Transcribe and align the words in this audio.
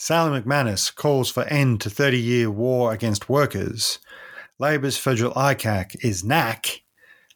Sally 0.00 0.40
McManus 0.40 0.94
calls 0.94 1.28
for 1.28 1.42
end 1.48 1.80
to 1.80 1.90
30 1.90 2.20
year 2.20 2.50
war 2.52 2.92
against 2.92 3.28
workers. 3.28 3.98
Labor's 4.56 4.96
federal 4.96 5.32
ICAC 5.32 5.96
is 6.04 6.22
NACC. 6.22 6.82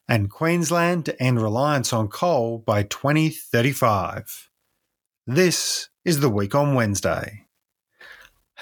And 0.08 0.31
Queensland 0.31 1.06
to 1.06 1.21
end 1.21 1.43
reliance 1.43 1.93
on 1.93 2.06
coal 2.06 2.59
by 2.59 2.85
2035. 2.85 4.48
This 5.27 5.88
is 6.04 6.21
the 6.21 6.29
week 6.29 6.54
on 6.54 6.76
Wednesday. 6.76 7.42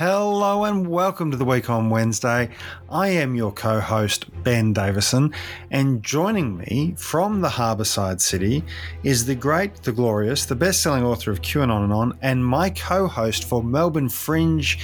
Hello 0.01 0.65
and 0.65 0.89
welcome 0.89 1.31
to 1.31 1.37
the 1.37 1.45
week 1.45 1.69
on 1.69 1.91
Wednesday. 1.91 2.49
I 2.89 3.09
am 3.09 3.35
your 3.35 3.53
co 3.53 3.81
host, 3.81 4.25
Ben 4.43 4.73
Davison, 4.73 5.35
and 5.71 6.03
joining 6.03 6.57
me 6.57 6.95
from 6.97 7.43
the 7.43 7.51
Harbourside 7.51 8.23
City 8.23 8.65
is 9.03 9.27
the 9.27 9.35
great, 9.35 9.83
the 9.83 9.93
glorious, 9.93 10.47
the 10.47 10.55
best 10.55 10.83
selling 10.83 11.05
author 11.05 11.31
of 11.31 11.43
QAnon 11.43 11.85
and 11.85 11.93
On, 11.93 12.19
and 12.23 12.43
my 12.43 12.71
co 12.71 13.07
host 13.09 13.45
for 13.45 13.63
Melbourne 13.63 14.09
Fringe 14.09 14.79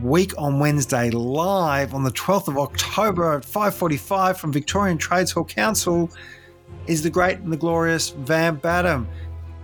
week 0.00 0.32
on 0.38 0.60
Wednesday 0.60 1.10
live 1.10 1.92
on 1.92 2.04
the 2.04 2.12
12th 2.12 2.46
of 2.46 2.58
October 2.58 3.38
at 3.38 3.44
5:45 3.44 4.36
from 4.36 4.52
Victorian 4.52 4.98
Trades 4.98 5.32
Hall 5.32 5.46
Council 5.46 6.12
is 6.86 7.02
the 7.02 7.10
great 7.10 7.38
and 7.38 7.52
the 7.52 7.56
glorious 7.56 8.10
Van 8.10 8.54
Badham. 8.54 9.08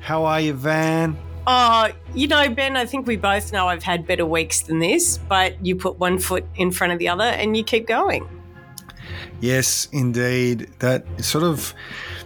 How 0.00 0.24
are 0.24 0.40
you, 0.40 0.52
Van? 0.52 1.16
Oh, 1.46 1.90
you 2.14 2.26
know, 2.26 2.48
Ben, 2.48 2.76
I 2.76 2.86
think 2.86 3.06
we 3.06 3.16
both 3.16 3.52
know 3.52 3.68
I've 3.68 3.82
had 3.82 4.06
better 4.06 4.24
weeks 4.24 4.62
than 4.62 4.78
this, 4.78 5.18
but 5.18 5.64
you 5.64 5.76
put 5.76 5.98
one 5.98 6.18
foot 6.18 6.44
in 6.56 6.70
front 6.70 6.92
of 6.92 6.98
the 6.98 7.08
other 7.08 7.24
and 7.24 7.56
you 7.56 7.62
keep 7.62 7.86
going. 7.86 8.26
Yes, 9.40 9.88
indeed. 9.92 10.70
That 10.78 11.04
sort 11.22 11.44
of 11.44 11.74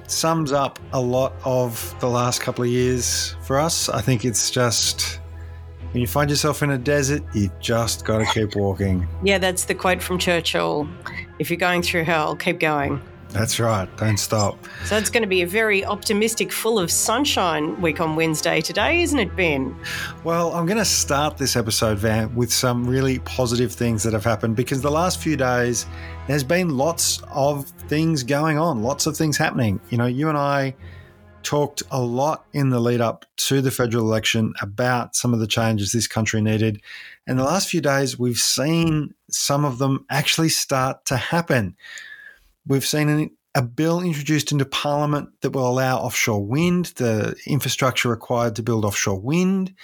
sums 0.07 0.53
up 0.53 0.79
a 0.93 1.01
lot 1.01 1.33
of 1.45 1.95
the 2.01 2.09
last 2.09 2.41
couple 2.41 2.63
of 2.63 2.71
years 2.71 3.35
for 3.43 3.59
us. 3.59 3.89
I 3.89 4.01
think 4.01 4.25
it's 4.25 4.51
just 4.51 5.21
when 5.93 6.01
you 6.01 6.07
find 6.07 6.31
yourself 6.31 6.63
in 6.63 6.71
a 6.71 6.79
desert, 6.79 7.23
you 7.35 7.51
just 7.61 8.05
got 8.05 8.19
to 8.19 8.27
keep 8.27 8.55
walking. 8.55 9.09
Yeah, 9.25 9.39
that's 9.39 9.65
the 9.65 9.75
quote 9.75 10.03
from 10.03 10.19
Churchill. 10.19 10.89
If 11.39 11.51
you're 11.51 11.57
going 11.57 11.83
through 11.83 12.05
hell, 12.05 12.37
keep 12.37 12.61
going. 12.61 13.03
That's 13.31 13.61
right. 13.61 13.89
Don't 13.99 14.17
stop. 14.17 14.59
So 14.85 14.97
it's 14.97 15.11
going 15.11 15.23
to 15.23 15.29
be 15.29 15.43
a 15.43 15.47
very 15.47 15.85
optimistic, 15.85 16.51
full 16.51 16.79
of 16.79 16.91
sunshine 16.91 17.81
week 17.81 18.01
on 18.01 18.17
Wednesday 18.17 18.61
today, 18.61 19.03
isn't 19.03 19.19
it, 19.19 19.37
Ben? 19.37 19.77
Well, 20.25 20.53
I'm 20.55 20.65
going 20.65 20.79
to 20.79 20.85
start 20.85 21.37
this 21.37 21.55
episode, 21.55 21.99
Van, 21.99 22.35
with 22.35 22.53
some 22.53 22.87
really 22.87 23.19
positive 23.21 23.73
things 23.73 24.03
that 24.03 24.15
have 24.15 24.25
happened 24.25 24.57
because 24.57 24.81
the 24.81 24.91
last 24.91 25.21
few 25.21 25.37
days 25.37 25.87
there's 26.27 26.45
been 26.45 26.77
lots 26.77 27.23
of 27.31 27.67
things 27.89 28.23
going 28.23 28.59
on, 28.59 28.83
lots 28.83 29.07
of 29.07 29.17
things 29.17 29.37
happening. 29.37 29.79
You 29.91 29.99
know, 29.99 30.07
you 30.07 30.29
and 30.29 30.39
I 30.39 30.75
talked 31.43 31.83
a 31.91 32.01
lot 32.01 32.45
in 32.53 32.71
the 32.71 32.81
lead 32.81 33.01
up 33.01 33.25
to 33.37 33.61
the 33.61 33.71
federal 33.71 34.05
election 34.05 34.53
about 34.61 35.15
some 35.15 35.33
of 35.33 35.41
the 35.41 35.47
changes 35.47 35.93
this 35.93 36.07
country 36.07 36.41
needed. 36.41 36.81
And 37.27 37.39
the 37.39 37.45
last 37.45 37.69
few 37.69 37.81
days, 37.81 38.19
we've 38.19 38.39
seen 38.39 39.15
some 39.31 39.65
of 39.65 39.79
them 39.79 40.05
actually 40.11 40.49
start 40.49 41.05
to 41.07 41.17
happen. 41.17 41.77
We've 42.69 42.87
seen 42.87 43.09
an, 43.09 43.31
a 43.55 43.63
bill 43.63 44.03
introduced 44.03 44.53
into 44.53 44.67
Parliament 44.67 45.31
that 45.41 45.51
will 45.51 45.69
allow 45.69 45.99
offshore 45.99 46.45
wind, 46.45 46.93
the 46.97 47.35
infrastructure 47.47 48.09
required 48.09 48.55
to 48.57 48.63
build 48.63 48.85
offshore 48.85 49.19
wind. 49.19 49.75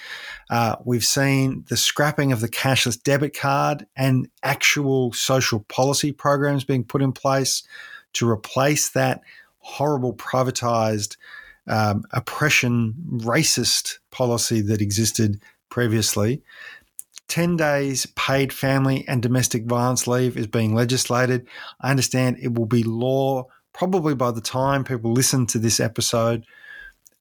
Uh, 0.49 0.75
we've 0.85 1.03
seen 1.03 1.65
the 1.67 1.75
scrapping 1.75 2.31
of 2.31 2.39
the 2.39 2.47
cashless 2.47 3.01
debit 3.01 3.35
card 3.35 3.85
and 3.97 4.29
actual 4.43 5.11
social 5.13 5.61
policy 5.61 6.11
programs 6.11 6.63
being 6.63 6.83
put 6.83 7.01
in 7.01 7.11
place 7.11 7.63
to 8.13 8.29
replace 8.29 8.89
that 8.91 9.21
horrible 9.57 10.13
privatized 10.13 11.17
um, 11.67 12.03
oppression, 12.11 12.93
racist 13.17 13.97
policy 14.11 14.61
that 14.61 14.81
existed 14.81 15.41
previously. 15.69 16.43
10 17.27 17.57
days 17.57 18.05
paid 18.15 18.53
family 18.53 19.05
and 19.07 19.21
domestic 19.21 19.65
violence 19.65 20.07
leave 20.07 20.37
is 20.37 20.47
being 20.47 20.75
legislated. 20.75 21.47
I 21.81 21.91
understand 21.91 22.37
it 22.39 22.53
will 22.53 22.65
be 22.65 22.83
law 22.83 23.47
probably 23.73 24.15
by 24.15 24.31
the 24.31 24.41
time 24.41 24.83
people 24.83 25.11
listen 25.11 25.45
to 25.47 25.59
this 25.59 25.79
episode. 25.79 26.45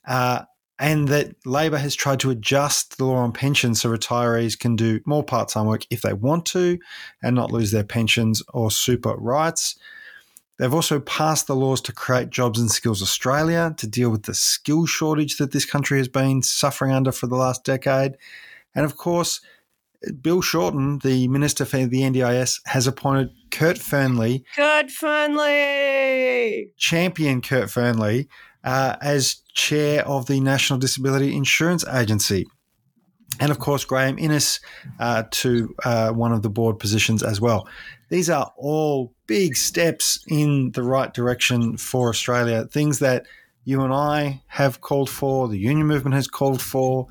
Uh, 0.06 0.43
and 0.78 1.09
that 1.09 1.34
Labor 1.47 1.78
has 1.78 1.94
tried 1.94 2.20
to 2.20 2.31
adjust 2.31 2.98
the 2.98 3.04
law 3.04 3.16
on 3.16 3.32
pensions 3.32 3.81
so 3.81 3.91
retirees 3.91 4.59
can 4.59 4.75
do 4.75 5.00
more 5.06 5.22
part 5.22 5.48
time 5.48 5.66
work 5.66 5.87
if 5.91 6.03
they 6.03 6.12
want 6.12 6.47
to 6.47 6.78
and 7.22 7.37
not 7.37 7.53
lose 7.53 7.70
their 7.70 7.84
pensions 7.84 8.43
or 8.53 8.70
super 8.70 9.14
rights. 9.14 9.78
They've 10.59 10.75
also 10.75 11.00
passed 11.00 11.47
the 11.47 11.56
laws 11.56 11.81
to 11.82 11.93
create 11.93 12.31
Jobs 12.31 12.60
and 12.60 12.70
Skills 12.70 13.03
Australia 13.03 13.75
to 13.78 13.87
deal 13.87 14.10
with 14.10 14.25
the 14.25 14.34
skill 14.34 14.87
shortage 14.87 15.37
that 15.38 15.53
this 15.53 15.64
country 15.64 15.98
has 15.98 16.09
been 16.09 16.43
suffering 16.43 16.93
under 16.93 17.12
for 17.12 17.26
the 17.26 17.37
last 17.37 17.64
decade. 17.64 18.16
And 18.75 18.84
of 18.84 18.97
course, 18.97 19.41
Bill 20.20 20.41
Shorten, 20.41 20.98
the 20.98 21.28
Minister 21.28 21.65
for 21.65 21.87
the 21.87 22.03
NDIS, 22.03 22.60
has 22.66 22.87
appointed 22.87 23.31
Kurt 23.50 23.78
Fearnley. 23.78 24.44
Kurt 24.54 24.87
Fearnley! 24.87 26.70
Champion 26.76 27.41
Kurt 27.41 27.69
Fearnley 27.69 28.28
uh, 28.64 28.97
as 29.00 29.37
chair 29.54 30.06
of 30.06 30.26
the 30.26 30.41
National 30.41 30.78
Disability 30.78 31.37
Insurance 31.37 31.87
Agency. 31.87 32.47
And 33.41 33.50
of 33.50 33.59
course, 33.59 33.84
Graeme 33.84 34.19
Innes 34.19 34.60
uh, 35.00 35.25
to 35.31 35.75
uh, 35.84 36.10
one 36.10 36.32
of 36.32 36.43
the 36.43 36.50
board 36.50 36.78
positions 36.78 37.22
as 37.22 37.41
well. 37.41 37.69
These 38.10 38.31
are 38.31 38.53
all 38.56 39.12
big 39.26 39.56
steps 39.56 40.22
in 40.28 40.70
the 40.72 40.82
right 40.82 41.12
direction 41.12 41.76
for 41.76 42.09
Australia, 42.09 42.66
things 42.66 43.00
that 43.00 43.26
you 43.64 43.82
and 43.82 43.93
I 43.93 44.43
have 44.47 44.81
called 44.81 45.10
for, 45.10 45.48
the 45.48 45.59
union 45.59 45.87
movement 45.87 46.14
has 46.14 46.28
called 46.28 46.60
for, 46.60 47.09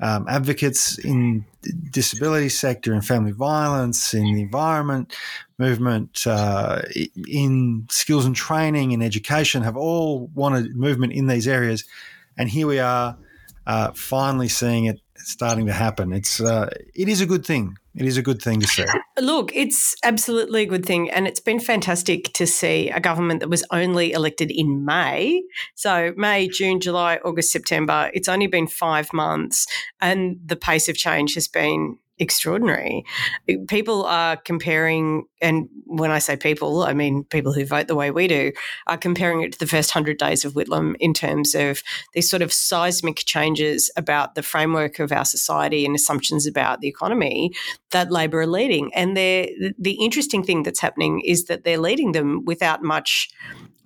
um, 0.00 0.26
advocates 0.28 0.98
in 0.98 1.44
disability 1.90 2.48
sector 2.48 2.92
and 2.92 3.04
family 3.04 3.32
violence, 3.32 4.14
in 4.14 4.34
the 4.34 4.42
environment 4.42 5.14
movement, 5.58 6.26
uh, 6.26 6.82
in 7.28 7.86
skills 7.90 8.26
and 8.26 8.36
training, 8.36 8.92
in 8.92 9.02
education, 9.02 9.62
have 9.62 9.76
all 9.76 10.28
wanted 10.34 10.76
movement 10.76 11.12
in 11.12 11.26
these 11.26 11.48
areas. 11.48 11.84
And 12.36 12.48
here 12.48 12.66
we 12.66 12.78
are, 12.78 13.16
uh, 13.66 13.92
finally 13.92 14.48
seeing 14.48 14.84
it 14.84 15.00
starting 15.18 15.66
to 15.66 15.72
happen. 15.72 16.12
It's 16.12 16.40
uh, 16.40 16.68
it 16.94 17.08
is 17.08 17.20
a 17.20 17.26
good 17.26 17.44
thing. 17.44 17.76
It 17.94 18.04
is 18.04 18.18
a 18.18 18.22
good 18.22 18.42
thing 18.42 18.60
to 18.60 18.66
see. 18.66 18.84
Look, 19.18 19.54
it's 19.54 19.96
absolutely 20.04 20.62
a 20.62 20.66
good 20.66 20.84
thing, 20.84 21.10
and 21.10 21.26
it's 21.26 21.40
been 21.40 21.60
fantastic 21.60 22.32
to 22.34 22.46
see 22.46 22.90
a 22.90 23.00
government 23.00 23.40
that 23.40 23.48
was 23.48 23.64
only 23.70 24.12
elected 24.12 24.50
in 24.50 24.84
May. 24.84 25.42
So 25.74 26.12
May, 26.16 26.48
June, 26.48 26.80
July, 26.80 27.18
August, 27.24 27.52
September. 27.52 28.10
It's 28.12 28.28
only 28.28 28.46
been 28.46 28.66
five 28.66 29.12
months, 29.12 29.66
and 30.00 30.38
the 30.44 30.56
pace 30.56 30.88
of 30.88 30.96
change 30.96 31.34
has 31.34 31.48
been 31.48 31.98
extraordinary. 32.18 33.04
People 33.68 34.04
are 34.04 34.36
comparing, 34.36 35.24
and 35.42 35.68
when 35.84 36.10
I 36.10 36.18
say 36.18 36.36
people, 36.36 36.82
I 36.82 36.94
mean 36.94 37.24
people 37.24 37.52
who 37.52 37.64
vote 37.66 37.88
the 37.88 37.94
way 37.94 38.10
we 38.10 38.26
do, 38.26 38.52
are 38.86 38.96
comparing 38.96 39.42
it 39.42 39.52
to 39.52 39.58
the 39.58 39.66
first 39.66 39.94
100 39.94 40.18
days 40.18 40.44
of 40.44 40.54
Whitlam 40.54 40.94
in 40.98 41.12
terms 41.12 41.54
of 41.54 41.82
these 42.14 42.30
sort 42.30 42.42
of 42.42 42.52
seismic 42.52 43.18
changes 43.26 43.90
about 43.96 44.34
the 44.34 44.42
framework 44.42 44.98
of 44.98 45.12
our 45.12 45.24
society 45.24 45.84
and 45.84 45.94
assumptions 45.94 46.46
about 46.46 46.80
the 46.80 46.88
economy 46.88 47.52
that 47.90 48.10
Labor 48.10 48.40
are 48.40 48.46
leading. 48.46 48.92
And 48.94 49.16
the 49.16 49.98
interesting 50.00 50.42
thing 50.42 50.62
that's 50.62 50.80
happening 50.80 51.20
is 51.20 51.44
that 51.44 51.64
they're 51.64 51.78
leading 51.78 52.12
them 52.12 52.44
without 52.44 52.82
much 52.82 53.28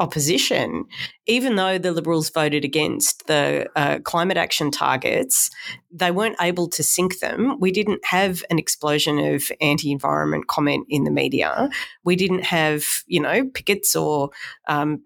opposition, 0.00 0.86
even 1.26 1.56
though 1.56 1.78
the 1.78 1.92
Liberals 1.92 2.30
voted 2.30 2.64
against 2.64 3.26
the 3.26 3.68
uh, 3.76 3.98
climate 4.02 4.38
action 4.38 4.70
targets, 4.70 5.50
they 5.92 6.10
weren't 6.10 6.36
able 6.40 6.68
to 6.68 6.82
sink 6.82 7.20
them. 7.20 7.58
We 7.60 7.70
didn't 7.70 8.04
have 8.06 8.42
an 8.50 8.58
explosion 8.58 9.18
of 9.18 9.52
anti 9.60 9.92
environment 9.92 10.46
comment 10.48 10.86
in 10.88 11.04
the 11.04 11.10
media. 11.10 11.68
We 12.02 12.16
didn't 12.16 12.44
have, 12.44 12.84
you 13.06 13.20
know, 13.20 13.44
pickets 13.44 13.94
or 13.94 14.30
um, 14.68 15.02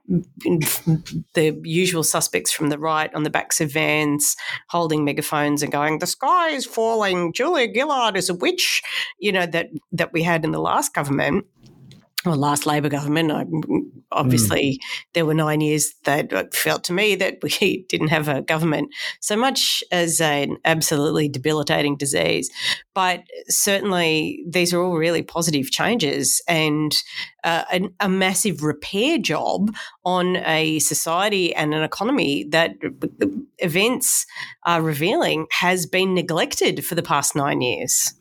the 1.34 1.60
usual 1.64 2.04
suspects 2.04 2.52
from 2.52 2.68
the 2.68 2.78
right 2.78 3.12
on 3.14 3.24
the 3.24 3.30
backs 3.30 3.60
of 3.60 3.72
vans 3.72 4.36
holding 4.68 5.04
megaphones 5.04 5.62
and 5.62 5.72
going, 5.72 5.98
the 5.98 6.06
sky 6.06 6.50
is 6.50 6.64
falling, 6.64 7.32
Julia 7.32 7.72
Gillard 7.72 8.16
is 8.16 8.30
a 8.30 8.34
witch, 8.34 8.82
you 9.18 9.32
know, 9.32 9.46
that, 9.46 9.70
that 9.90 10.12
we 10.12 10.22
had 10.22 10.44
in 10.44 10.52
the 10.52 10.60
last 10.60 10.94
government 10.94 11.46
or 12.24 12.36
last 12.36 12.66
Labor 12.66 12.88
government. 12.88 13.30
I, 13.30 13.44
obviously, 14.12 14.80
mm. 14.80 15.04
there 15.12 15.26
were 15.26 15.34
nine 15.34 15.60
years 15.60 15.94
that 16.04 16.54
felt 16.54 16.84
to 16.84 16.92
me 16.92 17.14
that 17.16 17.38
we 17.42 17.84
didn't 17.88 18.08
have 18.08 18.28
a 18.28 18.42
government 18.42 18.94
so 19.20 19.36
much 19.36 19.82
as 19.90 20.20
an 20.20 20.56
absolutely 20.64 21.28
debilitating 21.28 21.96
disease. 21.96 22.50
But 22.94 23.24
certainly, 23.48 24.44
these 24.48 24.72
are 24.72 24.80
all 24.80 24.96
really 24.96 25.22
positive 25.22 25.70
changes 25.70 26.40
and 26.48 26.94
uh, 27.44 27.64
a, 27.72 27.90
a 28.00 28.08
massive 28.08 28.62
repair 28.62 29.18
job 29.18 29.74
on 30.04 30.36
a 30.36 30.78
society 30.78 31.54
and 31.54 31.74
an 31.74 31.82
economy 31.82 32.44
that 32.44 32.72
events 33.58 34.26
are 34.64 34.80
revealing 34.80 35.46
has 35.50 35.86
been 35.86 36.14
neglected 36.14 36.84
for 36.84 36.94
the 36.94 37.02
past 37.02 37.36
nine 37.36 37.60
years. 37.60 38.14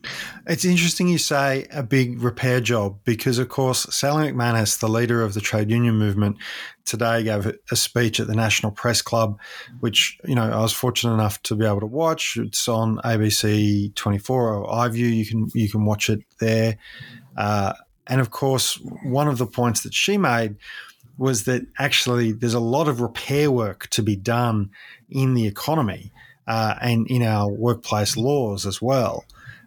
It's 0.46 0.64
interesting 0.64 1.08
you 1.08 1.18
say 1.18 1.66
a 1.72 1.82
big 1.82 2.22
repair 2.22 2.60
job 2.60 2.98
because, 3.04 3.38
of 3.38 3.48
course, 3.48 3.86
Sally 3.94 4.30
McManus, 4.30 4.78
the 4.78 4.88
leader 4.88 5.22
of 5.22 5.34
the 5.34 5.40
trade 5.40 5.70
union 5.70 5.96
movement, 5.96 6.36
today 6.84 7.22
gave 7.22 7.50
a 7.70 7.76
speech 7.76 8.20
at 8.20 8.26
the 8.26 8.34
National 8.34 8.70
Press 8.70 9.00
Club, 9.00 9.38
which 9.80 10.18
you 10.24 10.34
know 10.34 10.50
I 10.50 10.60
was 10.60 10.72
fortunate 10.72 11.14
enough 11.14 11.42
to 11.44 11.54
be 11.54 11.64
able 11.64 11.80
to 11.80 11.86
watch. 11.86 12.36
It's 12.36 12.68
on 12.68 12.98
ABC 12.98 13.94
24 13.94 14.63
or 14.64 14.88
iView. 14.88 15.14
You 15.14 15.26
can 15.26 15.48
you 15.54 15.68
can 15.68 15.84
watch 15.84 16.08
it 16.10 16.20
there. 16.40 16.78
Uh, 17.36 17.74
and 18.06 18.20
of 18.20 18.30
course, 18.30 18.74
one 19.02 19.28
of 19.28 19.38
the 19.38 19.46
points 19.46 19.82
that 19.82 19.94
she 19.94 20.18
made 20.18 20.56
was 21.16 21.44
that 21.44 21.62
actually 21.78 22.32
there's 22.32 22.54
a 22.54 22.60
lot 22.60 22.88
of 22.88 23.00
repair 23.00 23.50
work 23.50 23.86
to 23.88 24.02
be 24.02 24.16
done 24.16 24.70
in 25.08 25.34
the 25.34 25.46
economy 25.46 26.12
uh, 26.46 26.74
and 26.80 27.06
in 27.08 27.22
our 27.22 27.48
workplace 27.48 28.16
laws 28.16 28.66
as 28.66 28.82
well. 28.82 29.24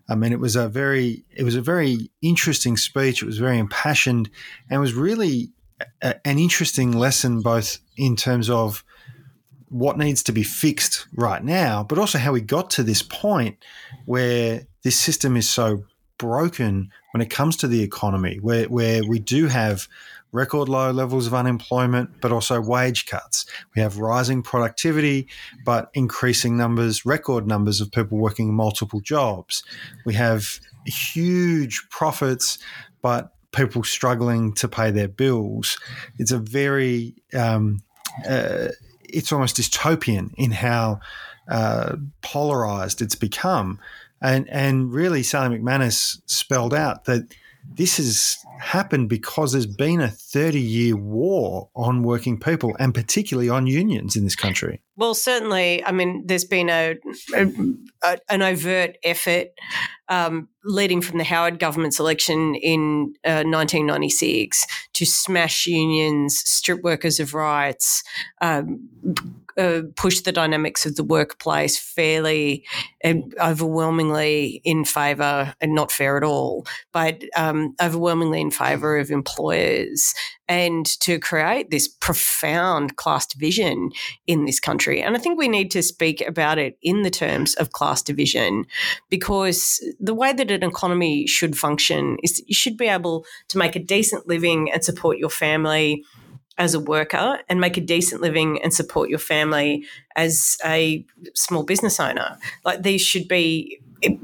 I 0.10 0.16
mean, 0.16 0.32
it 0.32 0.40
was 0.40 0.56
a 0.56 0.70
very 0.70 1.24
it 1.36 1.44
was 1.44 1.56
a 1.56 1.62
very 1.62 2.10
interesting 2.22 2.78
speech. 2.78 3.22
It 3.22 3.26
was 3.26 3.40
very 3.40 3.58
impassioned, 3.58 4.30
and 4.70 4.80
was 4.80 4.94
really 4.94 5.52
a, 6.02 6.16
an 6.26 6.40
interesting 6.40 6.92
lesson, 6.92 7.42
both 7.42 7.80
in 7.98 8.16
terms 8.16 8.50
of 8.50 8.84
what 9.70 9.98
needs 9.98 10.24
to 10.24 10.32
be 10.32 10.44
fixed 10.44 11.08
right 11.14 11.44
now, 11.44 11.84
but 11.84 12.00
also 12.00 12.18
how 12.18 12.32
we 12.32 12.40
got 12.40 12.70
to 12.70 12.84
this 12.84 13.02
point 13.02 13.58
where 14.06 14.66
this 14.88 14.98
system 14.98 15.36
is 15.36 15.50
so 15.50 15.84
broken 16.18 16.90
when 17.12 17.20
it 17.20 17.30
comes 17.30 17.58
to 17.58 17.68
the 17.68 17.84
economy, 17.84 18.38
where 18.42 18.64
where 18.70 19.04
we 19.04 19.20
do 19.20 19.48
have 19.48 19.86
record 20.32 20.70
low 20.70 20.92
levels 20.92 21.28
of 21.28 21.34
unemployment, 21.34 22.22
but 22.22 22.32
also 22.32 22.62
wage 22.62 23.06
cuts. 23.06 23.46
We 23.76 23.82
have 23.82 23.98
rising 23.98 24.44
productivity, 24.44 25.28
but 25.66 25.90
increasing 25.94 26.56
numbers, 26.56 27.06
record 27.06 27.46
numbers 27.46 27.82
of 27.82 27.92
people 27.92 28.18
working 28.18 28.54
multiple 28.54 29.02
jobs. 29.02 29.62
We 30.06 30.14
have 30.14 30.58
huge 30.86 31.86
profits, 31.90 32.58
but 33.02 33.34
people 33.52 33.84
struggling 33.84 34.54
to 34.54 34.70
pay 34.70 34.90
their 34.92 35.10
bills. 35.10 35.78
It's 36.18 36.32
a 36.32 36.40
very, 36.40 37.14
um, 37.34 37.84
uh, 38.26 38.70
it's 39.04 39.34
almost 39.34 39.58
dystopian 39.58 40.34
in 40.38 40.52
how 40.52 41.02
uh, 41.50 41.98
polarized 42.22 43.02
it's 43.02 43.16
become. 43.16 43.82
And, 44.22 44.50
and 44.50 44.92
really, 44.92 45.24
Sally 45.24 45.58
McManus 45.58 46.22
spelled 46.26 46.74
out 46.74 47.06
that 47.06 47.24
this 47.74 47.98
has 47.98 48.38
happened 48.60 49.10
because 49.10 49.52
there's 49.52 49.68
been 49.68 50.02
a 50.02 50.10
30 50.10 50.60
year 50.60 50.96
war 50.96 51.70
on 51.76 52.02
working 52.04 52.40
people 52.40 52.76
and 52.80 52.94
particularly 52.94 53.50
on 53.50 53.68
unions 53.68 54.16
in 54.16 54.24
this 54.24 54.36
country. 54.36 54.82
Well, 54.96 55.14
certainly. 55.14 55.84
I 55.86 55.92
mean, 55.92 56.24
there's 56.26 56.46
been 56.46 56.70
a, 56.70 56.96
a 57.36 58.18
an 58.30 58.42
overt 58.42 58.98
effort 59.04 59.50
um, 60.10 60.48
leading 60.64 61.02
from 61.02 61.18
the 61.18 61.24
Howard 61.24 61.60
government's 61.60 62.00
election 62.00 62.56
in 62.56 63.14
uh, 63.24 63.44
1996 63.46 64.66
to 64.94 65.06
smash 65.06 65.68
unions, 65.68 66.42
strip 66.46 66.82
workers 66.82 67.20
of 67.20 67.34
rights, 67.34 68.04
um, 68.42 68.90
uh, 69.58 69.82
push 69.96 70.22
the 70.22 70.32
dynamics 70.32 70.86
of 70.86 70.96
the 70.96 71.04
workplace 71.04 71.78
fairly 71.78 72.66
and 73.02 73.34
overwhelmingly 73.42 74.62
in 74.64 74.86
favour, 74.86 75.54
and 75.62 75.74
not 75.74 75.92
fair 75.92 76.18
at 76.18 76.24
all, 76.24 76.66
but 76.92 77.24
um, 77.36 77.76
overwhelmingly 77.82 78.42
in 78.42 78.52
favour 78.52 78.98
of 78.98 79.10
employers 79.10 80.14
and 80.48 80.86
to 81.02 81.20
create 81.20 81.70
this 81.72 81.88
profound 81.88 82.96
class 82.96 83.26
division 83.26 83.92
in 84.28 84.46
this 84.46 84.60
country. 84.60 85.02
And 85.02 85.16
I 85.16 85.20
think 85.20 85.38
we 85.38 85.48
need 85.48 85.72
to 85.72 85.84
speak 85.84 86.26
about 86.26 86.58
it 86.58 86.78
in 86.82 87.02
the 87.02 87.10
terms 87.10 87.54
of 87.56 87.72
class 87.72 88.02
division 88.02 88.66
because 89.10 89.84
the 90.00 90.14
way 90.14 90.34
that 90.34 90.52
an 90.52 90.64
economy 90.64 91.28
should 91.28 91.58
function 91.58 92.18
is 92.24 92.42
you 92.48 92.56
should 92.56 92.78
be 92.78 92.88
able 92.88 93.26
to 93.50 93.58
make 93.58 93.76
a 93.76 93.84
decent 93.84 94.28
living 94.28 94.72
and 94.72 94.84
support 94.84 95.18
your 95.18 95.30
family 95.30 96.04
as 96.58 96.74
a 96.74 96.80
worker 96.80 97.40
and 97.50 97.62
make 97.62 97.78
a 97.78 97.82
decent 97.82 98.22
living 98.22 98.60
and 98.64 98.74
support 98.74 99.10
your 99.10 99.20
family 99.20 99.86
as 100.16 100.58
a 100.66 101.06
small 101.36 101.64
business 101.64 102.00
owner. 102.00 102.38
Like 102.66 102.84
these 102.84 103.02
should 103.02 103.28
be 103.28 103.80
eh, 104.04 104.16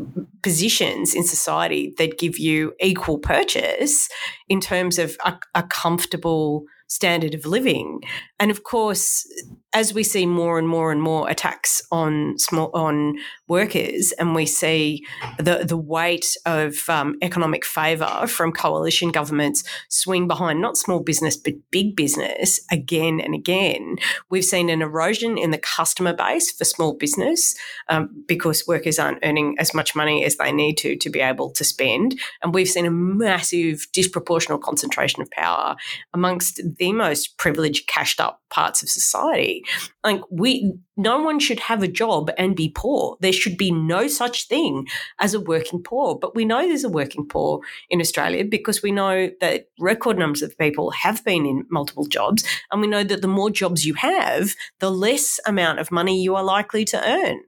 positions 0.41 1.13
in 1.13 1.23
society 1.23 1.93
that 1.97 2.19
give 2.19 2.37
you 2.37 2.73
equal 2.79 3.17
purchase 3.17 4.09
in 4.49 4.59
terms 4.59 4.99
of 4.99 5.15
a, 5.23 5.37
a 5.55 5.63
comfortable 5.63 6.65
standard 6.87 7.33
of 7.33 7.45
living. 7.45 8.01
And 8.39 8.51
of 8.51 8.63
course, 8.63 9.25
as 9.73 9.93
we 9.93 10.03
see 10.03 10.25
more 10.25 10.59
and 10.59 10.67
more 10.67 10.91
and 10.91 11.01
more 11.01 11.29
attacks 11.29 11.81
on 11.91 12.37
small 12.37 12.69
on 12.73 13.15
workers, 13.47 14.11
and 14.13 14.35
we 14.35 14.45
see 14.45 15.05
the 15.37 15.65
the 15.67 15.77
weight 15.77 16.25
of 16.45 16.77
um, 16.89 17.15
economic 17.21 17.65
favour 17.65 18.25
from 18.27 18.51
coalition 18.51 19.11
governments 19.11 19.63
swing 19.89 20.27
behind 20.27 20.61
not 20.61 20.77
small 20.77 20.99
business 20.99 21.35
but 21.35 21.53
big 21.71 21.95
business 21.95 22.59
again 22.71 23.19
and 23.19 23.33
again, 23.33 23.97
we've 24.29 24.45
seen 24.45 24.69
an 24.69 24.81
erosion 24.81 25.37
in 25.37 25.51
the 25.51 25.57
customer 25.57 26.13
base 26.13 26.51
for 26.51 26.65
small 26.65 26.93
business 26.93 27.55
um, 27.89 28.09
because 28.27 28.67
workers 28.67 28.99
aren't 28.99 29.19
earning 29.23 29.55
as 29.59 29.73
much 29.73 29.95
money 29.95 30.23
as 30.23 30.37
they 30.37 30.51
need 30.51 30.77
to 30.77 30.95
to 30.97 31.09
be 31.09 31.19
able 31.19 31.49
to 31.51 31.63
spend, 31.63 32.19
and 32.41 32.53
we've 32.53 32.69
seen 32.69 32.85
a 32.85 32.91
massive 32.91 33.87
disproportional 33.91 34.61
concentration 34.61 35.21
of 35.21 35.31
power 35.31 35.75
amongst 36.13 36.61
the 36.77 36.93
most 36.93 37.37
privileged, 37.37 37.87
cashed 37.87 38.21
up 38.21 38.41
parts 38.49 38.83
of 38.83 38.89
society. 38.89 39.62
Like 40.03 40.21
we 40.29 40.73
no 40.95 41.21
one 41.21 41.39
should 41.39 41.59
have 41.59 41.81
a 41.81 41.87
job 41.87 42.29
and 42.37 42.55
be 42.55 42.69
poor. 42.69 43.17
There 43.19 43.33
should 43.33 43.57
be 43.57 43.71
no 43.71 44.07
such 44.07 44.47
thing 44.47 44.87
as 45.19 45.33
a 45.33 45.39
working 45.39 45.81
poor. 45.81 46.17
But 46.17 46.35
we 46.35 46.45
know 46.45 46.67
there's 46.67 46.83
a 46.83 46.89
working 46.89 47.27
poor 47.27 47.61
in 47.89 47.99
Australia 47.99 48.45
because 48.45 48.83
we 48.83 48.91
know 48.91 49.29
that 49.41 49.69
record 49.79 50.19
numbers 50.19 50.41
of 50.41 50.57
people 50.57 50.91
have 50.91 51.23
been 51.25 51.45
in 51.45 51.65
multiple 51.69 52.05
jobs. 52.05 52.43
And 52.71 52.81
we 52.81 52.87
know 52.87 53.03
that 53.03 53.21
the 53.21 53.27
more 53.27 53.49
jobs 53.49 53.85
you 53.85 53.95
have, 53.95 54.53
the 54.79 54.91
less 54.91 55.39
amount 55.47 55.79
of 55.79 55.91
money 55.91 56.21
you 56.21 56.35
are 56.35 56.43
likely 56.43 56.85
to 56.85 57.09
earn. 57.09 57.41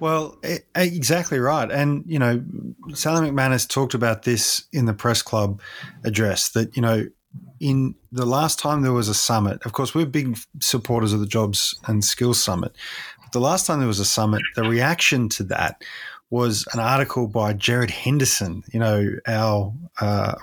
Well, 0.00 0.38
exactly 0.74 1.38
right. 1.38 1.70
And, 1.70 2.04
you 2.06 2.18
know, 2.18 2.42
Sally 2.94 3.30
McManus 3.30 3.68
talked 3.68 3.94
about 3.94 4.22
this 4.22 4.64
in 4.72 4.86
the 4.86 4.94
press 4.94 5.22
club 5.22 5.60
address 6.04 6.50
that, 6.50 6.74
you 6.74 6.82
know, 6.82 7.06
in 7.60 7.94
the 8.10 8.26
last 8.26 8.58
time 8.58 8.82
there 8.82 8.92
was 8.92 9.08
a 9.08 9.14
summit, 9.14 9.64
of 9.64 9.72
course, 9.72 9.94
we're 9.94 10.06
big 10.06 10.36
supporters 10.60 11.12
of 11.12 11.20
the 11.20 11.26
Jobs 11.26 11.78
and 11.86 12.02
Skills 12.02 12.42
Summit. 12.42 12.74
But 13.22 13.32
the 13.32 13.40
last 13.40 13.66
time 13.66 13.78
there 13.78 13.86
was 13.88 14.00
a 14.00 14.04
summit, 14.04 14.42
the 14.56 14.62
reaction 14.62 15.28
to 15.30 15.44
that 15.44 15.84
was 16.30 16.66
an 16.72 16.80
article 16.80 17.26
by 17.26 17.52
Gerard 17.52 17.90
Henderson, 17.90 18.62
you 18.72 18.80
know, 18.80 19.10
our 19.26 19.74
uh, 20.00 20.34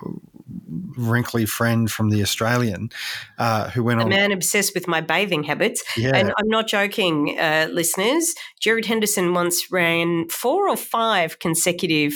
wrinkly 0.68 1.46
friend 1.46 1.92
from 1.92 2.10
the 2.10 2.22
Australian, 2.22 2.90
uh, 3.38 3.70
who 3.70 3.84
went 3.84 4.00
a 4.00 4.04
on. 4.04 4.12
A 4.12 4.16
man 4.16 4.32
obsessed 4.32 4.74
with 4.74 4.88
my 4.88 5.02
bathing 5.02 5.44
habits. 5.44 5.84
Yeah. 5.96 6.16
And 6.16 6.34
I'm 6.38 6.48
not 6.48 6.68
joking, 6.68 7.38
uh, 7.40 7.68
listeners. 7.72 8.34
Gerard 8.60 8.86
Henderson 8.86 9.34
once 9.34 9.72
ran 9.72 10.28
four 10.30 10.70
or 10.70 10.78
five 10.78 11.40
consecutive 11.40 12.14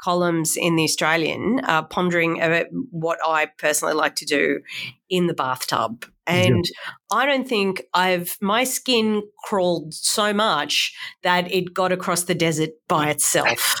columns 0.00 0.56
in 0.56 0.76
the 0.76 0.84
Australian, 0.84 1.60
uh, 1.64 1.82
pondering 1.82 2.40
about 2.40 2.66
what 2.90 3.18
I 3.26 3.46
personally 3.46 3.94
like 3.94 4.16
to 4.16 4.24
do 4.24 4.60
in 5.08 5.26
the 5.26 5.34
bathtub. 5.34 6.06
And 6.26 6.64
yeah. 6.64 6.92
I 7.10 7.26
don't 7.26 7.48
think 7.48 7.82
I've, 7.92 8.36
my 8.40 8.62
skin 8.62 9.22
crawled 9.42 9.92
so 9.94 10.32
much 10.32 10.94
that 11.24 11.50
it 11.50 11.74
got 11.74 11.90
across 11.90 12.24
the 12.24 12.36
desert 12.36 12.70
by 12.86 13.10
itself. 13.10 13.74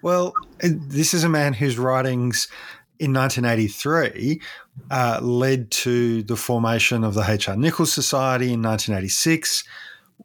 Well, 0.00 0.34
this 0.60 1.14
is 1.14 1.24
a 1.24 1.28
man 1.28 1.52
whose 1.52 1.76
writings 1.76 2.46
in 3.04 3.12
1983 3.12 4.40
uh, 4.90 5.20
led 5.22 5.70
to 5.70 6.22
the 6.22 6.36
formation 6.36 7.04
of 7.04 7.14
the 7.14 7.24
H.R. 7.28 7.56
Nicholls 7.56 7.92
Society 7.92 8.52
in 8.52 8.62
1986. 8.62 9.64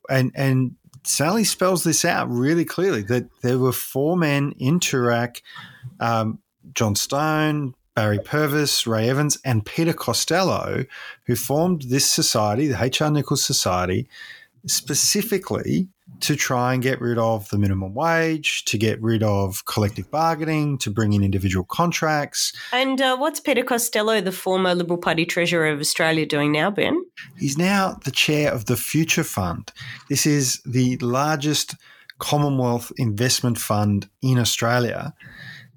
And, 0.10 0.32
and 0.36 0.76
Sally 1.04 1.44
spells 1.44 1.84
this 1.84 2.06
out 2.06 2.30
really 2.30 2.66
clearly 2.66 3.04
that 3.04 3.30
there 3.42 3.60
were 3.60 3.72
four 3.72 4.18
men 4.18 4.54
in 4.58 4.80
Toorak 4.80 5.42
um, 6.00 6.40
John 6.74 6.96
Stone, 6.96 7.76
Barrie 7.96 8.20
Purvis, 8.20 8.88
Ray 8.88 9.10
Evans, 9.10 9.38
and 9.44 9.66
Peter 9.66 9.94
Costello, 9.94 10.86
who 11.26 11.36
formed 11.36 11.84
this 11.84 12.10
society, 12.10 12.68
the 12.68 12.82
H.R. 12.82 13.12
Nicholls 13.12 13.44
Society, 13.44 14.08
specifically 14.66 15.90
to 16.22 16.36
try 16.36 16.74
and 16.74 16.84
get 16.84 17.00
rid 17.00 17.18
of 17.18 17.50
the 17.50 17.58
minimum 17.58 17.94
wage, 17.94 18.66
to 18.66 18.78
get 18.78 19.02
rid 19.02 19.24
of 19.24 19.66
collective 19.66 20.10
bargaining, 20.12 20.78
to 20.80 20.92
bring 20.92 21.14
in 21.14 21.24
individual 21.24 21.66
contracts. 21.66 22.54
And 22.72 23.02
uh, 23.02 23.18
what's 23.18 23.40
Peter 23.40 23.64
Costello, 23.64 24.22
the 24.22 24.32
former 24.32 24.76
Liberal 24.76 24.98
Party 24.98 25.26
Treasurer 25.26 25.68
of 25.68 25.80
Australia, 25.80 26.26
doing 26.26 26.52
now, 26.52 26.72
Ben? 26.72 27.04
He's 27.38 27.58
now 27.58 28.00
the 28.04 28.12
chair 28.12 28.52
of 28.52 28.66
the 28.66 28.78
Future 28.78 29.24
Fund. 29.24 29.72
This 30.10 30.26
is 30.26 30.62
the 30.66 30.98
largest 30.98 31.76
Commonwealth 32.20 32.92
investment 32.98 33.58
fund 33.58 34.10
in 34.22 34.38
Australia. 34.38 35.14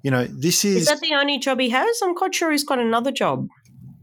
You 0.01 0.11
know, 0.11 0.25
this 0.25 0.65
is. 0.65 0.81
Is 0.81 0.87
that 0.87 0.99
the 0.99 1.13
only 1.13 1.39
job 1.39 1.59
he 1.59 1.69
has? 1.69 2.01
I'm 2.03 2.15
quite 2.15 2.35
sure 2.35 2.51
he's 2.51 2.65
got 2.65 2.79
another 2.79 3.11
job. 3.11 3.47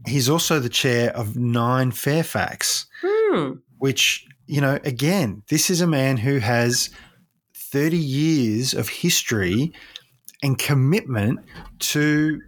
He's 0.07 0.27
also 0.27 0.59
the 0.59 0.69
chair 0.69 1.15
of 1.15 1.37
Nine 1.37 1.91
Fairfax, 1.91 2.87
hmm. 3.03 3.51
which 3.77 4.25
you 4.51 4.59
know, 4.59 4.77
again, 4.83 5.43
this 5.47 5.69
is 5.69 5.79
a 5.79 5.87
man 5.87 6.17
who 6.17 6.39
has 6.39 6.89
30 7.55 7.95
years 7.95 8.73
of 8.73 8.89
history 8.89 9.71
and 10.43 10.59
commitment 10.59 11.39
to 11.79 12.41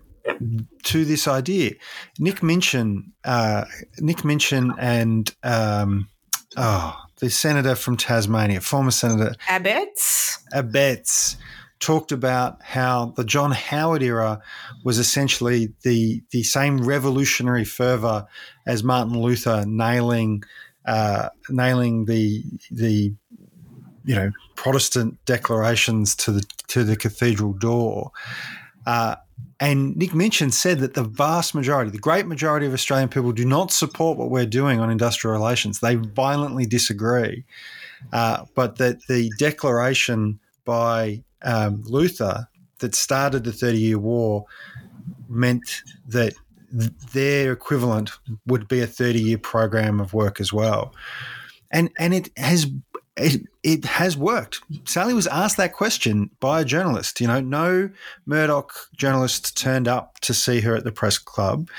to 0.83 1.05
this 1.05 1.29
idea. 1.29 1.71
Nick 2.19 2.43
Minchin, 2.43 3.13
uh, 3.23 3.63
Nick 3.99 4.25
Minchin, 4.25 4.73
and 4.77 5.33
um, 5.43 6.09
oh, 6.57 6.93
the 7.19 7.29
senator 7.29 7.73
from 7.73 7.95
Tasmania, 7.95 8.59
former 8.59 8.91
senator 8.91 9.35
Abetz. 9.47 10.39
Abetz 10.53 11.37
talked 11.79 12.11
about 12.11 12.61
how 12.63 13.13
the 13.15 13.23
John 13.23 13.51
Howard 13.51 14.03
era 14.03 14.41
was 14.83 14.99
essentially 14.99 15.73
the 15.83 16.21
the 16.31 16.43
same 16.43 16.83
revolutionary 16.85 17.63
fervor 17.63 18.25
as 18.65 18.83
Martin 18.83 19.21
Luther 19.21 19.63
nailing 19.65 20.43
uh, 20.85 21.29
nailing 21.49 22.05
the 22.05 22.43
the 22.71 23.13
you 24.05 24.15
know 24.15 24.31
Protestant 24.55 25.23
declarations 25.25 26.15
to 26.17 26.31
the 26.31 26.43
to 26.67 26.83
the 26.83 26.95
cathedral 26.95 27.53
door. 27.53 28.11
Uh, 28.85 29.15
and 29.59 29.95
Nick 29.95 30.13
Minchin 30.13 30.51
said 30.51 30.79
that 30.79 30.93
the 30.93 31.03
vast 31.03 31.55
majority, 31.55 31.89
the 31.89 31.97
great 31.97 32.27
majority 32.27 32.65
of 32.65 32.73
Australian 32.73 33.07
people 33.07 33.31
do 33.31 33.45
not 33.45 33.71
support 33.71 34.17
what 34.17 34.29
we're 34.29 34.45
doing 34.45 34.81
on 34.81 34.89
industrial 34.89 35.33
relations. 35.33 35.79
They 35.79 35.95
violently 35.95 36.65
disagree. 36.65 37.45
Uh, 38.11 38.45
but 38.55 38.77
that 38.77 39.07
the 39.07 39.31
declaration 39.39 40.39
by 40.65 41.23
um, 41.43 41.81
Luther 41.85 42.47
that 42.79 42.95
started 42.95 43.45
the 43.45 43.53
Thirty 43.53 43.79
Year 43.79 43.99
War 43.99 44.45
meant 45.29 45.83
that 46.07 46.33
their 46.73 47.51
equivalent 47.53 48.11
would 48.47 48.67
be 48.67 48.81
a 48.81 48.87
30 48.87 49.21
year 49.21 49.37
program 49.37 49.99
of 49.99 50.13
work 50.13 50.41
as 50.41 50.51
well. 50.51 50.93
And, 51.71 51.89
and 51.97 52.13
it 52.13 52.29
has 52.37 52.67
it, 53.15 53.43
it 53.61 53.85
has 53.85 54.17
worked. 54.17 54.61
Sally 54.85 55.13
was 55.13 55.27
asked 55.27 55.57
that 55.57 55.73
question 55.73 56.31
by 56.39 56.61
a 56.61 56.65
journalist. 56.65 57.21
You 57.21 57.27
know, 57.27 57.39
no 57.39 57.89
Murdoch 58.25 58.73
journalist 58.97 59.55
turned 59.55 59.87
up 59.87 60.19
to 60.21 60.33
see 60.33 60.61
her 60.61 60.75
at 60.75 60.83
the 60.83 60.91
press 60.91 61.19
club, 61.19 61.69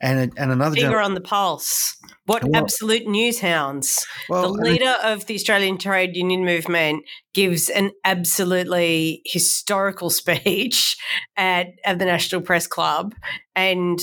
and 0.00 0.32
and 0.36 0.50
another 0.50 0.74
finger 0.74 0.90
journal- 0.90 1.04
on 1.04 1.14
the 1.14 1.20
pulse. 1.20 1.96
What 2.26 2.44
well, 2.44 2.62
absolute 2.62 3.06
news 3.06 3.40
hounds! 3.40 4.06
Well, 4.28 4.54
the 4.54 4.62
leader 4.62 4.94
of 5.02 5.26
the 5.26 5.34
Australian 5.34 5.78
Trade 5.78 6.16
Union 6.16 6.44
Movement 6.44 7.04
gives 7.34 7.68
an 7.68 7.90
absolutely 8.04 9.22
historical 9.24 10.10
speech 10.10 10.96
at, 11.36 11.68
at 11.84 11.98
the 11.98 12.04
National 12.04 12.40
Press 12.40 12.66
Club, 12.66 13.14
and 13.56 13.98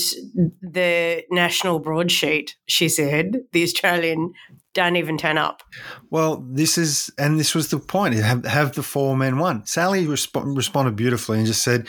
the 0.61 1.23
national 1.31 1.79
broadsheet. 1.79 2.55
She 2.67 2.89
said 2.89 3.37
the 3.53 3.63
Australian 3.63 4.33
don't 4.77 4.95
even 4.95 5.17
turn 5.17 5.39
up. 5.39 5.63
Well, 6.11 6.45
this 6.51 6.77
is, 6.77 7.09
and 7.17 7.39
this 7.39 7.55
was 7.55 7.69
the 7.69 7.79
point. 7.79 8.13
Have, 8.13 8.45
have 8.45 8.75
the 8.75 8.83
four 8.83 9.17
men 9.17 9.39
won? 9.39 9.65
Sally 9.65 10.05
resp- 10.05 10.55
responded 10.55 10.95
beautifully 10.95 11.39
and 11.39 11.47
just 11.47 11.63
said, 11.63 11.87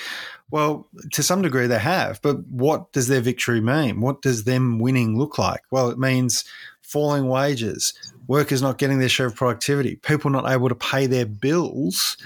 well, 0.50 0.88
to 1.12 1.22
some 1.22 1.42
degree 1.42 1.66
they 1.66 1.78
have, 1.78 2.22
but 2.22 2.44
what 2.46 2.92
does 2.92 3.08
their 3.08 3.20
victory 3.20 3.60
mean? 3.60 4.00
What 4.00 4.22
does 4.22 4.44
them 4.44 4.78
winning 4.78 5.18
look 5.18 5.38
like? 5.38 5.62
Well, 5.70 5.90
it 5.90 5.98
means 5.98 6.44
falling 6.80 7.28
wages, 7.28 7.92
workers 8.26 8.62
not 8.62 8.78
getting 8.78 8.98
their 8.98 9.10
share 9.10 9.26
of 9.26 9.36
productivity, 9.36 9.96
people 9.96 10.30
not 10.30 10.50
able 10.50 10.70
to 10.70 10.74
pay 10.74 11.06
their 11.06 11.26
bills. 11.26 12.16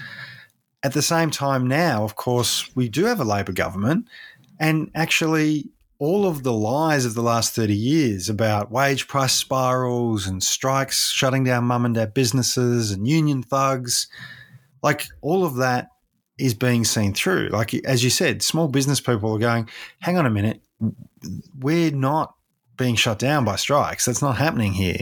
At 0.85 0.93
the 0.93 1.03
same 1.03 1.31
time, 1.31 1.67
now, 1.67 2.05
of 2.05 2.15
course, 2.15 2.71
we 2.77 2.89
do 2.89 3.05
have 3.05 3.21
a 3.21 3.25
Labor 3.25 3.53
government, 3.53 4.07
and 4.61 4.91
actually, 4.95 5.69
all 5.99 6.27
of 6.27 6.43
the 6.43 6.53
lies 6.53 7.05
of 7.05 7.15
the 7.15 7.23
last 7.23 7.55
30 7.55 7.75
years 7.75 8.29
about 8.29 8.73
wage 8.73 9.07
price 9.07 9.33
spirals 9.33 10.27
and 10.27 10.43
strikes 10.43 11.11
shutting 11.11 11.45
down 11.45 11.63
mum 11.63 11.85
and 11.85 11.95
dad 11.95 12.13
businesses 12.13 12.91
and 12.91 13.07
union 13.07 13.41
thugs, 13.41 14.09
like 14.83 15.07
all 15.21 15.45
of 15.45 15.57
that 15.57 15.91
is 16.39 16.55
being 16.55 16.85
seen 16.85 17.15
through. 17.15 17.49
Like, 17.49 17.75
as 17.85 18.03
you 18.03 18.11
said, 18.11 18.43
small 18.43 18.69
business 18.69 19.01
people 19.01 19.35
are 19.35 19.39
going, 19.39 19.69
hang 20.01 20.17
on 20.17 20.27
a 20.27 20.31
minute, 20.31 20.61
we're 21.59 21.91
not 21.91 22.35
being 22.77 22.97
shut 22.97 23.19
down 23.19 23.45
by 23.45 23.57
strikes. 23.57 24.07
That's 24.07 24.23
not 24.23 24.39
happening 24.39 24.73
here. 24.73 25.01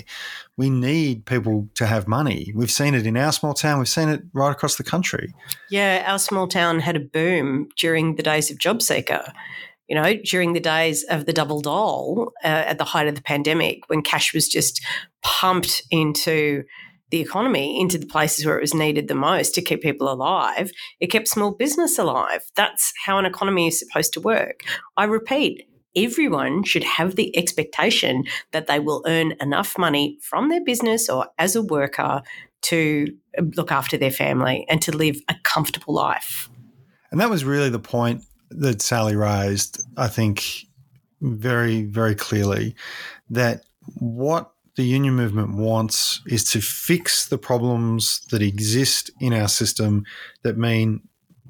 We 0.57 0.69
need 0.69 1.25
people 1.25 1.69
to 1.77 1.87
have 1.87 2.09
money. 2.09 2.53
We've 2.55 2.71
seen 2.71 2.95
it 2.95 3.07
in 3.07 3.17
our 3.17 3.33
small 3.33 3.55
town. 3.55 3.79
We've 3.79 3.89
seen 3.89 4.09
it 4.09 4.23
right 4.33 4.51
across 4.51 4.77
the 4.77 4.85
country. 4.85 5.33
Yeah, 5.71 6.05
our 6.07 6.19
small 6.19 6.49
town 6.49 6.81
had 6.81 6.97
a 6.97 7.01
boom 7.01 7.69
during 7.77 8.17
the 8.17 8.23
days 8.23 8.51
of 8.51 8.59
JobSeeker 8.59 9.33
you 9.91 9.97
know, 9.97 10.15
during 10.25 10.53
the 10.53 10.61
days 10.61 11.03
of 11.11 11.27
the 11.27 11.33
double 11.33 11.61
dole 11.61 12.33
uh, 12.45 12.47
at 12.47 12.79
the 12.79 12.85
height 12.85 13.09
of 13.09 13.17
the 13.17 13.23
pandemic, 13.23 13.81
when 13.89 14.03
cash 14.03 14.33
was 14.33 14.49
just 14.49 14.81
pumped 15.21 15.83
into 15.91 16.63
the 17.11 17.21
economy, 17.21 17.81
into 17.81 17.99
the 17.99 18.07
places 18.07 18.47
where 18.47 18.57
it 18.57 18.63
was 18.63 18.75
needed 18.75 19.09
the 19.09 19.15
most 19.15 19.55
to 19.55 19.63
keep 19.63 19.83
people 19.83 20.11
alive, 20.11 20.71
it 21.01 21.09
kept 21.09 21.29
small 21.29 21.53
business 21.53 21.99
alive. 21.99 22.43
That's 22.55 22.93
how 23.05 23.19
an 23.19 23.27
economy 23.27 23.69
is 23.69 23.79
supposed 23.79 24.13
to 24.15 24.21
work. 24.21 24.63
I 24.97 25.05
repeat, 25.05 25.67
everyone 25.97 26.63
should 26.65 26.85
have 26.85 27.17
the 27.17 27.37
expectation 27.37 28.25
that 28.53 28.67
they 28.67 28.79
will 28.79 29.03
earn 29.07 29.35
enough 29.41 29.77
money 29.77 30.19
from 30.23 30.49
their 30.49 30.63
business 30.63 31.09
or 31.09 31.27
as 31.39 31.57
a 31.57 31.63
worker 31.63 32.23
to 32.63 33.07
uh, 33.39 33.43
look 33.57 33.73
after 33.73 33.97
their 33.97 34.11
family 34.11 34.67
and 34.69 34.81
to 34.83 34.97
live 34.97 35.17
a 35.29 35.35
comfortable 35.43 35.95
life. 35.95 36.49
And 37.11 37.21
that 37.21 37.31
was 37.31 37.45
really 37.45 37.71
the 37.71 37.81
point 37.81 38.25
that 38.51 38.83
Sally 38.83 39.17
raised, 39.17 39.85
I 39.97 40.09
think, 40.09 40.67
very, 41.21 41.83
very 41.83 42.15
clearly 42.15 42.75
that 43.31 43.65
what 43.99 44.53
the 44.81 44.87
union 44.87 45.15
movement 45.15 45.55
wants 45.55 46.23
is 46.27 46.43
to 46.43 46.59
fix 46.63 47.27
the 47.27 47.37
problems 47.37 48.21
that 48.31 48.41
exist 48.41 49.11
in 49.21 49.35
our 49.35 49.47
system 49.47 50.07
that 50.43 50.57
mean 50.57 51.03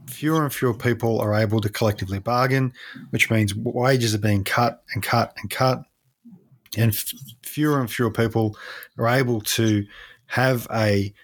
fewer 0.08 0.42
and 0.42 0.52
fewer 0.52 0.75
people 0.75 1.20
are 1.20 1.32
able 1.32 1.60
to 1.60 1.68
collectively 1.68 2.18
bargain, 2.18 2.72
which 3.10 3.30
means 3.30 3.54
wages 3.54 4.16
are 4.16 4.18
being 4.18 4.42
cut 4.42 4.82
and 4.94 5.04
cut 5.04 5.32
and 5.37 5.49
cut. 5.49 5.84
And 6.76 6.90
f- 6.90 7.12
fewer 7.44 7.78
and 7.78 7.88
fewer 7.88 8.10
people 8.10 8.56
are 8.99 9.06
able 9.06 9.42
to 9.42 9.87
have 10.26 10.66
a 10.75 11.14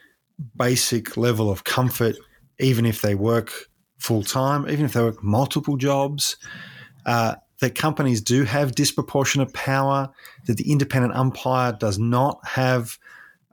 basic 0.56 1.16
level 1.16 1.50
of 1.50 1.64
comfort, 1.64 2.14
even 2.60 2.86
if 2.86 3.02
they 3.02 3.16
work 3.16 3.52
full 3.98 4.22
time, 4.22 4.70
even 4.70 4.84
if 4.84 4.92
they 4.92 5.02
work 5.02 5.24
multiple 5.24 5.76
jobs, 5.76 6.36
uh, 7.04 7.34
that 7.60 7.74
companies 7.74 8.20
do 8.20 8.44
have 8.44 8.74
disproportionate 8.74 9.52
power, 9.54 10.10
that 10.46 10.56
the 10.56 10.70
independent 10.70 11.14
umpire 11.14 11.72
does 11.72 11.98
not 11.98 12.40
have 12.46 12.98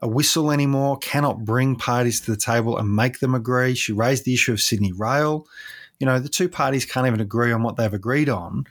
a 0.00 0.08
whistle 0.08 0.50
anymore, 0.50 0.98
cannot 0.98 1.44
bring 1.44 1.76
parties 1.76 2.20
to 2.20 2.30
the 2.30 2.36
table 2.36 2.76
and 2.76 2.94
make 2.94 3.20
them 3.20 3.34
agree. 3.34 3.74
She 3.74 3.92
raised 3.92 4.24
the 4.24 4.34
issue 4.34 4.52
of 4.52 4.60
Sydney 4.60 4.92
Rail. 4.92 5.46
You 5.98 6.06
know, 6.06 6.18
the 6.18 6.28
two 6.28 6.48
parties 6.48 6.84
can't 6.84 7.06
even 7.06 7.20
agree 7.20 7.52
on 7.52 7.62
what 7.62 7.76
they've 7.76 7.92
agreed 7.92 8.28
on. 8.28 8.64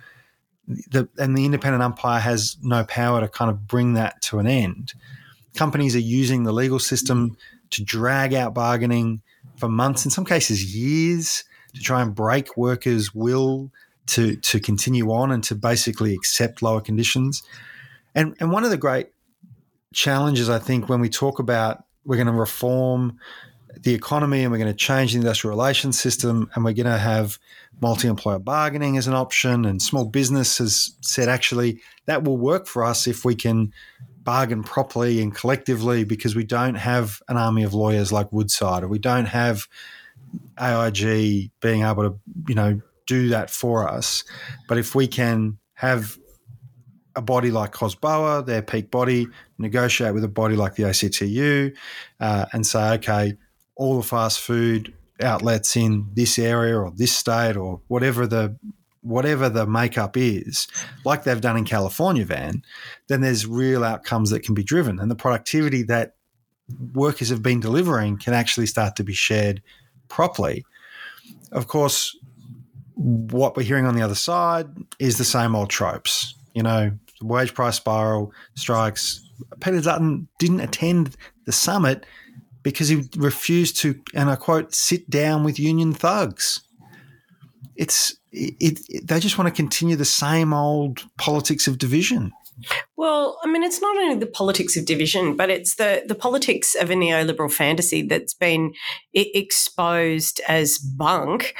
The, 0.67 1.09
and 1.17 1.35
the 1.35 1.45
independent 1.45 1.83
umpire 1.83 2.19
has 2.19 2.57
no 2.61 2.83
power 2.83 3.19
to 3.21 3.27
kind 3.27 3.49
of 3.49 3.67
bring 3.67 3.93
that 3.93 4.21
to 4.23 4.39
an 4.39 4.47
end. 4.47 4.93
Companies 5.55 5.95
are 5.95 5.99
using 5.99 6.43
the 6.43 6.53
legal 6.53 6.79
system 6.79 7.35
to 7.71 7.83
drag 7.83 8.33
out 8.33 8.53
bargaining 8.53 9.21
for 9.57 9.67
months, 9.67 10.05
in 10.05 10.11
some 10.11 10.25
cases, 10.25 10.75
years 10.75 11.43
to 11.73 11.81
try 11.81 12.01
and 12.01 12.13
break 12.13 12.55
workers' 12.55 13.13
will 13.13 13.71
to 14.07 14.35
to 14.35 14.59
continue 14.59 15.11
on 15.11 15.31
and 15.31 15.43
to 15.45 15.55
basically 15.55 16.13
accept 16.13 16.61
lower 16.61 16.81
conditions. 16.81 17.43
And 18.15 18.35
and 18.39 18.51
one 18.51 18.63
of 18.63 18.69
the 18.69 18.77
great 18.77 19.09
challenges 19.93 20.49
I 20.49 20.59
think 20.59 20.89
when 20.89 20.99
we 20.99 21.09
talk 21.09 21.39
about 21.39 21.83
we're 22.05 22.17
going 22.17 22.27
to 22.27 22.33
reform 22.33 23.17
the 23.79 23.93
economy 23.93 24.43
and 24.43 24.51
we're 24.51 24.57
going 24.57 24.71
to 24.71 24.77
change 24.77 25.13
the 25.13 25.17
industrial 25.17 25.55
relations 25.55 25.99
system 25.99 26.49
and 26.53 26.63
we're 26.63 26.73
going 26.73 26.85
to 26.85 26.97
have 26.97 27.39
multi-employer 27.81 28.39
bargaining 28.39 28.97
as 28.97 29.07
an 29.07 29.13
option 29.13 29.65
and 29.65 29.81
small 29.81 30.05
business 30.05 30.57
has 30.59 30.95
said 31.01 31.27
actually 31.27 31.81
that 32.05 32.23
will 32.23 32.37
work 32.37 32.67
for 32.67 32.83
us 32.83 33.07
if 33.07 33.25
we 33.25 33.35
can 33.35 33.73
bargain 34.23 34.63
properly 34.63 35.21
and 35.21 35.35
collectively 35.35 36.03
because 36.03 36.35
we 36.35 36.43
don't 36.43 36.75
have 36.75 37.21
an 37.27 37.37
army 37.37 37.63
of 37.63 37.73
lawyers 37.73 38.11
like 38.11 38.31
Woodside 38.31 38.83
or 38.83 38.87
we 38.87 38.99
don't 38.99 39.25
have 39.25 39.67
AIG 40.59 41.51
being 41.59 41.83
able 41.83 42.03
to, 42.03 42.19
you 42.47 42.55
know, 42.55 42.81
do 43.07 43.29
that 43.29 43.49
for 43.49 43.87
us. 43.87 44.23
But 44.67 44.77
if 44.77 44.95
we 44.95 45.07
can 45.07 45.57
have 45.75 46.17
a 47.15 47.21
body 47.21 47.51
like 47.51 47.73
COSBOA, 47.73 48.45
their 48.45 48.61
peak 48.61 48.89
body, 48.89 49.27
negotiate 49.57 50.13
with 50.13 50.23
a 50.23 50.29
body 50.29 50.55
like 50.55 50.75
the 50.75 50.85
ACTU, 50.85 51.73
uh, 52.19 52.45
and 52.53 52.65
say, 52.65 52.93
okay, 52.93 53.37
all 53.75 53.97
the 53.97 54.03
fast 54.03 54.39
food 54.39 54.93
outlets 55.21 55.75
in 55.75 56.09
this 56.13 56.39
area 56.39 56.77
or 56.77 56.91
this 56.95 57.15
state 57.15 57.55
or 57.55 57.81
whatever 57.87 58.27
the 58.27 58.57
whatever 59.01 59.49
the 59.49 59.67
makeup 59.67 60.15
is, 60.15 60.65
like 61.03 61.25
they've 61.25 61.41
done 61.41 61.57
in 61.57 61.65
California, 61.65 62.23
Van, 62.23 62.63
then 63.09 63.19
there's 63.19 63.45
real 63.45 63.83
outcomes 63.83 64.29
that 64.29 64.43
can 64.43 64.55
be 64.55 64.63
driven, 64.63 64.97
and 64.97 65.11
the 65.11 65.15
productivity 65.15 65.83
that 65.83 66.15
workers 66.93 67.29
have 67.29 67.43
been 67.43 67.59
delivering 67.59 68.17
can 68.17 68.33
actually 68.33 68.65
start 68.65 68.95
to 68.95 69.03
be 69.03 69.13
shared 69.13 69.61
properly. 70.07 70.65
Of 71.51 71.67
course, 71.67 72.17
what 72.95 73.55
we're 73.55 73.63
hearing 73.63 73.85
on 73.85 73.95
the 73.95 74.01
other 74.01 74.15
side 74.15 74.67
is 74.99 75.17
the 75.17 75.23
same 75.23 75.55
old 75.55 75.69
tropes. 75.69 76.35
You 76.53 76.63
know, 76.63 76.91
wage 77.21 77.53
price 77.53 77.75
spiral, 77.75 78.31
strikes. 78.55 79.27
Peter 79.59 79.81
Dutton 79.81 80.27
didn't 80.39 80.61
attend 80.61 81.15
the 81.45 81.51
summit 81.51 82.05
because 82.61 82.87
he 82.87 83.09
refused 83.17 83.77
to, 83.77 83.99
and 84.13 84.29
I 84.29 84.35
quote, 84.35 84.73
sit 84.73 85.09
down 85.09 85.43
with 85.43 85.59
union 85.59 85.93
thugs. 85.93 86.61
It's 87.75 88.15
it, 88.31 88.79
it, 88.89 89.07
they 89.07 89.19
just 89.19 89.37
want 89.37 89.47
to 89.47 89.55
continue 89.55 89.95
the 89.95 90.05
same 90.05 90.53
old 90.53 91.03
politics 91.17 91.67
of 91.67 91.77
division. 91.77 92.31
Well, 92.95 93.39
I 93.43 93.47
mean, 93.47 93.63
it's 93.63 93.81
not 93.81 93.97
only 93.97 94.15
the 94.15 94.27
politics 94.27 94.77
of 94.77 94.85
division, 94.85 95.35
but 95.35 95.49
it's 95.49 95.75
the, 95.75 96.03
the 96.07 96.15
politics 96.15 96.75
of 96.75 96.89
a 96.89 96.93
neoliberal 96.93 97.51
fantasy 97.51 98.03
that's 98.03 98.33
been 98.33 98.73
exposed 99.13 100.39
as 100.47 100.77
bunk 100.77 101.55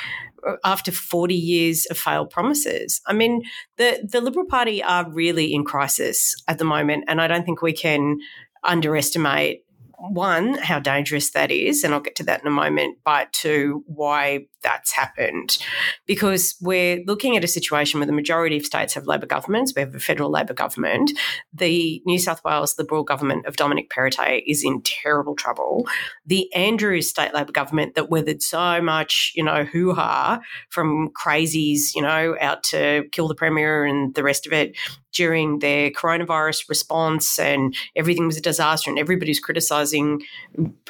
after 0.64 0.92
40 0.92 1.36
years 1.36 1.86
of 1.88 1.98
failed 1.98 2.30
promises. 2.30 3.02
I 3.08 3.14
mean, 3.14 3.44
the, 3.78 4.08
the 4.10 4.22
Liberal 4.22 4.46
Party 4.46 4.84
are 4.84 5.10
really 5.12 5.54
in 5.54 5.64
crisis 5.64 6.36
at 6.48 6.58
the 6.58 6.66
moment, 6.66 7.06
and 7.08 7.22
I 7.22 7.28
don't 7.28 7.46
think 7.46 7.62
we 7.62 7.74
can 7.74 8.20
underestimate 8.64 9.63
one, 10.12 10.56
how 10.56 10.80
dangerous 10.80 11.32
that 11.32 11.52
is, 11.52 11.84
and 11.84 11.94
I'll 11.94 12.02
get 12.02 12.16
to 12.18 12.24
that 12.24 12.42
in 12.42 12.48
a 12.48 12.52
moment, 12.52 12.98
but 13.06 13.32
two, 13.32 13.84
why 13.88 14.48
that's 14.62 14.92
happened. 14.94 15.58
Because 16.06 16.56
we're 16.62 17.04
looking 17.06 17.38
at 17.38 17.44
a 17.44 17.48
situation 17.48 18.00
where 18.00 18.08
the 18.08 18.14
majority 18.14 18.58
of 18.58 18.66
states 18.66 18.94
have 18.94 19.08
Labor 19.08 19.26
governments. 19.26 19.74
We 19.76 19.82
have 19.82 19.96
a 19.96 20.00
federal 20.00 20.32
Labor 20.32 20.54
government. 20.54 21.12
The 21.54 22.02
New 22.06 22.20
South 22.20 22.44
Wales 22.44 22.76
Liberal 22.78 23.04
government 23.04 23.46
of 23.46 23.56
Dominic 23.56 23.90
Perrottet 23.90 24.44
is 24.48 24.64
in 24.64 24.82
terrible 24.82 25.36
trouble. 25.36 25.88
The 26.26 26.54
Andrews 26.54 27.10
state 27.10 27.34
Labor 27.34 27.52
government 27.52 27.96
that 27.96 28.10
weathered 28.10 28.42
so 28.42 28.82
much, 28.82 29.32
you 29.36 29.44
know, 29.44 29.64
hoo 29.64 29.94
ha 29.94 30.40
from 30.70 31.10
crazies, 31.10 31.94
you 31.96 32.02
know, 32.02 32.36
out 32.40 32.64
to 32.64 33.04
kill 33.12 33.28
the 33.28 33.36
Premier 33.36 33.86
and 33.86 34.14
the 34.16 34.24
rest 34.24 34.46
of 34.48 34.54
it 34.54 34.76
during 35.14 35.60
their 35.60 35.92
coronavirus 35.92 36.68
response 36.70 37.40
and 37.40 37.76
everything 37.96 38.28
was 38.28 38.38
a 38.38 38.42
disaster 38.42 38.90
and 38.90 39.00
everybody's 39.00 39.40
criticizing 39.40 40.22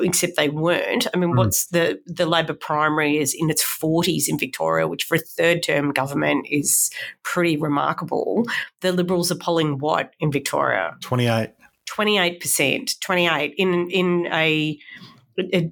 except 0.01 0.36
they 0.38 0.50
weren't. 0.50 1.08
I 1.13 1.18
mean, 1.18 1.32
mm. 1.32 1.38
what's 1.38 1.68
the 1.68 2.00
the 2.06 2.25
Labor 2.25 2.53
primary 2.53 3.18
is 3.18 3.34
in 3.34 3.50
its 3.50 3.63
40s 3.63 4.27
in 4.27 4.38
Victoria, 4.38 4.88
which 4.88 5.03
for 5.03 5.15
a 5.15 5.20
third 5.20 5.63
term 5.63 5.92
government 5.92 6.48
is 6.50 6.89
pretty 7.24 7.58
remarkable. 7.58 8.46
The 8.82 8.92
Liberals 8.92 9.32
are 9.32 9.36
polling 9.36 9.80
what 9.80 10.13
in 10.20 10.32
Victoria? 10.32 10.96
28. 11.01 11.51
28%, 11.89 13.00
28 13.01 13.53
in 13.58 13.89
in 13.92 14.27
a 14.32 14.80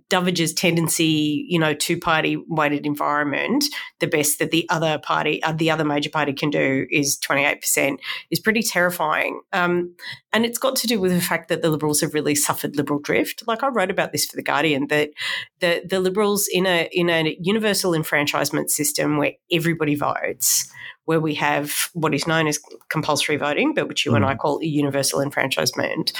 Dovage's 0.09 0.53
tendency, 0.53 1.45
you 1.47 1.59
know, 1.59 1.73
two 1.73 1.99
party 1.99 2.37
weighted 2.47 2.85
environment, 2.85 3.63
the 3.99 4.07
best 4.07 4.39
that 4.39 4.51
the 4.51 4.67
other 4.69 4.97
party, 4.99 5.41
uh, 5.43 5.53
the 5.53 5.69
other 5.69 5.85
major 5.85 6.09
party 6.09 6.33
can 6.33 6.49
do 6.49 6.87
is 6.89 7.17
28%, 7.19 7.97
is 8.29 8.39
pretty 8.39 8.63
terrifying. 8.63 9.41
Um, 9.53 9.95
and 10.33 10.45
it's 10.45 10.57
got 10.57 10.75
to 10.77 10.87
do 10.87 10.99
with 10.99 11.11
the 11.11 11.21
fact 11.21 11.49
that 11.49 11.61
the 11.61 11.69
Liberals 11.69 12.01
have 12.01 12.13
really 12.13 12.35
suffered 12.35 12.75
liberal 12.75 12.99
drift. 12.99 13.43
Like 13.47 13.63
I 13.63 13.67
wrote 13.67 13.91
about 13.91 14.11
this 14.11 14.25
for 14.25 14.35
The 14.35 14.43
Guardian, 14.43 14.87
that 14.87 15.11
the, 15.59 15.83
the 15.87 15.99
Liberals 15.99 16.47
in 16.47 16.65
a, 16.65 16.89
in 16.91 17.09
a 17.09 17.37
universal 17.39 17.93
enfranchisement 17.93 18.71
system 18.71 19.17
where 19.17 19.33
everybody 19.51 19.95
votes, 19.95 20.71
where 21.05 21.19
we 21.19 21.35
have 21.35 21.73
what 21.93 22.13
is 22.13 22.27
known 22.27 22.47
as 22.47 22.59
compulsory 22.89 23.37
voting, 23.37 23.73
but 23.73 23.87
which 23.87 24.05
you 24.05 24.11
mm. 24.11 24.17
and 24.17 24.25
I 24.25 24.35
mm. 24.35 24.39
call 24.39 24.59
a 24.59 24.65
universal 24.65 25.21
enfranchisement, 25.21 26.13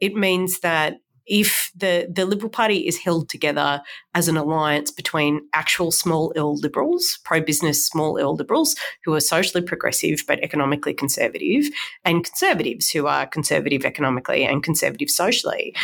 it 0.00 0.14
means 0.14 0.60
that 0.60 1.00
if 1.28 1.70
the, 1.76 2.08
the 2.10 2.26
Liberal 2.26 2.50
Party 2.50 2.86
is 2.86 2.98
held 2.98 3.28
together 3.28 3.82
as 4.14 4.28
an 4.28 4.36
alliance 4.36 4.90
between 4.90 5.40
actual 5.54 5.92
small 5.92 6.32
L 6.36 6.56
liberals, 6.56 7.18
pro 7.24 7.40
business 7.40 7.86
small 7.86 8.18
L 8.18 8.34
liberals, 8.34 8.74
who 9.04 9.14
are 9.14 9.20
socially 9.20 9.62
progressive 9.62 10.24
but 10.26 10.40
economically 10.40 10.94
conservative, 10.94 11.68
and 12.04 12.24
conservatives 12.24 12.90
who 12.90 13.06
are 13.06 13.26
conservative 13.26 13.84
economically 13.84 14.44
and 14.44 14.62
conservative 14.62 15.10
socially. 15.10 15.74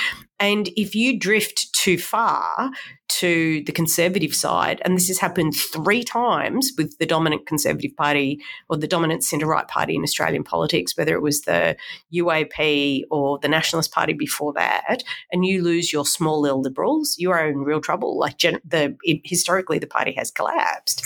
And 0.41 0.69
if 0.77 0.95
you 0.95 1.19
drift 1.19 1.73
too 1.75 1.99
far 1.99 2.71
to 3.19 3.63
the 3.65 3.73
conservative 3.73 4.35
side, 4.35 4.81
and 4.85 4.97
this 4.97 5.09
has 5.09 5.19
happened 5.19 5.55
three 5.55 6.03
times 6.03 6.73
with 6.77 6.99
the 6.99 7.07
dominant 7.07 7.47
conservative 7.47 7.95
party 7.97 8.41
or 8.69 8.77
the 8.77 8.89
dominant 8.89 9.23
centre 9.23 9.47
right 9.47 9.69
party 9.69 9.95
in 9.95 10.03
Australian 10.03 10.43
politics, 10.43 10.97
whether 10.97 11.15
it 11.15 11.23
was 11.23 11.43
the 11.43 11.77
UAP 12.13 13.03
or 13.11 13.39
the 13.39 13.49
Nationalist 13.49 13.93
Party 13.93 14.13
before 14.13 14.53
that, 14.55 15.05
and 15.31 15.45
you 15.45 15.63
lose 15.63 15.93
your 15.93 16.05
small 16.05 16.47
L 16.47 16.61
liberals, 16.61 17.17
you 17.19 17.31
are 17.31 17.49
in 17.49 17.59
real 17.59 17.81
trouble. 17.81 18.19
Like 18.19 18.39
gen- 18.39 18.61
the 18.65 18.97
it, 19.03 19.21
historically, 19.25 19.79
the 19.79 19.87
party 19.87 20.13
has 20.17 20.31
collapsed, 20.31 21.05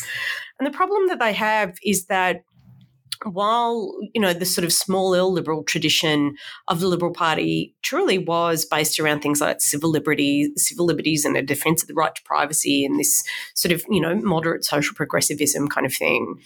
and 0.58 0.66
the 0.66 0.76
problem 0.76 1.08
that 1.08 1.18
they 1.18 1.32
have 1.32 1.76
is 1.84 2.06
that 2.06 2.44
while 3.24 3.94
you 4.14 4.20
know 4.20 4.32
the 4.32 4.44
sort 4.44 4.64
of 4.64 4.72
small 4.72 5.14
L 5.14 5.32
liberal 5.32 5.64
tradition 5.64 6.36
of 6.68 6.80
the 6.80 6.88
Liberal 6.88 7.12
Party 7.12 7.74
truly 7.82 8.18
was 8.18 8.64
based 8.64 8.98
around 9.00 9.20
things 9.20 9.40
like 9.40 9.60
civil 9.60 9.90
liberties, 9.90 10.50
civil 10.56 10.86
liberties, 10.86 11.24
and 11.24 11.36
a 11.36 11.42
defence 11.42 11.82
of 11.82 11.88
the 11.88 11.94
right 11.94 12.14
to 12.14 12.22
privacy, 12.22 12.84
and 12.84 12.98
this 12.98 13.22
sort 13.54 13.72
of 13.72 13.84
you 13.88 14.00
know 14.00 14.14
moderate 14.16 14.64
social 14.64 14.94
progressivism 14.94 15.68
kind 15.68 15.86
of 15.86 15.94
thing, 15.94 16.36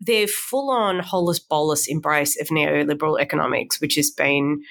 their 0.00 0.26
full-on 0.26 1.00
holus 1.00 1.38
bolus 1.38 1.86
embrace 1.86 2.40
of 2.40 2.48
neoliberal 2.48 3.20
economics, 3.20 3.80
which 3.80 3.96
has 3.96 4.10
been 4.10 4.62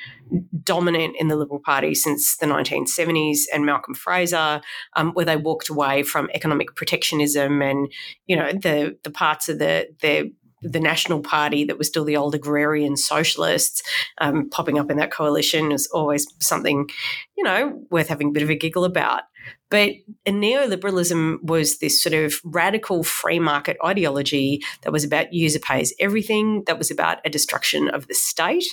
dominant 0.64 1.16
in 1.20 1.28
the 1.28 1.36
Liberal 1.36 1.60
Party 1.60 1.94
since 1.94 2.38
the 2.38 2.46
1970s, 2.46 3.42
and 3.54 3.66
Malcolm 3.66 3.94
Fraser, 3.94 4.62
um, 4.96 5.12
where 5.14 5.26
they 5.26 5.38
walked 5.38 5.70
away 5.70 6.04
from 6.04 6.30
economic 6.34 6.76
protectionism 6.76 7.62
and 7.62 7.92
you 8.28 8.36
know 8.36 8.52
the 8.52 8.98
the 9.04 9.12
parts 9.12 9.50
of 9.50 9.60
the 9.60 9.88
the 10.02 10.32
the 10.62 10.80
National 10.80 11.22
Party 11.22 11.64
that 11.66 11.78
was 11.78 11.88
still 11.88 12.06
the 12.06 12.18
old 12.18 12.36
agrarian 12.36 12.98
socialists 12.98 13.84
um, 14.20 14.50
popping 14.50 14.80
up 14.80 14.90
in 14.90 14.98
that 14.98 15.12
coalition 15.12 15.72
is 15.72 15.88
always 15.88 16.28
something, 16.40 16.90
you 17.38 17.44
know, 17.44 17.84
worth 17.90 18.08
having 18.08 18.30
a 18.30 18.32
bit 18.32 18.44
of 18.44 18.50
a 18.50 18.56
giggle 18.56 18.86
about. 18.86 19.24
But 19.70 19.94
neoliberalism 20.28 21.44
was 21.44 21.80
this 21.80 22.02
sort 22.02 22.14
of 22.14 22.36
radical 22.44 23.04
free 23.04 23.40
market 23.40 23.78
ideology 23.84 24.62
that 24.84 24.94
was 24.94 25.04
about 25.04 25.34
user 25.34 25.60
pays 25.60 25.94
everything, 26.00 26.64
that 26.68 26.78
was 26.78 26.92
about 26.92 27.18
a 27.26 27.30
destruction 27.30 27.90
of 27.90 28.08
the 28.08 28.14
state 28.14 28.66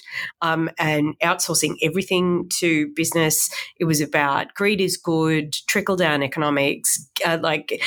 um, 0.43 0.71
and 0.79 1.19
outsourcing 1.21 1.77
everything 1.83 2.49
to 2.61 2.93
business. 2.95 3.51
It 3.81 3.87
was 3.87 4.01
about 4.01 4.55
greed 4.55 4.81
is 4.81 4.97
good, 4.97 5.55
trickle 5.67 5.97
down 5.97 6.23
economics, 6.23 7.09
uh, 7.27 7.39
like 7.43 7.83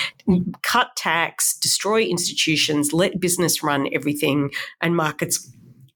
cut 0.64 0.96
tax, 0.96 1.58
destroy 1.60 2.02
institutions, 2.02 2.92
let 2.92 3.20
business 3.20 3.64
run 3.64 3.88
everything, 3.94 4.52
and 4.82 4.96
markets 4.96 5.52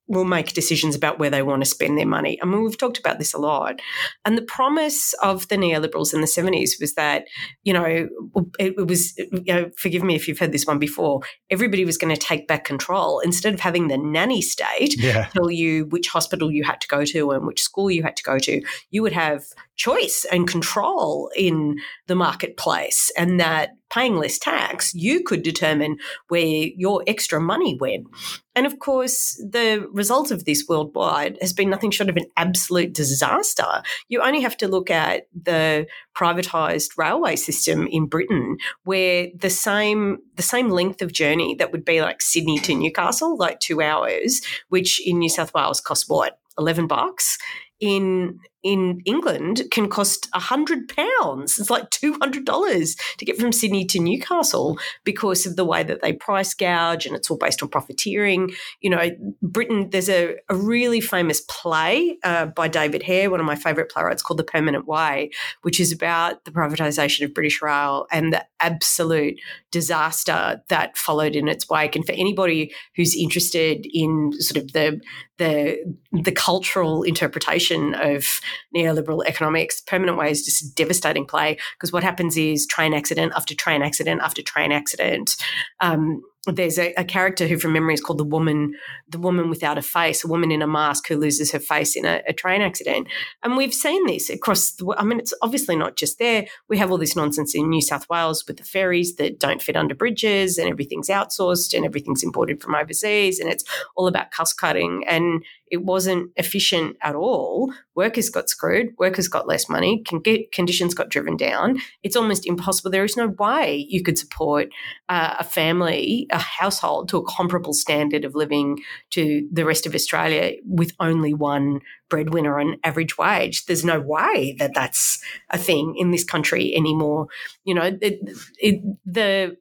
will 0.10 0.26
make 0.26 0.54
decisions 0.54 0.95
about 0.95 1.19
where 1.19 1.30
they 1.30 1.43
want 1.43 1.63
to 1.63 1.69
spend 1.69 1.98
their 1.98 2.08
money. 2.08 2.39
I 2.41 2.45
mean, 2.45 2.63
we've 2.63 2.78
talked 2.78 2.98
about 2.98 3.19
this 3.19 3.34
a 3.34 3.38
lot. 3.38 3.80
And 4.26 4.36
the 4.36 4.41
promise 4.41 5.13
of 5.22 5.48
the 5.50 5.56
neoliberals 5.56 6.13
in 6.13 6.22
the 6.22 6.28
70s 6.28 6.82
was 6.82 6.95
that, 6.95 7.26
you 7.63 7.72
know, 7.72 7.86
it, 7.86 8.74
it 8.78 8.88
was, 8.88 9.15
you 9.17 9.54
know, 9.54 9.69
forgive 9.78 10.04
me 10.04 10.15
if 10.15 10.28
you've 10.28 10.39
heard 10.39 10.52
this 10.52 10.65
one 10.65 10.80
before, 10.80 11.22
everybody 11.52 11.86
was 11.86 11.98
going 11.98 12.13
to 12.13 12.19
take 12.19 12.48
back 12.48 12.65
control. 12.65 13.19
Instead 13.19 13.54
of 13.54 13.60
having 13.60 13.88
the 13.88 13.98
nanny 13.98 14.41
state 14.41 14.98
yeah. 14.98 15.28
tell 15.28 15.52
you 15.52 15.86
which 15.86 16.08
hospital 16.08 16.52
you 16.52 16.63
had 16.63 16.82
to 16.82 16.88
go 16.88 17.06
to 17.06 17.32
and 17.32 17.45
which 17.45 17.62
school 17.62 17.91
you 17.91 18.02
had 18.02 18.17
to 18.17 18.24
go 18.24 18.39
to, 18.39 18.62
you 18.89 19.04
would 19.04 19.13
have 19.13 19.45
choice 19.76 20.26
and 20.32 20.48
control 20.48 21.30
in 21.38 21.78
the 22.08 22.15
marketplace 22.15 23.12
and 23.15 23.39
that 23.39 23.69
paying 23.89 24.15
less 24.15 24.38
tax, 24.38 24.93
you 24.93 25.23
could 25.23 25.43
determine 25.43 25.97
where 26.28 26.67
your 26.75 27.04
extra 27.08 27.39
money 27.39 27.78
went. 27.80 28.08
And 28.56 28.65
of 28.65 28.80
course, 28.80 29.36
the 29.38 29.88
result 29.91 30.32
of 30.32 30.45
this 30.45 30.65
worldwide 30.67 31.38
has 31.39 31.54
been 31.54 31.69
nothing 31.69 31.91
short 31.91 32.10
of 32.10 32.17
an 32.17 32.25
absolute 32.36 32.93
disaster. 32.93 33.84
You 34.10 34.21
only 34.21 34.41
have 34.41 34.58
to 34.58 34.67
look 34.67 34.89
at 34.89 35.28
the 35.34 35.88
privatized 36.15 36.97
railway 36.97 37.36
system 37.36 37.88
in 37.88 38.08
Britain, 38.08 38.58
where 38.84 39.28
the 39.36 39.49
same 39.49 40.17
the 40.36 40.43
same 40.43 40.69
length 40.69 41.02
of 41.02 41.12
journey 41.12 41.56
that 41.56 41.71
would 41.71 41.86
be 41.86 42.02
like 42.02 42.21
Sydney 42.21 42.60
to 42.60 42.75
Newcastle, 42.75 43.38
like 43.38 43.60
two 43.60 43.82
hours, 43.82 44.41
which 44.69 45.06
in 45.06 45.19
New 45.19 45.30
South 45.30 45.54
Wales 45.54 45.80
costs 45.80 46.10
what 46.10 46.39
11 46.58 46.88
bucks 46.88 47.38
in 47.80 48.39
in 48.62 49.00
England 49.06 49.63
can 49.72 49.88
cost 49.88 50.28
a 50.34 50.39
hundred 50.39 50.89
pounds. 50.89 51.58
It's 51.58 51.70
like 51.70 51.89
two 51.92 52.18
hundred 52.20 52.46
dollars 52.46 52.96
to 53.18 53.26
get 53.26 53.38
from 53.38 53.54
Sydney 53.54 53.86
to 53.86 54.00
Newcastle 54.00 54.78
because 55.06 55.46
of 55.46 55.56
the 55.56 55.63
way 55.63 55.82
that 55.84 56.02
they 56.02 56.12
price 56.12 56.54
gouge 56.54 57.06
and 57.06 57.15
it's 57.15 57.32
all 57.32 57.38
based 57.38 57.63
on 57.63 57.70
profiteering. 57.70 58.52
You 58.82 58.89
know, 58.89 59.10
Britain. 59.42 59.89
There's 59.92 60.10
a, 60.10 60.36
a 60.50 60.56
really 60.56 61.00
famous 61.00 61.42
play 61.42 62.18
uh, 62.24 62.48
by 62.48 62.68
David 62.68 63.04
Hare, 63.04 63.32
one 63.32 63.39
of 63.39 63.46
my 63.46 63.56
favourite 63.56 63.89
playwrights, 63.89 64.22
called 64.22 64.39
The 64.39 64.44
Permanent 64.44 64.86
Way, 64.86 65.32
which 65.62 65.80
is 65.80 65.94
about 65.94 66.44
the 66.44 66.52
privatisation 66.52 67.24
of 67.24 67.34
British 67.34 67.62
Rail 67.62 68.08
and 68.12 68.34
the 68.34 68.46
absolute 68.60 69.39
disaster 69.72 70.62
that 70.68 70.98
followed 70.98 71.36
in 71.36 71.48
its 71.48 71.70
wake. 71.70 71.96
And 71.96 72.06
for 72.06 72.12
anybody 72.12 72.74
who's 72.96 73.15
interested 73.15 73.88
in 73.94 74.34
sort 74.39 74.58
of 74.62 74.74
the 74.74 75.00
the 75.38 75.78
the 76.12 76.34
cultural 76.34 77.04
interpretation 77.04 77.68
of 77.71 78.41
neoliberal 78.75 79.25
economics, 79.25 79.82
Permanent 79.82 80.17
Way 80.17 80.32
is 80.32 80.43
just 80.43 80.63
a 80.63 80.75
devastating 80.75 81.25
play 81.25 81.58
because 81.77 81.91
what 81.91 82.03
happens 82.03 82.38
is 82.38 82.65
train 82.65 82.93
accident 82.93 83.34
after 83.36 83.55
train 83.55 83.82
accident 83.82 84.21
after 84.21 84.41
train 84.41 84.71
accident. 84.71 85.36
Um, 85.79 86.21
there's 86.47 86.79
a, 86.79 86.93
a, 86.93 87.03
character 87.03 87.47
who 87.47 87.58
from 87.58 87.73
memory 87.73 87.93
is 87.93 88.01
called 88.01 88.17
the 88.17 88.23
woman 88.23 88.73
the 89.10 89.19
woman 89.19 89.49
without 89.49 89.77
a 89.77 89.82
face 89.82 90.23
a 90.23 90.27
woman 90.27 90.51
in 90.51 90.62
a 90.62 90.67
mask 90.67 91.08
who 91.08 91.17
loses 91.17 91.51
her 91.51 91.60
face 91.60 91.95
in 91.95 92.05
a, 92.05 92.21
a, 92.27 92.34
train 92.34 92.62
accident. 92.62 93.08
And 93.43 93.58
we've 93.58 93.73
seen 93.73 94.05
this 94.08 94.29
across 94.29 94.71
the 94.71 94.93
i 94.97 95.03
mean 95.03 95.19
it's 95.19 95.34
obviously 95.41 95.75
not 95.75 95.95
just 95.95 96.17
there. 96.17 96.45
We 96.69 96.77
have 96.77 96.91
all 96.91 96.97
this 96.97 97.15
nonsense 97.15 97.55
in 97.55 97.69
new 97.69 97.82
south 97.82 98.08
wales 98.10 98.45
with 98.47 98.58
the 98.58 98.63
ferries 98.63 99.15
that 99.15 99.39
don't 99.39 99.62
fit 99.62 99.75
under 99.75 99.95
bridges 99.95 100.58
and 100.58 100.69
everything's 100.69 101.10
outsourced 101.10 101.73
and 101.75 101.86
everything's 101.86 102.23
imported 102.23 102.62
from 102.62 102.75
overseas 102.75 103.39
and 103.39 103.49
it's 103.49 103.65
all 103.95 104.08
about 104.08 104.32
cost 104.32 104.58
cutting. 104.58 105.03
And 105.08 105.43
It 105.69 105.84
wasn't 105.84 106.32
efficient 106.36 106.97
at 107.01 107.15
all. 107.15 107.73
Workers 107.95 108.29
got 108.29 108.49
screwed. 108.49 108.89
Workers 108.97 109.27
got 109.27 109.47
less 109.47 109.69
money. 109.69 110.03
Con- 110.03 110.23
conditions 110.51 110.93
got 110.93 111.10
driven 111.10 111.38
down. 111.38 111.79
It's 112.03 112.15
almost 112.15 112.47
impossible. 112.47 112.91
There 112.91 113.03
is 113.03 113.17
no 113.17 113.27
way 113.27 113.86
you 113.89 114.03
could 114.03 114.17
support 114.17 114.69
uh, 115.10 115.36
a 115.39 115.43
family, 115.43 116.27
a 116.32 116.38
household, 116.39 117.10
to 117.10 117.17
a 117.17 117.25
comparable 117.25 117.73
standard 117.73 118.25
of 118.25 118.36
living 118.36 118.79
to 119.12 119.47
the 119.51 119.65
rest 119.65 119.86
of 119.86 119.95
Australia 119.95 120.53
with 120.65 120.93
only 120.99 121.34
one 121.34 121.82
breadwinner 122.10 122.60
on 122.60 122.77
average 122.84 123.17
wage. 123.17 123.65
There's 123.65 123.86
no 123.86 123.99
way 123.99 124.55
that 124.60 124.73
that's 124.73 125.21
a 125.49 125.58
thing 125.58 125.95
in 125.97 126.12
this 126.12 126.23
country 126.23 126.75
anymore. 126.75 127.27
You 127.63 127.75
know, 127.75 127.97
it, 128.01 128.19
it, 128.58 128.82
the 129.05 129.58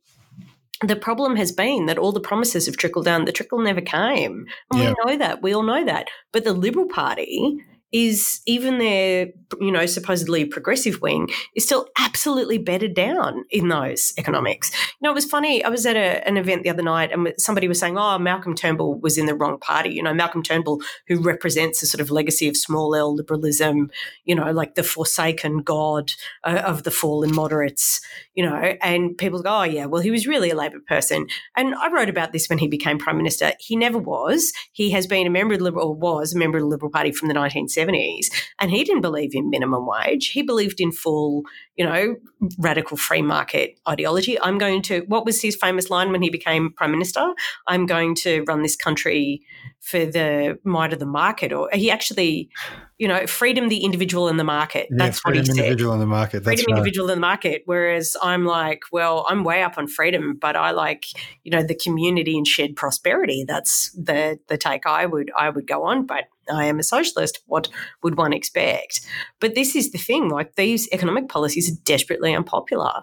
the 0.82 0.96
problem 0.96 1.36
has 1.36 1.52
been 1.52 1.86
that 1.86 1.98
all 1.98 2.12
the 2.12 2.20
promises 2.20 2.66
have 2.66 2.76
trickled 2.76 3.04
down. 3.04 3.24
The 3.24 3.32
trickle 3.32 3.60
never 3.60 3.80
came. 3.80 4.46
And 4.70 4.80
yeah. 4.80 4.94
we 5.04 5.12
know 5.12 5.18
that. 5.18 5.42
We 5.42 5.54
all 5.54 5.62
know 5.62 5.84
that. 5.84 6.08
But 6.32 6.44
the 6.44 6.52
Liberal 6.52 6.86
Party 6.86 7.58
is 7.90 8.42
even 8.46 8.78
their, 8.78 9.28
you 9.60 9.72
know, 9.72 9.86
supposedly 9.86 10.44
progressive 10.44 11.00
wing 11.00 11.28
is 11.56 11.64
still 11.64 11.88
absolutely 11.98 12.58
bedded 12.58 12.94
down 12.94 13.44
in 13.50 13.68
those 13.68 14.12
economics. 14.18 14.70
You 15.00 15.06
know, 15.06 15.10
it 15.10 15.14
was 15.14 15.24
funny. 15.24 15.64
I 15.64 15.70
was 15.70 15.86
at 15.86 15.96
a, 15.96 16.26
an 16.28 16.36
event 16.36 16.64
the 16.64 16.70
other 16.70 16.82
night 16.82 17.12
and 17.12 17.32
somebody 17.38 17.66
was 17.66 17.78
saying, 17.78 17.96
oh, 17.96 18.18
Malcolm 18.18 18.54
Turnbull 18.54 19.00
was 19.00 19.16
in 19.16 19.24
the 19.24 19.34
wrong 19.34 19.58
party. 19.58 19.90
You 19.90 20.02
know, 20.02 20.12
Malcolm 20.12 20.42
Turnbull, 20.42 20.82
who 21.06 21.22
represents 21.22 21.82
a 21.82 21.86
sort 21.86 22.02
of 22.02 22.10
legacy 22.10 22.46
of 22.46 22.58
small 22.58 22.94
L 22.94 23.14
liberalism, 23.14 23.90
you 24.24 24.34
know, 24.34 24.50
like 24.52 24.74
the 24.74 24.82
forsaken 24.82 25.58
god 25.58 26.12
uh, 26.44 26.62
of 26.66 26.82
the 26.82 26.90
fallen 26.90 27.34
moderates, 27.34 28.02
you 28.34 28.44
know, 28.44 28.54
and 28.82 29.16
people 29.16 29.42
go, 29.42 29.60
oh, 29.60 29.62
yeah, 29.62 29.86
well, 29.86 30.02
he 30.02 30.10
was 30.10 30.26
really 30.26 30.50
a 30.50 30.56
Labor 30.56 30.80
person. 30.86 31.26
And 31.56 31.74
I 31.74 31.90
wrote 31.90 32.10
about 32.10 32.32
this 32.32 32.48
when 32.48 32.58
he 32.58 32.68
became 32.68 32.98
Prime 32.98 33.16
Minister. 33.16 33.52
He 33.58 33.76
never 33.76 33.98
was. 33.98 34.52
He 34.72 34.90
has 34.90 35.06
been 35.06 35.26
a 35.26 35.30
member 35.30 35.54
of 35.54 35.60
the 35.60 35.64
Liberal, 35.64 35.88
or 35.88 35.94
was 35.94 36.34
a 36.34 36.38
member 36.38 36.58
of 36.58 36.62
the 36.62 36.68
Liberal 36.68 36.92
Party 36.92 37.12
from 37.12 37.28
the 37.28 37.34
1970s 37.34 37.77
70s. 37.78 38.26
And 38.58 38.70
he 38.70 38.84
didn't 38.84 39.02
believe 39.02 39.30
in 39.34 39.50
minimum 39.50 39.86
wage. 39.86 40.28
He 40.28 40.42
believed 40.42 40.80
in 40.80 40.92
full, 40.92 41.42
you 41.76 41.84
know, 41.84 42.16
radical 42.58 42.96
free 42.96 43.22
market 43.22 43.78
ideology. 43.88 44.40
I'm 44.40 44.58
going 44.58 44.82
to, 44.82 45.00
what 45.08 45.24
was 45.24 45.40
his 45.40 45.56
famous 45.56 45.90
line 45.90 46.10
when 46.10 46.22
he 46.22 46.30
became 46.30 46.72
prime 46.76 46.90
minister? 46.90 47.26
I'm 47.66 47.86
going 47.86 48.14
to 48.16 48.44
run 48.48 48.62
this 48.62 48.76
country 48.76 49.42
for 49.80 50.06
the 50.06 50.58
might 50.64 50.92
of 50.92 50.98
the 50.98 51.06
market. 51.06 51.52
Or 51.52 51.68
he 51.72 51.90
actually, 51.90 52.50
you 52.98 53.06
know, 53.06 53.26
freedom, 53.28 53.68
the 53.68 53.84
individual 53.84 54.26
and 54.26 54.40
the 54.40 54.44
market. 54.44 54.88
Yeah, 54.90 54.96
That's 54.98 55.24
what 55.24 55.36
he 55.36 55.44
said. 55.44 55.56
individual 55.56 55.94
in 55.94 56.00
the 56.00 56.06
market. 56.06 56.42
That's 56.42 56.60
freedom, 56.60 56.72
right. 56.72 56.78
individual 56.78 57.08
in 57.10 57.16
the 57.16 57.20
market. 57.20 57.62
Whereas 57.64 58.16
I'm 58.22 58.44
like, 58.44 58.82
well, 58.90 59.24
I'm 59.28 59.44
way 59.44 59.62
up 59.62 59.78
on 59.78 59.86
freedom, 59.86 60.36
but 60.40 60.56
I 60.56 60.72
like, 60.72 61.06
you 61.44 61.52
know, 61.52 61.62
the 61.62 61.76
community 61.76 62.36
and 62.36 62.46
shared 62.46 62.74
prosperity. 62.74 63.44
That's 63.46 63.92
the 63.92 64.40
the 64.48 64.58
take 64.58 64.84
I 64.84 65.06
would 65.06 65.30
I 65.38 65.48
would 65.48 65.66
go 65.66 65.84
on. 65.84 66.06
But 66.06 66.24
I 66.52 66.64
am 66.64 66.80
a 66.80 66.82
socialist. 66.82 67.40
What 67.46 67.68
would 68.02 68.16
one 68.16 68.32
expect? 68.32 69.00
But 69.38 69.54
this 69.54 69.76
is 69.76 69.92
the 69.92 69.98
thing: 69.98 70.28
like 70.28 70.56
these 70.56 70.88
economic 70.92 71.28
policies 71.28 71.70
are 71.70 71.80
desperately 71.84 72.34
unpopular, 72.34 73.02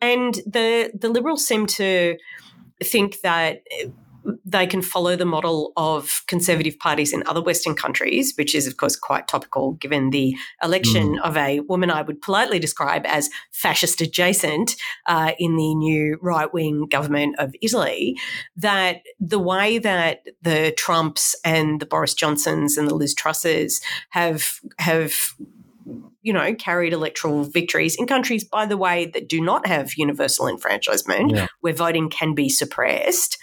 and 0.00 0.34
the 0.44 0.90
the 0.92 1.08
liberals 1.08 1.46
seem 1.46 1.66
to 1.66 2.16
think 2.82 3.20
that 3.20 3.62
they 4.44 4.66
can 4.66 4.82
follow 4.82 5.16
the 5.16 5.24
model 5.24 5.72
of 5.76 6.22
conservative 6.26 6.78
parties 6.78 7.12
in 7.12 7.22
other 7.26 7.42
Western 7.42 7.74
countries, 7.74 8.34
which 8.36 8.54
is, 8.54 8.66
of 8.66 8.76
course, 8.76 8.96
quite 8.96 9.28
topical 9.28 9.72
given 9.74 10.10
the 10.10 10.36
election 10.62 11.16
mm. 11.16 11.22
of 11.22 11.36
a 11.36 11.60
woman 11.60 11.90
I 11.90 12.02
would 12.02 12.20
politely 12.20 12.58
describe 12.58 13.04
as 13.06 13.30
fascist 13.52 14.00
adjacent 14.00 14.76
uh, 15.06 15.32
in 15.38 15.56
the 15.56 15.74
new 15.74 16.18
right 16.20 16.52
wing 16.52 16.86
government 16.90 17.36
of 17.38 17.54
Italy. 17.60 18.16
That 18.56 19.02
the 19.20 19.38
way 19.38 19.78
that 19.78 20.22
the 20.42 20.72
Trumps 20.76 21.34
and 21.44 21.80
the 21.80 21.86
Boris 21.86 22.14
Johnsons 22.14 22.76
and 22.76 22.88
the 22.88 22.94
Liz 22.94 23.14
Trusses 23.14 23.80
have 24.10 24.60
have 24.78 25.14
you 26.26 26.32
know, 26.32 26.52
carried 26.56 26.92
electoral 26.92 27.44
victories 27.44 27.94
in 27.94 28.04
countries, 28.04 28.42
by 28.42 28.66
the 28.66 28.76
way, 28.76 29.06
that 29.14 29.28
do 29.28 29.40
not 29.40 29.64
have 29.64 29.94
universal 29.96 30.48
enfranchisement, 30.48 31.30
yeah. 31.30 31.46
where 31.60 31.72
voting 31.72 32.10
can 32.10 32.34
be 32.34 32.48
suppressed 32.48 33.38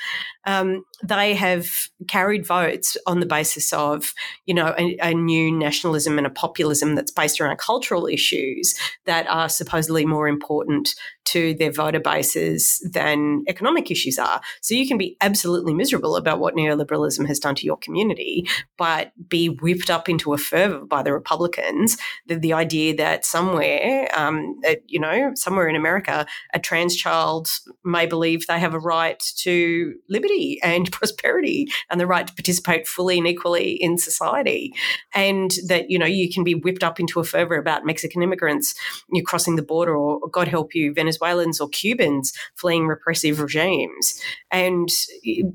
um, 0.46 0.84
they 1.04 1.34
have 1.36 1.70
carried 2.08 2.46
votes 2.46 2.98
on 3.08 3.20
the 3.20 3.26
basis 3.26 3.72
of, 3.72 4.14
you 4.46 4.54
know, 4.54 4.76
a, 4.78 4.98
a, 5.02 5.14
new 5.14 5.52
nationalism 5.52 6.18
and 6.18 6.28
a 6.28 6.30
populism 6.30 6.96
that's 6.96 7.12
based 7.12 7.40
around 7.40 7.58
cultural 7.58 8.08
issues 8.08 8.76
that 9.06 9.26
are 9.30 9.48
supposedly 9.48 10.06
more 10.06 10.28
important 10.28 10.96
to 11.26 11.54
their 11.54 11.72
voter 11.72 12.00
bases 12.00 12.86
than 12.92 13.44
economic 13.48 13.90
issues 13.90 14.20
are. 14.20 14.42
So 14.62 14.76
you 14.76 14.88
can 14.88 14.98
be 14.98 15.16
absolutely 15.22 15.74
miserable 15.74 16.18
about 16.18 16.40
what 16.40 16.56
neoliberalism 16.56 17.26
has 17.28 17.40
done 17.40 17.56
to 17.56 17.66
your 17.66 17.78
community, 17.78 18.46
but 18.78 19.14
be 19.30 19.48
whipped 19.48 19.90
up 19.90 20.10
into 20.10 20.34
a 20.34 20.38
fervor 20.38 20.86
by 20.86 21.04
the 21.04 21.14
Republicans 21.14 21.98
that 22.28 22.42
the 22.42 22.54
idea 22.54 22.73
that 22.94 23.26
somewhere, 23.26 24.08
um, 24.16 24.60
you 24.88 25.00
know, 25.00 25.32
somewhere 25.36 25.68
in 25.68 25.76
America, 25.76 26.26
a 26.54 26.60
trans 26.60 26.96
child 26.96 27.48
may 27.84 28.06
believe 28.06 28.48
they 28.48 28.60
have 28.60 28.74
a 28.74 28.80
right 28.80 29.22
to 29.38 29.94
liberty 30.10 30.60
and 30.64 30.92
prosperity 30.92 31.68
and 31.90 32.00
the 32.00 32.08
right 32.08 32.28
to 32.28 32.34
participate 32.34 32.88
fully 32.88 33.18
and 33.18 33.28
equally 33.28 33.72
in 33.72 33.98
society. 33.98 34.74
And 35.14 35.52
that, 35.68 35.90
you 35.90 36.00
know, 36.00 36.06
you 36.06 36.32
can 36.32 36.44
be 36.44 36.56
whipped 36.56 36.84
up 36.84 37.00
into 37.00 37.20
a 37.20 37.24
fervor 37.24 37.56
about 37.56 37.86
Mexican 37.86 38.22
immigrants 38.24 38.76
you 39.12 39.24
crossing 39.24 39.56
the 39.56 39.64
border 39.64 39.96
or, 39.96 40.20
God 40.30 40.48
help 40.48 40.74
you, 40.74 40.94
Venezuelans 40.94 41.60
or 41.60 41.70
Cubans 41.70 42.34
fleeing 42.56 42.88
repressive 42.88 43.40
regimes, 43.40 44.22
and 44.52 44.90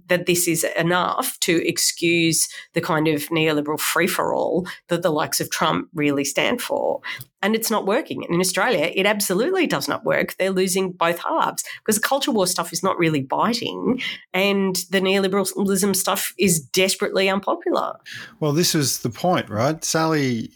that 0.07 0.26
this 0.26 0.46
is 0.46 0.64
enough 0.76 1.38
to 1.40 1.66
excuse 1.66 2.48
the 2.74 2.81
kind 2.81 3.09
of 3.09 3.22
neoliberal 3.28 3.81
free 3.81 4.07
for 4.07 4.35
all 4.35 4.66
that 4.88 5.02
the 5.02 5.11
likes 5.11 5.40
of 5.40 5.50
Trump 5.50 5.88
really 5.94 6.24
stand 6.24 6.61
for. 6.61 6.97
And 7.40 7.54
it's 7.54 7.70
not 7.70 7.87
working. 7.87 8.24
And 8.24 8.34
in 8.34 8.40
Australia, 8.40 8.90
it 8.94 9.06
absolutely 9.06 9.66
does 9.66 9.88
not 9.88 10.04
work. 10.04 10.34
They're 10.37 10.50
losing 10.50 10.92
both 10.92 11.18
halves 11.18 11.62
because 11.78 11.96
the 11.96 12.06
culture 12.06 12.32
war 12.32 12.46
stuff 12.46 12.72
is 12.72 12.82
not 12.82 12.98
really 12.98 13.22
biting, 13.22 14.02
and 14.34 14.76
the 14.90 15.00
neoliberalism 15.00 15.94
stuff 15.94 16.34
is 16.38 16.61
desperately 16.61 17.28
unpopular. 17.28 17.94
Well, 18.40 18.52
this 18.52 18.74
was 18.74 19.00
the 19.00 19.11
point, 19.11 19.48
right? 19.48 19.84
Sally 19.84 20.50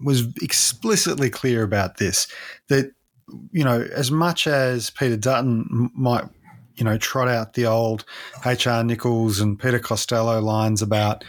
was 0.00 0.26
explicitly 0.42 1.30
clear 1.30 1.62
about 1.62 1.98
this 1.98 2.26
that 2.68 2.90
you 3.50 3.64
know, 3.64 3.86
as 3.92 4.10
much 4.10 4.46
as 4.46 4.90
Peter 4.90 5.16
Dutton 5.16 5.90
might, 5.94 6.24
you 6.76 6.84
know, 6.84 6.98
trot 6.98 7.28
out 7.28 7.54
the 7.54 7.66
old 7.66 8.04
H.R. 8.44 8.84
Nicholls 8.84 9.40
and 9.40 9.58
Peter 9.58 9.78
Costello 9.78 10.40
lines 10.40 10.82
about 10.82 11.24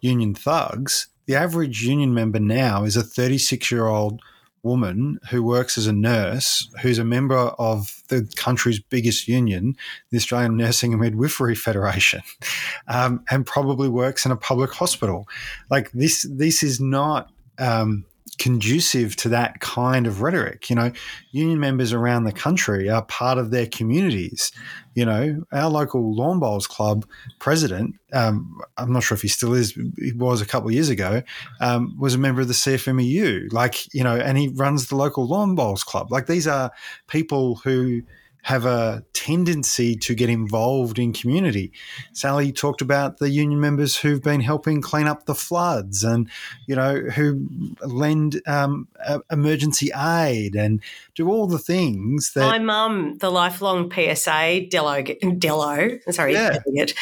union 0.00 0.34
thugs, 0.34 1.08
the 1.28 1.36
average 1.36 1.82
union 1.82 2.14
member 2.14 2.40
now 2.40 2.84
is 2.84 2.96
a 2.96 3.02
36 3.02 3.70
year 3.70 3.86
old 3.86 4.20
woman 4.62 5.20
who 5.30 5.42
works 5.42 5.76
as 5.76 5.86
a 5.86 5.92
nurse, 5.92 6.68
who's 6.82 6.98
a 6.98 7.04
member 7.04 7.36
of 7.36 8.02
the 8.08 8.28
country's 8.36 8.80
biggest 8.80 9.28
union, 9.28 9.76
the 10.10 10.16
Australian 10.16 10.56
Nursing 10.56 10.92
and 10.92 11.02
Midwifery 11.02 11.54
Federation, 11.54 12.22
um, 12.88 13.22
and 13.30 13.46
probably 13.46 13.88
works 13.88 14.24
in 14.24 14.32
a 14.32 14.36
public 14.36 14.72
hospital. 14.72 15.28
Like 15.70 15.92
this, 15.92 16.26
this 16.30 16.62
is 16.62 16.80
not 16.80 17.30
um, 17.58 18.06
conducive 18.38 19.16
to 19.16 19.28
that 19.28 19.60
kind 19.60 20.06
of 20.06 20.22
rhetoric. 20.22 20.70
You 20.70 20.76
know, 20.76 20.92
union 21.32 21.60
members 21.60 21.92
around 21.92 22.24
the 22.24 22.32
country 22.32 22.88
are 22.88 23.04
part 23.04 23.38
of 23.38 23.50
their 23.50 23.66
communities. 23.66 24.52
You 24.94 25.04
know, 25.04 25.44
our 25.52 25.68
local 25.68 26.14
lawn 26.14 26.40
bowls 26.40 26.66
club 26.66 27.06
president, 27.38 27.96
um, 28.12 28.60
I'm 28.76 28.92
not 28.92 29.02
sure 29.02 29.14
if 29.14 29.22
he 29.22 29.28
still 29.28 29.54
is, 29.54 29.72
he 29.72 30.12
was 30.12 30.40
a 30.40 30.46
couple 30.46 30.68
of 30.68 30.74
years 30.74 30.88
ago, 30.88 31.22
um, 31.60 31.94
was 31.98 32.14
a 32.14 32.18
member 32.18 32.40
of 32.40 32.48
the 32.48 32.54
CFMEU. 32.54 33.52
Like, 33.52 33.92
you 33.94 34.02
know, 34.02 34.16
and 34.16 34.38
he 34.38 34.48
runs 34.48 34.88
the 34.88 34.96
local 34.96 35.26
lawn 35.26 35.54
bowls 35.54 35.84
club. 35.84 36.10
Like, 36.10 36.26
these 36.26 36.46
are 36.46 36.70
people 37.06 37.56
who 37.56 38.02
have 38.42 38.64
a 38.64 39.04
tendency 39.12 39.94
to 39.96 40.14
get 40.14 40.30
involved 40.30 40.98
in 40.98 41.12
community. 41.12 41.72
Sally 42.12 42.52
talked 42.52 42.80
about 42.80 43.18
the 43.18 43.28
union 43.28 43.60
members 43.60 43.96
who've 43.96 44.22
been 44.22 44.40
helping 44.40 44.80
clean 44.80 45.06
up 45.06 45.26
the 45.26 45.34
floods 45.34 46.04
and, 46.04 46.30
you 46.66 46.76
know, 46.76 46.94
who 46.96 47.46
lend 47.82 48.40
um, 48.46 48.88
emergency 49.30 49.90
aid 49.94 50.54
and 50.54 50.80
do 51.14 51.28
all 51.28 51.46
the 51.46 51.58
things 51.58 52.32
that. 52.34 52.40
My 52.40 52.58
mum, 52.58 53.18
the 53.18 53.30
lifelong 53.30 53.90
PSA, 53.90 54.66
Dello, 54.70 55.02
Dello, 55.38 55.98
sorry, 56.10 56.32
yeah. 56.32 56.58
it, 56.66 56.94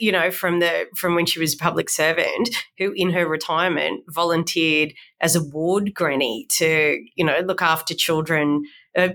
you 0.00 0.12
know, 0.12 0.30
from 0.30 0.60
the 0.60 0.86
from 0.96 1.14
when 1.14 1.26
she 1.26 1.38
was 1.38 1.54
a 1.54 1.58
public 1.58 1.88
servant, 1.88 2.50
who 2.78 2.92
in 2.96 3.10
her 3.10 3.26
retirement 3.26 4.04
volunteered 4.08 4.92
as 5.20 5.36
a 5.36 5.42
ward 5.42 5.94
granny 5.94 6.46
to, 6.50 6.98
you 7.14 7.24
know, 7.24 7.38
look 7.44 7.62
after 7.62 7.94
children 7.94 8.64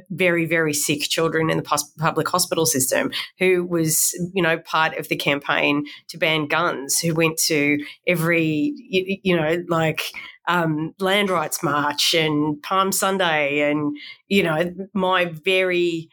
very, 0.09 0.45
very 0.45 0.73
sick 0.73 1.01
children 1.01 1.49
in 1.49 1.57
the 1.57 1.88
public 1.99 2.27
hospital 2.27 2.65
system 2.65 3.11
who 3.39 3.65
was, 3.65 4.11
you 4.33 4.41
know, 4.41 4.57
part 4.59 4.97
of 4.97 5.09
the 5.09 5.15
campaign 5.15 5.85
to 6.07 6.17
ban 6.17 6.47
guns, 6.47 6.99
who 6.99 7.13
went 7.13 7.38
to 7.38 7.77
every, 8.07 8.73
you, 8.75 9.17
you 9.23 9.35
know, 9.35 9.63
like 9.67 10.11
um, 10.47 10.93
land 10.99 11.29
rights 11.29 11.63
march 11.63 12.13
and 12.13 12.61
Palm 12.61 12.91
Sunday. 12.91 13.69
And, 13.69 13.97
you 14.27 14.43
know, 14.43 14.73
my 14.93 15.25
very 15.25 16.09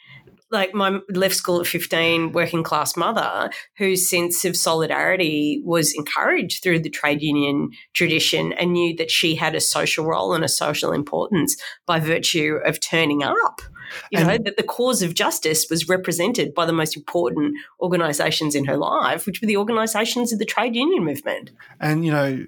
like 0.53 0.75
my 0.75 1.01
left 1.09 1.35
school 1.35 1.61
at 1.61 1.67
15 1.67 2.33
working 2.33 2.63
class 2.63 2.97
mother 2.97 3.51
whose 3.79 4.09
sense 4.09 4.45
of 4.45 4.57
solidarity 4.57 5.63
was 5.65 5.95
encouraged 5.95 6.63
through 6.63 6.79
the 6.79 6.91
trade 6.91 7.23
union 7.23 7.71
tradition 7.95 8.53
and 8.53 8.73
knew 8.73 8.95
that 8.97 9.11
she 9.11 9.35
had 9.35 9.55
a 9.55 9.61
social 9.61 10.05
role 10.05 10.35
and 10.35 10.45
a 10.45 10.49
social 10.49 10.93
importance 10.93 11.57
by 11.87 11.99
virtue 11.99 12.59
of 12.65 12.79
turning 12.81 13.23
up. 13.23 13.63
You 14.11 14.25
know 14.25 14.39
that 14.39 14.57
the 14.57 14.63
cause 14.63 15.03
of 15.03 15.15
justice 15.15 15.67
was 15.69 15.89
represented 15.89 16.55
by 16.55 16.65
the 16.67 16.73
most 16.73 16.97
important 16.97 17.57
organizations 17.81 18.55
in 18.55 18.65
her 18.65 18.77
life 18.77 19.27
which 19.27 19.41
were 19.41 19.47
the 19.47 19.57
organizations 19.57 20.33
of 20.33 20.39
the 20.39 20.45
trade 20.45 20.75
union 20.75 21.05
movement. 21.05 21.51
And 21.81 22.05
you 22.05 22.13
know 22.13 22.47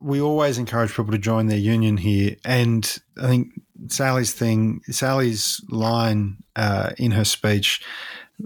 we 0.00 0.20
always 0.20 0.58
encourage 0.58 0.90
people 0.90 1.10
to 1.10 1.18
join 1.18 1.46
their 1.46 1.58
union 1.58 1.96
here. 1.96 2.36
And 2.44 2.98
i 3.20 3.26
think 3.26 3.48
Sally's 3.86 4.32
thing, 4.32 4.82
Sally's 4.90 5.64
line 5.68 6.38
uh, 6.56 6.90
in 6.98 7.12
her 7.12 7.24
speech 7.24 7.82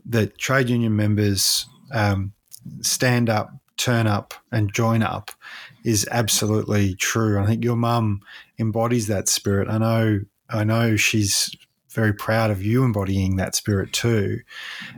that 0.06 0.38
trade 0.38 0.68
union 0.68 0.94
members 0.96 1.66
um, 1.92 2.32
stand 2.82 3.28
up, 3.28 3.50
turn 3.76 4.06
up, 4.06 4.34
and 4.50 4.72
join 4.72 5.02
up 5.02 5.30
is 5.84 6.06
absolutely 6.10 6.94
true. 6.94 7.40
I 7.40 7.46
think 7.46 7.64
your 7.64 7.76
mum 7.76 8.20
embodies 8.58 9.06
that 9.08 9.28
spirit. 9.28 9.68
I 9.68 9.78
know. 9.78 10.20
I 10.48 10.64
know 10.64 10.96
she's 10.96 11.50
very 11.92 12.12
proud 12.12 12.50
of 12.50 12.62
you 12.62 12.84
embodying 12.84 13.36
that 13.36 13.54
spirit 13.54 13.92
too. 13.92 14.40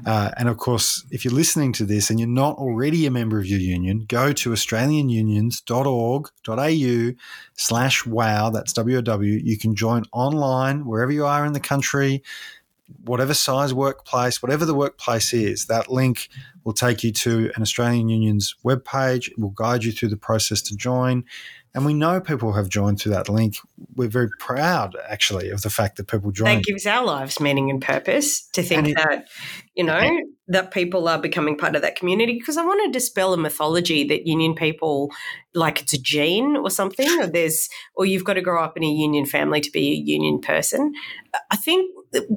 Uh, 0.06 0.30
and 0.36 0.48
of 0.48 0.56
course, 0.56 1.04
if 1.10 1.24
you're 1.24 1.34
listening 1.34 1.72
to 1.74 1.84
this 1.84 2.10
and 2.10 2.18
you're 2.18 2.28
not 2.28 2.56
already 2.56 3.06
a 3.06 3.10
member 3.10 3.38
of 3.38 3.46
your 3.46 3.60
union, 3.60 4.06
go 4.08 4.32
to 4.32 4.50
australianunions.org.au 4.50 7.12
slash 7.54 8.06
wow, 8.06 8.50
that's 8.50 8.76
WOW. 8.76 9.20
You 9.20 9.58
can 9.58 9.74
join 9.74 10.04
online 10.12 10.86
wherever 10.86 11.12
you 11.12 11.26
are 11.26 11.44
in 11.44 11.52
the 11.52 11.60
country, 11.60 12.22
whatever 13.04 13.34
size 13.34 13.74
workplace, 13.74 14.42
whatever 14.42 14.64
the 14.64 14.74
workplace 14.74 15.32
is, 15.32 15.66
that 15.66 15.90
link 15.90 16.28
will 16.64 16.72
take 16.72 17.04
you 17.04 17.12
to 17.12 17.50
an 17.56 17.62
Australian 17.62 18.08
Union's 18.08 18.54
webpage. 18.64 19.28
It 19.28 19.38
will 19.38 19.50
guide 19.50 19.84
you 19.84 19.92
through 19.92 20.08
the 20.08 20.16
process 20.16 20.62
to 20.62 20.76
join. 20.76 21.24
And 21.74 21.84
we 21.84 21.92
know 21.92 22.20
people 22.20 22.52
have 22.52 22.68
joined 22.68 23.00
through 23.00 23.12
that 23.12 23.28
link. 23.28 23.56
We're 23.96 24.08
very 24.08 24.30
proud, 24.38 24.96
actually, 25.08 25.50
of 25.50 25.62
the 25.62 25.70
fact 25.70 25.96
that 25.96 26.06
people 26.06 26.30
join. 26.30 26.58
That 26.58 26.64
gives 26.64 26.86
our 26.86 27.04
lives 27.04 27.40
meaning 27.40 27.68
and 27.68 27.82
purpose 27.82 28.46
to 28.50 28.62
think 28.62 28.88
it, 28.88 28.96
that, 28.96 29.26
you 29.74 29.82
know, 29.82 30.20
that 30.46 30.70
people 30.70 31.08
are 31.08 31.18
becoming 31.18 31.58
part 31.58 31.74
of 31.74 31.82
that 31.82 31.96
community. 31.96 32.38
Because 32.38 32.56
I 32.56 32.64
want 32.64 32.80
to 32.84 32.96
dispel 32.96 33.34
a 33.34 33.36
mythology 33.36 34.06
that 34.06 34.24
union 34.24 34.54
people, 34.54 35.10
like 35.52 35.82
it's 35.82 35.94
a 35.94 36.00
gene 36.00 36.56
or 36.56 36.70
something, 36.70 37.10
or 37.20 37.26
there's, 37.26 37.68
or 37.96 38.06
you've 38.06 38.24
got 38.24 38.34
to 38.34 38.42
grow 38.42 38.62
up 38.62 38.76
in 38.76 38.84
a 38.84 38.88
union 38.88 39.26
family 39.26 39.60
to 39.60 39.70
be 39.72 39.94
a 39.94 39.96
union 39.96 40.40
person. 40.40 40.92
I 41.50 41.56
think 41.56 41.90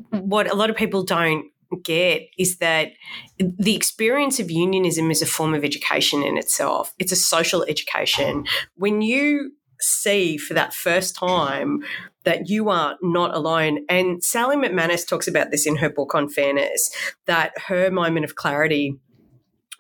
what 0.10 0.52
a 0.52 0.56
lot 0.56 0.72
of 0.72 0.76
people 0.76 1.04
don't 1.04 1.46
get 1.84 2.24
is 2.38 2.58
that 2.58 2.92
the 3.40 3.76
experience 3.76 4.40
of 4.40 4.52
unionism 4.52 5.12
is 5.12 5.22
a 5.22 5.26
form 5.26 5.54
of 5.54 5.64
education 5.64 6.24
in 6.24 6.38
itself. 6.38 6.94
It's 7.00 7.12
a 7.12 7.18
social 7.18 7.64
education. 7.64 8.46
When 8.76 9.02
you 9.02 9.52
see 9.80 10.38
for 10.38 10.54
that 10.54 10.74
first 10.74 11.16
time 11.16 11.82
that 12.24 12.50
you 12.50 12.70
are 12.70 12.98
not 13.02 13.34
alone. 13.34 13.86
And 13.88 14.22
Sally 14.24 14.58
McManus 14.58 15.08
talks 15.08 15.28
about 15.28 15.50
this 15.50 15.66
in 15.66 15.78
her 15.78 15.90
book 15.90 16.14
on 16.14 16.28
fairness, 16.28 16.92
that 17.26 17.54
her 17.68 17.90
moment 17.90 18.26
of 18.26 18.36
clarity 18.36 19.00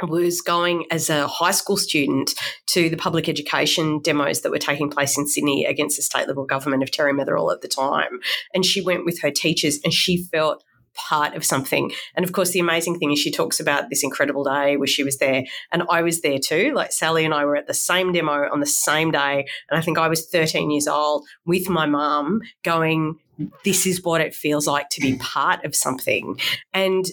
was 0.03 0.41
going 0.41 0.85
as 0.91 1.09
a 1.09 1.27
high 1.27 1.51
school 1.51 1.75
student 1.75 2.35
to 2.67 2.89
the 2.89 2.95
public 2.95 3.27
education 3.27 3.99
demos 4.01 4.41
that 4.41 4.51
were 4.51 4.59
taking 4.59 4.89
place 4.89 5.17
in 5.17 5.27
Sydney 5.27 5.65
against 5.65 5.97
the 5.97 6.03
state 6.03 6.27
Liberal 6.27 6.45
government 6.45 6.83
of 6.83 6.91
Terry 6.91 7.13
Metherell 7.13 7.51
at 7.51 7.61
the 7.61 7.67
time. 7.67 8.19
And 8.53 8.65
she 8.65 8.79
went 8.79 9.05
with 9.05 9.19
her 9.21 9.31
teachers 9.31 9.79
and 9.83 9.91
she 9.91 10.23
felt 10.31 10.63
part 10.97 11.35
of 11.35 11.45
something. 11.45 11.91
And 12.15 12.25
of 12.25 12.31
course, 12.31 12.51
the 12.51 12.59
amazing 12.59 12.99
thing 12.99 13.11
is 13.11 13.19
she 13.19 13.31
talks 13.31 13.59
about 13.59 13.89
this 13.89 14.03
incredible 14.03 14.43
day 14.43 14.77
where 14.77 14.87
she 14.87 15.03
was 15.03 15.17
there 15.17 15.43
and 15.71 15.83
I 15.89 16.01
was 16.01 16.21
there 16.21 16.39
too. 16.39 16.73
Like 16.75 16.91
Sally 16.91 17.25
and 17.25 17.33
I 17.33 17.45
were 17.45 17.55
at 17.55 17.67
the 17.67 17.73
same 17.73 18.11
demo 18.11 18.49
on 18.51 18.59
the 18.59 18.65
same 18.65 19.11
day. 19.11 19.47
And 19.69 19.77
I 19.77 19.81
think 19.81 19.97
I 19.97 20.07
was 20.07 20.27
13 20.27 20.71
years 20.71 20.87
old 20.87 21.25
with 21.45 21.69
my 21.69 21.85
mum 21.85 22.41
going, 22.63 23.19
this 23.63 23.85
is 23.85 24.03
what 24.03 24.21
it 24.21 24.33
feels 24.33 24.67
like 24.67 24.89
to 24.89 25.01
be 25.01 25.15
part 25.17 25.63
of 25.63 25.75
something. 25.75 26.39
And 26.73 27.05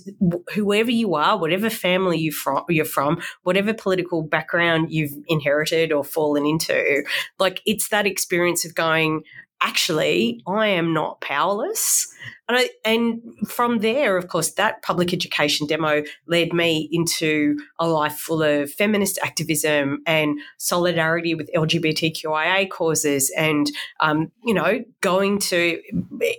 whoever 0.55 0.91
you 0.91 1.15
are, 1.15 1.39
whatever 1.39 1.69
family 1.69 2.19
you 2.19 2.33
from, 2.33 2.65
you're 2.69 2.85
from, 2.85 3.21
whatever 3.43 3.75
political 3.75 4.23
background 4.23 4.91
you've 4.91 5.13
inherited 5.29 5.93
or 5.93 6.05
fallen 6.05 6.47
into, 6.47 7.05
like 7.39 7.61
it's 7.67 7.89
that 7.89 8.07
experience 8.07 8.65
of 8.65 8.75
going, 8.75 9.23
actually, 9.61 10.43
I 10.47 10.69
am 10.69 10.93
not 10.93 11.21
powerless. 11.21 12.13
And, 12.49 12.59
I, 12.59 12.71
and 12.85 13.23
from 13.49 13.79
there, 13.79 14.19
of 14.19 14.29
course, 14.29 14.53
that 14.53 14.83
public 14.83 15.15
education 15.15 15.67
demo 15.67 16.03
led 16.27 16.53
me 16.53 16.89
into 16.93 17.59
a 17.79 17.87
life 17.87 18.17
full 18.17 18.43
of 18.43 18.71
feminist 18.71 19.19
activism 19.23 20.03
and 20.07 20.39
solidarity 20.59 21.35
with 21.35 21.51
LGBTQIA 21.57 22.69
causes, 22.69 23.33
and 23.37 23.71
um, 24.01 24.31
you 24.45 24.53
know, 24.53 24.85
going 25.01 25.39
to 25.39 25.81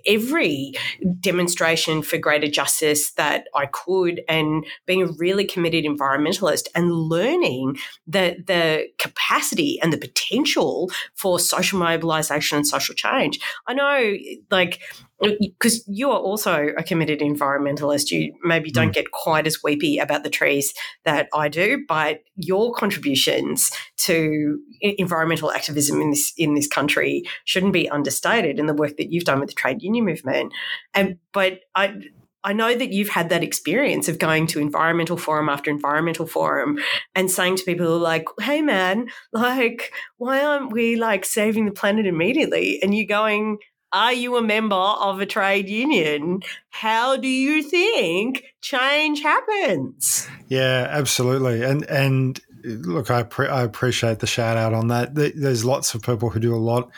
every 0.06 0.74
demonstration 1.20 2.04
for 2.04 2.18
greater 2.20 2.48
justice 2.48 3.12
that 3.14 3.48
I 3.56 3.66
could, 3.66 4.22
and 4.30 4.64
being 4.86 5.02
a 5.02 5.12
really 5.18 5.46
committed 5.46 5.86
environmentalist, 5.86 6.68
and 6.76 6.92
learning 6.92 7.78
the 8.06 8.38
the 8.46 8.88
capacity 9.00 9.80
and 9.82 9.92
the 9.92 9.98
potential 9.98 10.92
for 11.16 11.40
social 11.40 11.80
mobilisation 11.80 12.58
and 12.58 12.68
social 12.68 12.94
change. 12.94 13.40
I 13.68 13.74
know, 13.74 14.14
like 14.52 14.82
because 15.22 15.84
you 15.88 16.12
are 16.12 16.20
also 16.20 16.70
a 16.78 16.84
committed 16.84 17.20
environmentalist, 17.20 18.12
you 18.12 18.34
maybe 18.44 18.72
don't 18.72 18.90
mm. 18.90 18.96
get 18.96 19.12
quite 19.12 19.48
as 19.48 19.64
weepy 19.64 19.98
about 19.98 20.24
the 20.24 20.30
trees 20.30 20.74
that 21.06 21.30
I 21.34 21.48
do, 21.48 21.86
but 21.88 22.20
your 22.36 22.74
contributions 22.74 23.72
to 23.98 24.60
environmental 24.82 25.52
activism 25.52 26.02
in 26.02 26.10
this 26.12 26.34
in 26.38 26.54
this 26.54 26.68
country 26.68 27.24
shouldn't 27.46 27.74
be 27.74 27.90
understated 27.90 28.60
in 28.60 28.66
the 28.66 28.74
work 28.74 28.98
that 28.98 29.12
you've 29.12 29.24
done 29.24 29.40
with 29.40 29.50
the 29.50 29.56
trade 29.56 29.82
union 29.82 30.06
movement. 30.06 30.52
And 30.94 31.18
but 31.32 31.60
I 31.76 31.96
I 32.44 32.54
know 32.54 32.76
that 32.76 32.92
you've 32.92 33.10
had 33.10 33.30
that 33.30 33.44
experience 33.44 34.08
of 34.08 34.20
going 34.20 34.46
to 34.48 34.60
environmental 34.60 35.18
forum 35.18 35.50
after 35.50 35.72
environmental 35.72 36.28
forum 36.28 36.78
and 37.16 37.32
saying 37.32 37.56
to 37.56 37.64
people 37.64 37.98
like, 37.98 38.26
"Hey 38.40 38.62
man, 38.62 39.08
like 39.34 39.92
why 40.18 40.44
aren't 40.44 40.72
we 40.72 40.96
like 40.96 41.26
saving 41.26 41.66
the 41.66 41.72
planet 41.72 42.06
immediately?" 42.06 42.80
And 42.84 42.94
you 42.94 43.08
going, 43.08 43.58
are 43.96 44.14
you 44.14 44.36
a 44.36 44.42
member 44.42 44.76
of 44.76 45.22
a 45.22 45.26
trade 45.26 45.70
union? 45.70 46.44
How 46.70 47.16
do 47.16 47.30
you 47.30 47.64
think 47.64 48.44
change 48.60 49.22
happens? 49.22 50.28
Yeah, 50.50 50.88
absolutely. 50.92 51.64
And 51.64 51.86
and 51.86 52.40
look, 52.66 53.10
I 53.10 53.24
pre- 53.24 53.48
I 53.48 53.64
appreciate 53.64 54.20
the 54.20 54.28
shout 54.28 54.58
out 54.58 54.74
on 54.74 54.90
that. 54.90 55.16
There's 55.16 55.64
lots 55.64 55.96
of 55.96 56.02
people 56.02 56.30
who 56.30 56.42
do 56.42 56.54
a 56.54 56.58
lot 56.58 56.92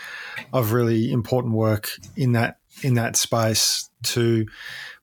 of 0.53 0.71
really 0.71 1.11
important 1.11 1.53
work 1.53 1.91
in 2.15 2.31
that 2.31 2.57
in 2.81 2.95
that 2.95 3.15
space 3.15 3.89
to 4.03 4.47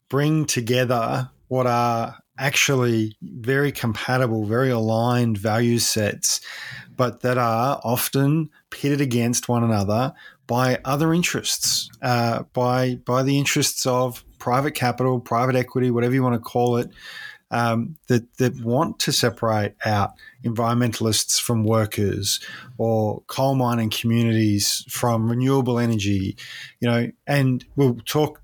bring 0.08 0.46
together 0.46 1.30
what 1.46 1.68
are 1.68 2.16
actually 2.36 3.16
very 3.22 3.70
compatible, 3.70 4.44
very 4.44 4.70
aligned 4.70 5.38
value 5.38 5.78
sets, 5.78 6.40
but 6.96 7.20
that 7.20 7.38
are 7.38 7.80
often 7.84 8.50
pitted 8.70 9.00
against 9.00 9.48
one 9.48 9.62
another 9.62 10.12
by 10.46 10.78
other 10.84 11.14
interests, 11.14 11.90
uh, 12.02 12.42
by 12.52 12.96
by 13.04 13.22
the 13.22 13.38
interests 13.38 13.86
of 13.86 14.24
private 14.38 14.72
capital, 14.72 15.20
private 15.20 15.56
equity, 15.56 15.90
whatever 15.90 16.14
you 16.14 16.22
want 16.22 16.34
to 16.34 16.38
call 16.38 16.76
it, 16.76 16.90
um, 17.50 17.96
that 18.08 18.36
that 18.38 18.54
want 18.62 18.98
to 19.00 19.12
separate 19.12 19.74
out 19.84 20.12
environmentalists 20.44 21.40
from 21.40 21.64
workers 21.64 22.40
or 22.78 23.22
coal 23.26 23.54
mining 23.54 23.90
communities 23.90 24.84
from 24.88 25.30
renewable 25.30 25.78
energy, 25.78 26.36
you 26.80 26.88
know. 26.88 27.10
And 27.26 27.64
we'll 27.76 27.96
talk 28.04 28.42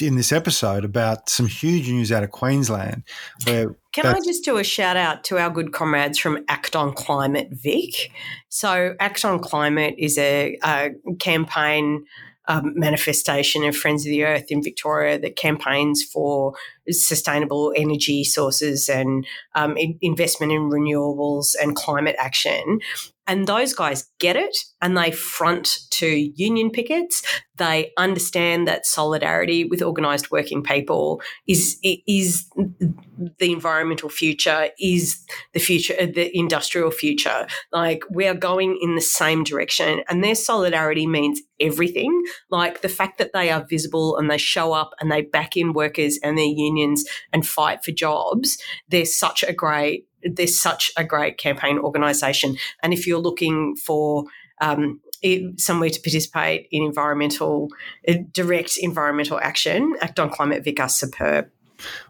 in 0.00 0.16
this 0.16 0.32
episode 0.32 0.84
about 0.84 1.28
some 1.28 1.46
huge 1.46 1.88
news 1.90 2.12
out 2.12 2.22
of 2.22 2.30
Queensland 2.30 3.02
where 3.44 3.74
can 3.92 4.06
I 4.06 4.20
just 4.20 4.44
do 4.44 4.58
a 4.58 4.64
shout 4.64 4.96
out 4.96 5.24
to 5.24 5.38
our 5.38 5.50
good 5.50 5.72
comrades 5.72 6.18
from 6.18 6.44
Act 6.46 6.76
on 6.76 6.92
Climate 6.92 7.48
Vic? 7.50 8.12
So, 8.48 8.94
Act 9.00 9.24
on 9.24 9.40
Climate 9.40 9.96
is 9.98 10.18
a, 10.18 10.56
a 10.62 10.90
campaign 11.18 12.04
um, 12.48 12.72
manifestation 12.76 13.64
of 13.64 13.76
Friends 13.76 14.06
of 14.06 14.10
the 14.10 14.24
Earth 14.24 14.46
in 14.50 14.62
Victoria 14.62 15.18
that 15.18 15.36
campaigns 15.36 16.02
for 16.02 16.54
sustainable 16.88 17.72
energy 17.76 18.24
sources 18.24 18.88
and 18.88 19.26
um, 19.54 19.76
investment 20.00 20.52
in 20.52 20.70
renewables 20.70 21.54
and 21.60 21.76
climate 21.76 22.16
action. 22.18 22.80
And 23.28 23.46
those 23.46 23.74
guys 23.74 24.08
get 24.18 24.36
it 24.36 24.56
and 24.80 24.96
they 24.96 25.10
front 25.10 25.78
to 25.90 26.06
union 26.06 26.70
pickets. 26.70 27.22
They 27.56 27.92
understand 27.98 28.66
that 28.66 28.86
solidarity 28.86 29.64
with 29.64 29.82
organised 29.82 30.30
working 30.30 30.62
people 30.62 31.20
is 31.46 31.78
is 31.82 32.48
the 33.38 33.52
environmental 33.52 34.08
future, 34.08 34.70
is 34.80 35.22
the 35.52 35.60
future, 35.60 35.94
uh, 36.00 36.06
the 36.06 36.30
industrial 36.36 36.90
future. 36.90 37.46
Like 37.70 38.02
we 38.10 38.26
are 38.26 38.34
going 38.34 38.78
in 38.80 38.94
the 38.94 39.02
same 39.02 39.44
direction, 39.44 40.02
and 40.08 40.24
their 40.24 40.34
solidarity 40.34 41.06
means 41.06 41.42
everything. 41.60 42.22
Like 42.50 42.80
the 42.80 42.88
fact 42.88 43.18
that 43.18 43.32
they 43.34 43.50
are 43.50 43.66
visible 43.68 44.16
and 44.16 44.30
they 44.30 44.38
show 44.38 44.72
up 44.72 44.90
and 45.00 45.10
they 45.10 45.22
back 45.22 45.56
in 45.56 45.74
workers 45.74 46.18
and 46.22 46.38
their 46.38 46.44
unions 46.46 47.04
and 47.32 47.46
fight 47.46 47.84
for 47.84 47.90
jobs. 47.90 48.56
They're 48.88 49.04
such 49.04 49.42
a 49.42 49.52
great 49.52 50.06
they're 50.22 50.46
such 50.46 50.90
a 50.96 51.04
great 51.04 51.38
campaign 51.38 51.78
organisation. 51.78 52.56
And 52.82 52.92
if 52.92 53.06
you're 53.06 53.18
looking 53.18 53.76
for 53.76 54.24
um, 54.60 55.00
somewhere 55.56 55.90
to 55.90 56.00
participate 56.00 56.68
in 56.70 56.82
environmental, 56.82 57.68
uh, 58.06 58.14
direct 58.32 58.76
environmental 58.80 59.38
action, 59.40 59.94
Act 60.00 60.18
on 60.18 60.30
Climate 60.30 60.64
Vic 60.64 60.80
are 60.80 60.88
superb. 60.88 61.50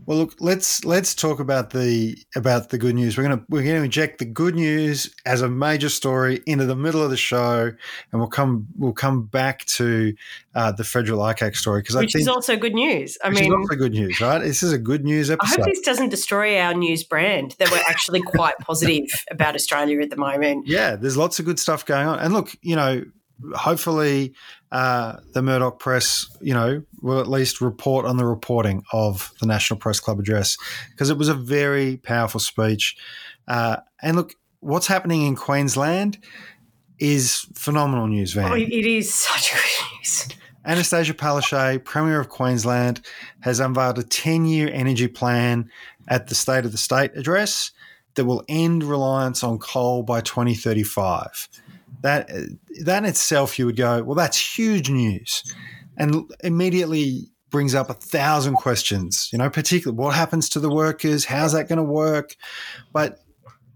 Well, 0.07 0.19
look, 0.19 0.35
let's 0.41 0.85
let's 0.85 1.15
talk 1.15 1.41
about 1.41 1.71
the 1.71 2.17
about 2.35 2.71
the 2.71 2.79
good 2.79 2.95
news. 2.95 3.17
We're 3.17 3.25
gonna 3.25 3.45
we're 3.49 3.63
gonna 3.63 3.85
inject 3.85 4.19
the 4.19 4.25
good 4.25 4.55
news 4.55 5.15
as 5.27 5.43
a 5.43 5.49
major 5.49 5.89
story 5.89 6.41
into 6.47 6.65
the 6.65 6.77
middle 6.77 7.03
of 7.03 7.11
the 7.11 7.17
show, 7.17 7.73
and 8.13 8.21
we'll 8.21 8.29
come 8.29 8.67
we'll 8.77 8.93
come 8.93 9.27
back 9.27 9.65
to 9.67 10.15
uh, 10.55 10.73
the 10.73 10.85
federal 10.85 11.21
ICAC 11.21 11.57
story 11.57 11.83
because 11.83 11.97
which 11.97 12.11
I 12.11 12.19
think, 12.19 12.23
is 12.23 12.29
also 12.29 12.57
good 12.57 12.75
news. 12.75 13.19
I 13.23 13.31
mean, 13.31 13.53
also 13.53 13.75
good 13.75 13.93
news, 13.93 14.21
right? 14.21 14.39
This 14.39 14.63
is 14.63 14.73
a 14.73 14.79
good 14.79 15.05
news 15.05 15.31
episode. 15.31 15.61
I 15.61 15.63
hope 15.63 15.67
this 15.67 15.81
doesn't 15.81 16.09
destroy 16.09 16.59
our 16.59 16.75
news 16.75 17.05
brand. 17.05 17.57
That 17.59 17.71
we're 17.71 17.83
actually 17.89 18.23
quite 18.23 18.55
positive 18.61 19.09
about 19.31 19.55
Australia 19.55 20.01
at 20.01 20.11
the 20.11 20.17
moment. 20.17 20.67
Yeah, 20.67 20.97
there's 20.97 21.17
lots 21.17 21.39
of 21.39 21.45
good 21.45 21.59
stuff 21.59 21.85
going 21.85 22.07
on, 22.07 22.19
and 22.19 22.33
look, 22.33 22.51
you 22.63 22.77
know, 22.77 23.05
hopefully 23.55 24.35
uh, 24.71 25.17
the 25.33 25.43
Murdoch 25.43 25.79
press, 25.79 26.27
you 26.41 26.53
know, 26.53 26.83
will 27.01 27.21
at 27.21 27.29
least 27.29 27.61
report 27.61 28.05
on 28.05 28.17
the 28.17 28.27
reporting 28.27 28.83
of 28.93 29.33
the 29.41 29.47
National 29.47 29.79
Press 29.79 30.01
Club 30.01 30.19
address 30.19 30.57
because 30.91 31.11
it 31.11 31.17
was 31.17 31.29
a 31.29 31.35
very 31.35 31.97
powerful 31.97 32.41
speech. 32.41 32.97
Uh, 33.47 33.79
and 34.03 34.17
look, 34.17 34.35
what's 34.61 34.87
happening 34.87 35.23
in 35.23 35.37
Queensland 35.37 36.19
is 36.99 37.47
phenomenal 37.55 38.07
news, 38.07 38.33
Van. 38.33 38.53
Oh, 38.53 38.55
it 38.55 38.71
is 38.71 39.13
such 39.15 39.53
good 39.53 39.99
news. 39.99 40.29
Annastacia 40.67 41.15
Palaszczuk, 41.15 41.85
Premier 41.85 42.21
of 42.21 42.29
Queensland, 42.29 43.01
has 43.41 43.61
unveiled 43.61 43.99
a 43.99 44.03
10 44.03 44.45
year 44.45 44.69
energy 44.71 45.09
plan 45.09 45.71
at 46.09 46.29
the 46.29 46.35
State 46.35 46.67
of 46.67 46.73
the 46.73 46.79
State 46.79 47.13
address 47.15 47.71
that 48.17 48.27
will 48.27 48.45
end 48.49 48.85
reliance 48.85 49.43
on 49.43 49.59
coal 49.59 50.03
by 50.03 50.21
2035 50.21 51.49
that 52.03 52.29
that 52.85 52.99
in 52.99 53.05
itself 53.05 53.59
you 53.59 53.67
would 53.67 53.77
go, 53.77 54.03
well, 54.03 54.15
that's 54.15 54.39
huge 54.59 54.91
news, 54.91 55.43
and 55.97 56.31
immediately 56.45 57.29
brings 57.51 57.75
up 57.75 57.91
a 57.91 57.95
thousand 57.95 58.55
questions. 58.57 59.29
You 59.33 59.39
know, 59.39 59.51
particularly 59.51 59.99
what 59.99 60.15
happens 60.15 60.49
to 60.51 60.61
the 60.61 60.71
workers? 60.71 61.25
How's 61.25 61.53
that 61.53 61.69
going 61.69 61.79
to 61.79 61.83
work? 61.83 62.37
But 62.93 63.19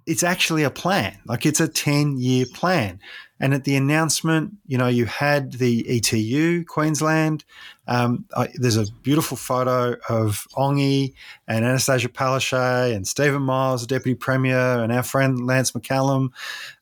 it's 0.07 0.23
actually 0.23 0.63
a 0.63 0.71
plan. 0.71 1.19
Like 1.27 1.47
it's 1.47 1.61
a 1.61 1.69
ten 1.69 2.19
year 2.19 2.47
plan. 2.53 3.01
And 3.43 3.53
at 3.55 3.65
the 3.65 3.75
announcement, 3.75 4.53
you 4.69 4.79
know, 4.79 4.87
you 4.87 5.05
had 5.05 5.55
the 5.55 5.83
ETU 5.83 6.65
Queensland. 6.65 7.45
Um, 7.89 8.25
I, 8.37 8.49
there's 8.55 8.77
a 8.77 8.87
beautiful 9.03 9.37
photo 9.37 9.97
of 10.09 10.47
Ongi 10.57 11.15
and 11.49 11.65
Annastacia 11.65 12.07
Palaszczuk 12.07 12.95
and 12.95 13.05
Stephen 13.05 13.43
Miles, 13.43 13.81
the 13.81 13.89
Deputy 13.89 14.15
Premier, 14.15 14.81
and 14.81 14.93
our 14.93 15.03
friend 15.03 15.45
Lance 15.45 15.73
McCallum. 15.73 16.29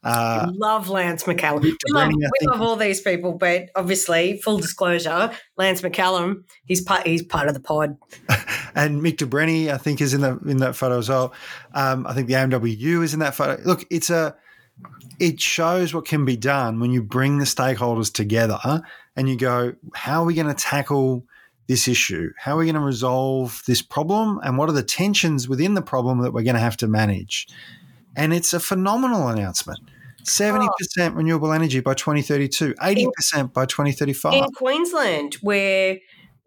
Uh, 0.04 0.52
love 0.52 0.90
Lance 0.90 1.24
McCallum. 1.24 1.62
We 1.62 1.74
love, 1.88 2.12
we 2.12 2.46
love 2.46 2.60
all 2.60 2.76
these 2.76 3.00
people, 3.00 3.32
but 3.32 3.70
obviously, 3.74 4.36
full 4.36 4.58
disclosure, 4.58 5.30
Lance 5.56 5.80
McCallum, 5.80 6.44
he's 6.66 6.82
part, 6.82 7.06
he's 7.06 7.22
part 7.22 7.48
of 7.48 7.54
the 7.54 7.60
pod. 7.60 7.96
and 8.74 9.00
Mick 9.00 9.16
de 9.16 9.24
Brenni, 9.24 9.72
I 9.72 9.78
think, 9.78 10.02
is 10.02 10.12
in 10.12 10.20
the 10.20 10.38
in 10.46 10.58
that 10.58 10.76
photo 10.76 10.98
as 10.98 11.08
well. 11.08 11.32
Um, 11.72 12.06
I 12.06 12.12
think 12.12 12.26
the 12.26 12.34
AMWU 12.34 13.02
is 13.02 13.14
in 13.14 13.20
that 13.20 13.34
photo. 13.34 13.58
Look, 13.64 13.86
it's 13.88 14.10
a 14.10 14.36
it 15.18 15.40
shows 15.40 15.92
what 15.92 16.06
can 16.06 16.24
be 16.24 16.36
done 16.36 16.80
when 16.80 16.90
you 16.90 17.02
bring 17.02 17.38
the 17.38 17.44
stakeholders 17.44 18.12
together 18.12 18.82
and 19.16 19.28
you 19.28 19.36
go, 19.36 19.74
how 19.94 20.22
are 20.22 20.24
we 20.24 20.34
going 20.34 20.46
to 20.46 20.54
tackle 20.54 21.24
this 21.68 21.86
issue? 21.86 22.30
How 22.38 22.54
are 22.54 22.58
we 22.58 22.64
going 22.64 22.74
to 22.74 22.80
resolve 22.80 23.62
this 23.66 23.82
problem? 23.82 24.40
And 24.42 24.56
what 24.56 24.68
are 24.68 24.72
the 24.72 24.82
tensions 24.82 25.48
within 25.48 25.74
the 25.74 25.82
problem 25.82 26.20
that 26.22 26.32
we're 26.32 26.42
going 26.42 26.54
to 26.54 26.60
have 26.60 26.76
to 26.78 26.88
manage? 26.88 27.46
And 28.16 28.32
it's 28.32 28.52
a 28.52 28.60
phenomenal 28.60 29.28
announcement. 29.28 29.78
70% 30.24 30.68
oh. 30.98 31.10
renewable 31.10 31.52
energy 31.52 31.80
by 31.80 31.94
2032, 31.94 32.74
80% 32.74 33.52
by 33.52 33.66
2035. 33.66 34.34
In 34.34 34.44
Queensland, 34.52 35.34
where 35.34 35.98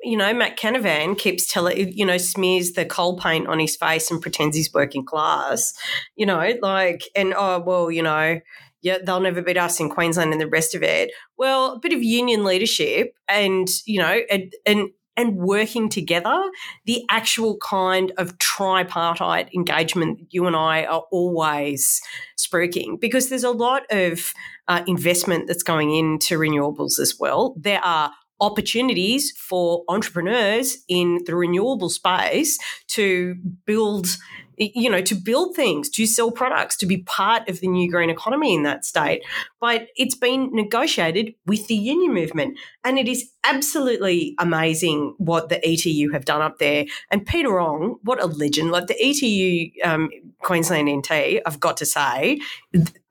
you 0.03 0.17
know, 0.17 0.33
Matt 0.33 0.57
Canavan 0.57 1.17
keeps 1.17 1.51
telling, 1.51 1.91
you 1.97 2.05
know, 2.05 2.17
smears 2.17 2.73
the 2.73 2.85
coal 2.85 3.17
paint 3.17 3.47
on 3.47 3.59
his 3.59 3.75
face 3.75 4.11
and 4.11 4.21
pretends 4.21 4.55
he's 4.55 4.73
working 4.73 5.05
class, 5.05 5.73
you 6.15 6.25
know, 6.25 6.53
like, 6.61 7.03
and 7.15 7.33
oh, 7.35 7.59
well, 7.59 7.89
you 7.89 8.03
know, 8.03 8.39
yeah, 8.81 8.97
they'll 9.03 9.21
never 9.21 9.41
beat 9.41 9.57
us 9.57 9.79
in 9.79 9.89
Queensland 9.89 10.33
and 10.33 10.41
the 10.41 10.47
rest 10.47 10.75
of 10.75 10.83
it. 10.83 11.11
Well, 11.37 11.73
a 11.73 11.79
bit 11.79 11.93
of 11.93 12.03
union 12.03 12.43
leadership 12.43 13.15
and, 13.29 13.67
you 13.85 13.99
know, 13.99 14.19
and, 14.29 14.53
and, 14.65 14.89
and 15.15 15.37
working 15.37 15.89
together, 15.89 16.37
the 16.85 17.05
actual 17.09 17.57
kind 17.57 18.11
of 18.17 18.37
tripartite 18.39 19.53
engagement 19.53 20.19
you 20.31 20.47
and 20.47 20.55
I 20.55 20.85
are 20.85 21.03
always 21.11 22.01
spruiking 22.37 22.99
because 22.99 23.29
there's 23.29 23.43
a 23.43 23.51
lot 23.51 23.83
of 23.91 24.33
uh, 24.67 24.83
investment 24.87 25.47
that's 25.47 25.63
going 25.63 25.95
into 25.95 26.37
renewables 26.37 26.99
as 26.99 27.17
well. 27.19 27.55
There 27.57 27.83
are 27.83 28.11
opportunities 28.43 29.31
for 29.37 29.83
entrepreneurs 29.87 30.77
in 30.87 31.19
the 31.25 31.35
renewable 31.35 31.89
space 31.89 32.59
to 32.89 33.35
build 33.65 34.17
you 34.57 34.89
know, 34.89 35.01
to 35.01 35.15
build 35.15 35.55
things, 35.55 35.89
to 35.89 36.05
sell 36.05 36.31
products, 36.31 36.77
to 36.77 36.85
be 36.85 36.97
part 37.03 37.49
of 37.49 37.59
the 37.59 37.67
new 37.67 37.89
green 37.89 38.11
economy 38.11 38.53
in 38.53 38.63
that 38.63 38.85
state. 38.85 39.23
But 39.59 39.87
it's 39.95 40.15
been 40.15 40.49
negotiated 40.53 41.33
with 41.47 41.67
the 41.67 41.75
union 41.75 42.13
movement. 42.13 42.59
And 42.83 42.99
it 42.99 43.07
is 43.07 43.32
absolutely 43.43 44.35
amazing 44.39 45.15
what 45.17 45.49
the 45.49 45.59
ETU 45.67 46.11
have 46.11 46.25
done 46.25 46.41
up 46.41 46.59
there. 46.59 46.85
And 47.11 47.25
Peter 47.25 47.59
Ong, 47.59 47.97
what 48.03 48.21
a 48.21 48.25
legend. 48.25 48.71
Like 48.71 48.87
the 48.87 48.95
ETU 48.95 49.71
um, 49.83 50.09
Queensland 50.39 50.89
NT, 50.89 51.41
I've 51.45 51.59
got 51.59 51.77
to 51.77 51.85
say, 51.85 52.39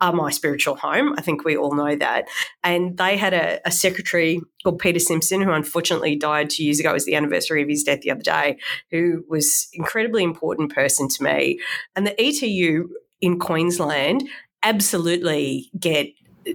are 0.01 0.13
my 0.13 0.31
spiritual 0.31 0.77
home. 0.77 1.15
I 1.19 1.23
think 1.23 1.45
we 1.45 1.57
all 1.57 1.75
know 1.75 1.97
that. 1.97 2.29
And 2.65 2.97
they 2.97 3.17
had 3.17 3.35
a, 3.35 3.61
a 3.67 3.71
secretary 3.71 4.41
called 4.63 4.79
Peter 4.79 4.99
Simpson, 4.99 5.43
who 5.43 5.53
unfortunately 5.53 6.17
died 6.17 6.51
two 6.51 6.65
years 6.65 6.81
ago. 6.81 6.91
It 6.91 6.95
was 6.95 7.05
the 7.05 7.17
anniversary 7.17 7.63
of 7.63 7.69
his 7.69 7.83
death 7.83 8.01
the 8.01 8.11
other 8.11 8.23
day, 8.23 8.59
who 8.91 9.25
was 9.29 9.69
incredibly 9.73 10.25
important 10.25 10.75
person 10.75 11.09
to 11.09 11.23
me. 11.23 11.61
And 11.95 12.07
the 12.07 12.21
ETU 12.21 12.89
in 13.21 13.39
Queensland 13.39 14.29
absolutely 14.63 15.71
get 15.79 16.09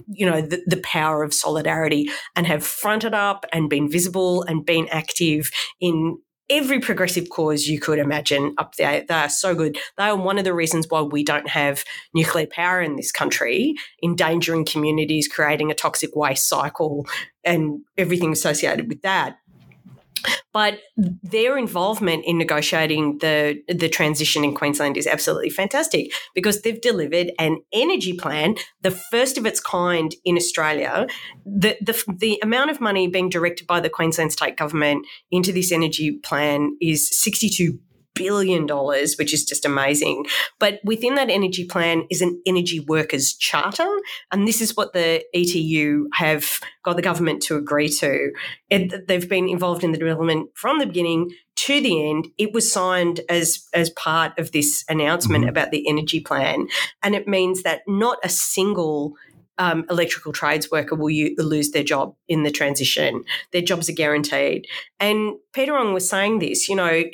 you 0.08 0.26
know 0.26 0.40
the, 0.40 0.62
the 0.66 0.78
power 0.78 1.22
of 1.22 1.34
solidarity 1.34 2.08
and 2.36 2.46
have 2.46 2.64
fronted 2.64 3.14
up 3.14 3.46
and 3.52 3.70
been 3.70 3.90
visible 3.90 4.42
and 4.44 4.64
been 4.64 4.88
active 4.90 5.50
in 5.80 6.18
every 6.50 6.80
progressive 6.80 7.28
cause 7.28 7.66
you 7.66 7.78
could 7.78 7.98
imagine 7.98 8.54
up 8.58 8.74
there. 8.76 9.04
They 9.06 9.14
are 9.14 9.28
so 9.28 9.54
good. 9.54 9.78
They 9.96 10.04
are 10.04 10.16
one 10.16 10.38
of 10.38 10.44
the 10.44 10.54
reasons 10.54 10.86
why 10.88 11.02
we 11.02 11.22
don't 11.22 11.48
have 11.48 11.84
nuclear 12.14 12.46
power 12.46 12.80
in 12.80 12.96
this 12.96 13.12
country, 13.12 13.74
endangering 14.02 14.64
communities, 14.64 15.28
creating 15.28 15.70
a 15.70 15.74
toxic 15.74 16.16
waste 16.16 16.48
cycle, 16.48 17.06
and 17.44 17.80
everything 17.96 18.32
associated 18.32 18.88
with 18.88 19.02
that. 19.02 19.36
But 20.52 20.80
their 20.96 21.58
involvement 21.58 22.24
in 22.24 22.38
negotiating 22.38 23.18
the 23.18 23.62
the 23.68 23.88
transition 23.88 24.44
in 24.44 24.54
Queensland 24.54 24.96
is 24.96 25.06
absolutely 25.06 25.50
fantastic 25.50 26.12
because 26.34 26.62
they've 26.62 26.80
delivered 26.80 27.32
an 27.38 27.58
energy 27.72 28.14
plan, 28.14 28.56
the 28.82 28.90
first 28.90 29.38
of 29.38 29.46
its 29.46 29.60
kind 29.60 30.14
in 30.24 30.36
Australia. 30.36 31.06
The 31.44 31.76
the, 31.80 32.02
the 32.18 32.40
amount 32.42 32.70
of 32.70 32.80
money 32.80 33.08
being 33.08 33.28
directed 33.28 33.66
by 33.66 33.80
the 33.80 33.90
Queensland 33.90 34.32
state 34.32 34.56
government 34.56 35.06
into 35.30 35.52
this 35.52 35.72
energy 35.72 36.18
plan 36.22 36.76
is 36.80 37.08
sixty 37.08 37.48
two 37.48 37.78
billion 38.18 38.66
dollars, 38.66 39.16
which 39.16 39.32
is 39.32 39.44
just 39.44 39.64
amazing. 39.64 40.26
But 40.58 40.80
within 40.84 41.14
that 41.14 41.30
energy 41.30 41.64
plan 41.64 42.04
is 42.10 42.20
an 42.20 42.40
energy 42.46 42.80
workers 42.80 43.32
charter, 43.34 43.88
and 44.30 44.46
this 44.46 44.60
is 44.60 44.76
what 44.76 44.92
the 44.92 45.24
ETU 45.34 46.08
have 46.14 46.60
got 46.82 46.96
the 46.96 47.02
government 47.02 47.42
to 47.42 47.56
agree 47.56 47.88
to. 47.88 48.32
It, 48.70 49.06
they've 49.08 49.28
been 49.28 49.48
involved 49.48 49.84
in 49.84 49.92
the 49.92 49.98
development 49.98 50.50
from 50.54 50.78
the 50.78 50.86
beginning 50.86 51.30
to 51.56 51.80
the 51.80 52.08
end. 52.08 52.28
It 52.38 52.52
was 52.52 52.72
signed 52.72 53.20
as 53.28 53.66
as 53.74 53.90
part 53.90 54.38
of 54.38 54.52
this 54.52 54.84
announcement 54.88 55.42
mm-hmm. 55.42 55.50
about 55.50 55.70
the 55.70 55.88
energy 55.88 56.20
plan, 56.20 56.68
and 57.02 57.14
it 57.14 57.26
means 57.26 57.62
that 57.62 57.82
not 57.86 58.18
a 58.22 58.28
single 58.28 59.14
um, 59.58 59.84
electrical 59.90 60.32
trades 60.32 60.70
worker 60.70 60.94
will 60.94 61.10
you, 61.10 61.34
lose 61.38 61.70
their 61.70 61.82
job 61.82 62.14
in 62.28 62.42
the 62.42 62.50
transition. 62.50 63.24
Their 63.52 63.62
jobs 63.62 63.88
are 63.88 63.94
guaranteed. 63.94 64.66
And 65.00 65.34
Peter 65.52 65.76
Ong 65.76 65.92
was 65.92 66.08
saying 66.08 66.38
this, 66.38 66.68
you 66.68 66.76
know, 66.76 67.04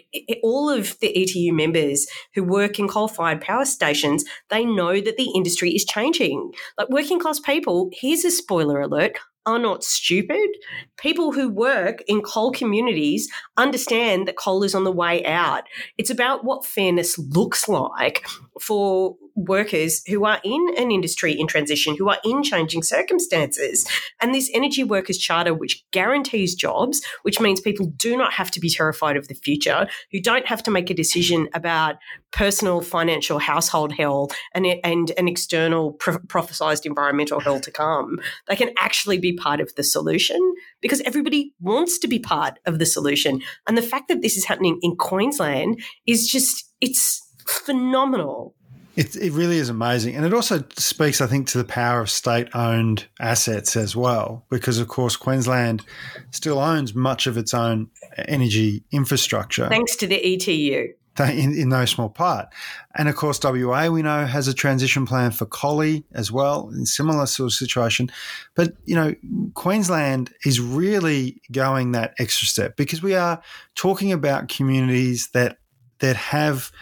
all 0.42 0.68
of 0.70 0.99
the 1.01 1.16
ETU 1.16 1.53
members 1.53 2.07
who 2.34 2.45
work 2.45 2.78
in 2.78 2.88
coal-fired 2.88 3.40
power 3.40 3.64
stations, 3.64 4.24
they 4.51 4.64
know 4.64 5.01
that 5.01 5.16
the 5.16 5.32
industry 5.34 5.70
is 5.70 5.84
changing. 5.84 6.53
Like 6.78 6.90
working 6.90 7.18
class 7.18 7.40
people, 7.40 7.90
here's 7.92 8.24
a 8.24 8.30
spoiler 8.30 8.80
alert, 8.80 9.18
are 9.47 9.59
not 9.59 9.84
stupid. 9.84 10.49
People 10.97 11.32
who 11.32 11.49
work 11.49 12.03
in 12.07 12.22
coal 12.22 12.51
communities 12.51 13.28
understand 13.57 14.26
that 14.26 14.36
coal 14.36 14.62
is 14.62 14.74
on 14.74 14.84
the 14.84 14.92
way 14.92 15.24
out. 15.24 15.64
It's 15.99 16.11
about 16.11 16.45
what 16.45 16.64
fairness 16.64 17.18
looks 17.18 17.68
like 17.68 18.26
for 18.61 19.16
workers 19.34 20.02
who 20.07 20.24
are 20.24 20.40
in 20.44 20.66
an 20.78 20.90
industry 20.90 21.32
in 21.38 21.46
transition, 21.46 21.96
who 21.96 22.09
are 22.09 22.18
in 22.24 22.42
changing 22.42 22.82
circumstances. 22.82 23.86
And 24.20 24.34
this 24.34 24.50
Energy 24.55 24.84
Workers 24.84 25.18
Charter, 25.18 25.52
which 25.52 25.84
guarantees 25.90 26.55
jobs, 26.55 27.05
which 27.22 27.40
means 27.40 27.61
people 27.61 27.86
do 27.96 28.16
not 28.16 28.32
have 28.32 28.50
to 28.52 28.61
be 28.61 28.70
terrified 28.70 29.16
of 29.16 29.28
the 29.28 29.34
future, 29.34 29.88
who 30.12 30.20
don't 30.20 30.46
have 30.46 30.62
to 30.64 30.70
make 30.70 30.88
a 30.90 30.94
decision 30.94 31.48
about 31.52 31.96
personal, 32.30 32.80
financial, 32.80 33.38
household 33.38 33.92
hell 33.92 34.30
and, 34.55 34.66
and 34.84 35.12
an 35.18 35.28
external 35.28 35.92
pro- 35.92 36.18
prophesized 36.18 36.86
environmental 36.86 37.40
hell 37.40 37.61
to 37.61 37.70
come. 37.70 38.20
They 38.46 38.57
can 38.57 38.70
actually 38.78 39.18
be 39.18 39.34
part 39.34 39.61
of 39.61 39.74
the 39.74 39.82
solution 39.82 40.38
because 40.80 41.00
everybody 41.02 41.52
wants 41.61 41.98
to 41.98 42.09
be 42.09 42.18
part 42.18 42.59
of 42.66 42.78
the 42.78 42.86
solution. 42.86 43.42
And 43.66 43.76
the 43.76 43.82
fact 43.82 44.09
that 44.09 44.22
this 44.22 44.36
is 44.36 44.44
happening 44.44 44.78
in 44.82 44.96
Queensland 44.96 45.80
is 46.07 46.28
just, 46.28 46.64
it's 46.80 47.23
phenomenal. 47.47 48.55
It, 48.97 49.16
it 49.16 49.32
really 49.32 49.59
is 49.59 49.68
amazing. 49.68 50.14
And 50.14 50.24
it 50.24 50.32
also 50.32 50.62
speaks, 50.76 51.20
I 51.20 51.26
think, 51.26 51.49
to 51.49 51.59
the 51.59 51.64
power 51.64 52.01
of 52.01 52.09
state 52.09 52.49
owned 52.55 53.07
assets 53.18 53.76
as 53.76 53.97
well, 53.97 54.45
because, 54.51 54.78
of 54.78 54.86
course, 54.86 55.16
Queensland 55.16 55.84
still 56.30 56.61
owns 56.61 56.95
much 56.95 57.26
of 57.26 57.36
its 57.36 57.53
own 57.53 57.88
energy 58.28 58.84
infrastructure. 58.92 59.68
Thanks 59.68 59.97
to 59.97 60.07
the 60.07 60.24
ETU. 60.24 60.92
In, 61.16 61.57
in, 61.57 61.68
no 61.68 61.84
small 61.84 62.09
part. 62.09 62.49
And 62.97 63.09
of 63.09 63.14
course, 63.14 63.38
WA, 63.40 63.88
we 63.88 64.03
know, 64.03 64.26
has 64.26 64.49
a 64.49 64.55
transition 64.55 65.07
plan 65.07 65.30
for 65.30 65.47
Collie 65.47 66.05
as 66.12 66.32
well, 66.32 66.70
in 66.70 66.86
similar 66.86 67.26
sort 67.26 67.47
of 67.47 67.53
situation. 67.53 68.11
But, 68.57 68.72
you 68.84 68.97
know, 68.97 69.14
Queensland 69.55 70.32
is 70.45 70.61
really 70.61 71.40
going 71.53 71.92
that 71.92 72.14
extra 72.18 72.49
step 72.49 72.76
because 72.76 73.01
we 73.01 73.14
are 73.14 73.40
talking 73.76 74.11
about 74.11 74.49
communities 74.49 75.28
that 75.34 75.59
that 76.01 76.16
have 76.16 76.72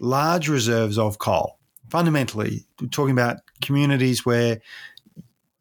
large 0.00 0.48
reserves 0.48 0.98
of 0.98 1.18
coal. 1.18 1.58
Fundamentally 1.90 2.64
we're 2.80 2.88
talking 2.88 3.12
about 3.12 3.38
communities 3.62 4.24
where 4.24 4.60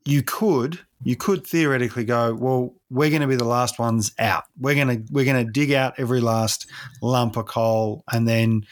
you 0.06 0.22
could 0.24 0.80
you 1.04 1.16
could 1.16 1.46
theoretically 1.46 2.04
go 2.04 2.34
well 2.34 2.74
we're 2.90 3.10
going 3.10 3.22
to 3.22 3.28
be 3.28 3.36
the 3.36 3.44
last 3.44 3.80
ones 3.80 4.14
out. 4.20 4.46
We're 4.60 4.76
going 4.76 4.88
to 4.88 5.14
we're 5.14 5.26
going 5.26 5.46
to 5.46 5.52
dig 5.52 5.72
out 5.72 5.96
every 5.98 6.22
last 6.22 6.68
lump 7.02 7.38
of 7.38 7.46
coal 7.46 8.04
and 8.12 8.28
then 8.28 8.66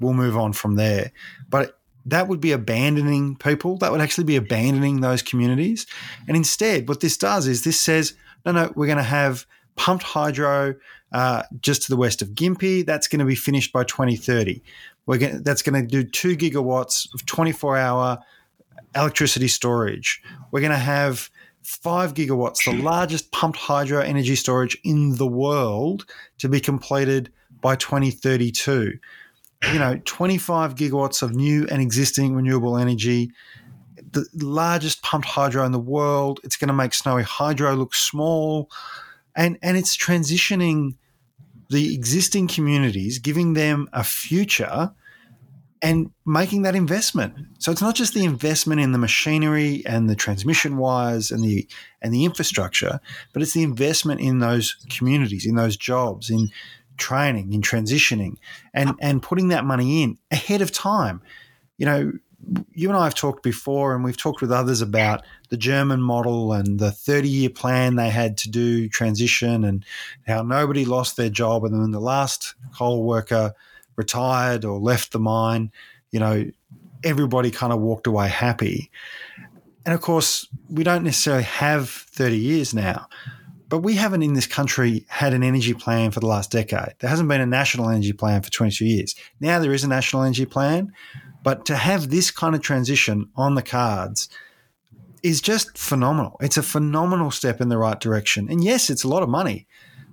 we'll 0.00 0.14
move 0.14 0.36
on 0.36 0.52
from 0.52 0.74
there. 0.74 1.12
But 1.48 1.78
that 2.06 2.28
would 2.28 2.40
be 2.40 2.52
abandoning 2.52 3.36
people. 3.36 3.78
That 3.78 3.92
would 3.92 4.00
actually 4.00 4.24
be 4.24 4.36
abandoning 4.36 5.00
those 5.00 5.22
communities. 5.22 5.86
And 6.28 6.36
instead 6.36 6.88
what 6.88 7.00
this 7.00 7.16
does 7.16 7.46
is 7.46 7.64
this 7.64 7.80
says 7.80 8.14
no 8.44 8.52
no 8.52 8.72
we're 8.74 8.86
going 8.86 8.98
to 8.98 9.04
have 9.04 9.46
pumped 9.76 10.04
hydro 10.04 10.74
uh, 11.12 11.42
just 11.60 11.82
to 11.82 11.88
the 11.90 11.96
west 11.96 12.22
of 12.22 12.30
Gympie. 12.30 12.84
That's 12.84 13.08
going 13.08 13.20
to 13.20 13.24
be 13.24 13.34
finished 13.34 13.72
by 13.72 13.84
2030. 13.84 14.62
We're 15.06 15.18
going 15.18 15.42
that's 15.42 15.62
going 15.62 15.80
to 15.80 15.86
do 15.86 16.02
two 16.02 16.36
gigawatts 16.36 17.12
of 17.14 17.24
24 17.26 17.76
hour 17.76 18.18
electricity 18.94 19.48
storage. 19.48 20.22
We're 20.50 20.60
going 20.60 20.72
to 20.72 20.78
have 20.78 21.30
five 21.62 22.14
gigawatts, 22.14 22.64
the 22.64 22.80
largest 22.82 23.32
pumped 23.32 23.58
hydro 23.58 24.00
energy 24.00 24.36
storage 24.36 24.76
in 24.84 25.16
the 25.16 25.26
world, 25.26 26.06
to 26.38 26.48
be 26.48 26.60
completed 26.60 27.30
by 27.60 27.76
2032. 27.76 28.98
You 29.72 29.78
know, 29.78 30.00
25 30.04 30.74
gigawatts 30.74 31.22
of 31.22 31.34
new 31.34 31.66
and 31.70 31.82
existing 31.82 32.34
renewable 32.34 32.76
energy, 32.76 33.32
the 34.12 34.26
largest 34.34 35.02
pumped 35.02 35.26
hydro 35.26 35.64
in 35.64 35.72
the 35.72 35.78
world. 35.78 36.40
It's 36.44 36.56
going 36.56 36.68
to 36.68 36.74
make 36.74 36.94
Snowy 36.94 37.22
Hydro 37.22 37.74
look 37.74 37.94
small, 37.94 38.70
and 39.36 39.58
and 39.62 39.76
it's 39.76 39.96
transitioning 39.96 40.96
the 41.70 41.94
existing 41.94 42.48
communities, 42.48 43.18
giving 43.18 43.52
them 43.52 43.88
a 43.92 44.02
future 44.04 44.92
and 45.82 46.10
making 46.24 46.62
that 46.62 46.74
investment. 46.74 47.34
So 47.58 47.70
it's 47.70 47.82
not 47.82 47.94
just 47.94 48.14
the 48.14 48.24
investment 48.24 48.80
in 48.80 48.92
the 48.92 48.98
machinery 48.98 49.82
and 49.86 50.08
the 50.08 50.14
transmission 50.14 50.78
wires 50.78 51.30
and 51.30 51.44
the 51.44 51.68
and 52.00 52.12
the 52.12 52.24
infrastructure, 52.24 53.00
but 53.32 53.42
it's 53.42 53.52
the 53.52 53.62
investment 53.62 54.20
in 54.20 54.38
those 54.38 54.76
communities, 54.90 55.46
in 55.46 55.56
those 55.56 55.76
jobs, 55.76 56.30
in 56.30 56.48
training, 56.96 57.52
in 57.52 57.60
transitioning, 57.60 58.36
and 58.72 58.94
and 59.00 59.22
putting 59.22 59.48
that 59.48 59.64
money 59.64 60.02
in 60.02 60.18
ahead 60.30 60.62
of 60.62 60.72
time. 60.72 61.20
You 61.76 61.86
know, 61.86 62.12
you 62.72 62.88
and 62.88 62.96
I 62.96 63.04
have 63.04 63.14
talked 63.14 63.42
before, 63.42 63.94
and 63.94 64.02
we've 64.02 64.16
talked 64.16 64.40
with 64.40 64.52
others 64.52 64.80
about 64.80 65.24
the 65.48 65.56
German 65.56 66.00
model 66.00 66.52
and 66.52 66.78
the 66.78 66.90
30 66.90 67.28
year 67.28 67.50
plan 67.50 67.96
they 67.96 68.10
had 68.10 68.36
to 68.38 68.50
do 68.50 68.88
transition, 68.88 69.64
and 69.64 69.84
how 70.26 70.42
nobody 70.42 70.84
lost 70.84 71.16
their 71.16 71.30
job. 71.30 71.64
And 71.64 71.74
then 71.74 71.90
the 71.90 72.00
last 72.00 72.54
coal 72.74 73.04
worker 73.04 73.54
retired 73.96 74.64
or 74.64 74.78
left 74.78 75.12
the 75.12 75.18
mine, 75.18 75.70
you 76.10 76.20
know, 76.20 76.44
everybody 77.02 77.50
kind 77.50 77.72
of 77.72 77.80
walked 77.80 78.06
away 78.06 78.28
happy. 78.28 78.90
And 79.84 79.94
of 79.94 80.00
course, 80.00 80.48
we 80.68 80.84
don't 80.84 81.04
necessarily 81.04 81.44
have 81.44 81.88
30 81.88 82.36
years 82.36 82.74
now, 82.74 83.06
but 83.68 83.78
we 83.78 83.94
haven't 83.94 84.22
in 84.22 84.34
this 84.34 84.46
country 84.46 85.06
had 85.08 85.32
an 85.32 85.42
energy 85.42 85.74
plan 85.74 86.10
for 86.10 86.20
the 86.20 86.26
last 86.26 86.50
decade. 86.50 86.94
There 86.98 87.08
hasn't 87.08 87.28
been 87.28 87.40
a 87.40 87.46
national 87.46 87.88
energy 87.88 88.12
plan 88.12 88.42
for 88.42 88.50
22 88.50 88.84
years. 88.84 89.14
Now 89.40 89.58
there 89.60 89.72
is 89.72 89.84
a 89.84 89.88
national 89.88 90.22
energy 90.22 90.46
plan, 90.46 90.92
but 91.42 91.64
to 91.66 91.76
have 91.76 92.10
this 92.10 92.32
kind 92.32 92.56
of 92.56 92.60
transition 92.60 93.30
on 93.36 93.54
the 93.54 93.62
cards 93.62 94.28
is 95.26 95.40
just 95.40 95.76
phenomenal. 95.76 96.36
It's 96.40 96.56
a 96.56 96.62
phenomenal 96.62 97.32
step 97.32 97.60
in 97.60 97.68
the 97.68 97.78
right 97.78 97.98
direction. 97.98 98.48
And 98.48 98.62
yes, 98.62 98.90
it's 98.90 99.02
a 99.02 99.08
lot 99.08 99.24
of 99.24 99.28
money, 99.28 99.66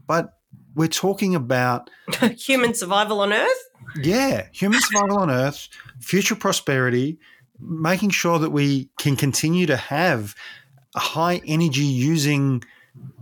but 0.07 0.39
we're 0.73 0.87
talking 0.87 1.35
about 1.35 1.91
human 2.35 2.73
survival 2.73 3.19
on 3.19 3.31
Earth. 3.31 3.69
Yeah, 4.01 4.47
human 4.51 4.81
survival 4.81 5.19
on 5.19 5.29
Earth, 5.29 5.69
future 5.99 6.35
prosperity, 6.35 7.19
making 7.59 8.09
sure 8.09 8.39
that 8.39 8.49
we 8.49 8.89
can 8.97 9.15
continue 9.15 9.67
to 9.67 9.77
have 9.77 10.33
high 10.95 11.41
energy 11.45 11.81
using 11.81 12.63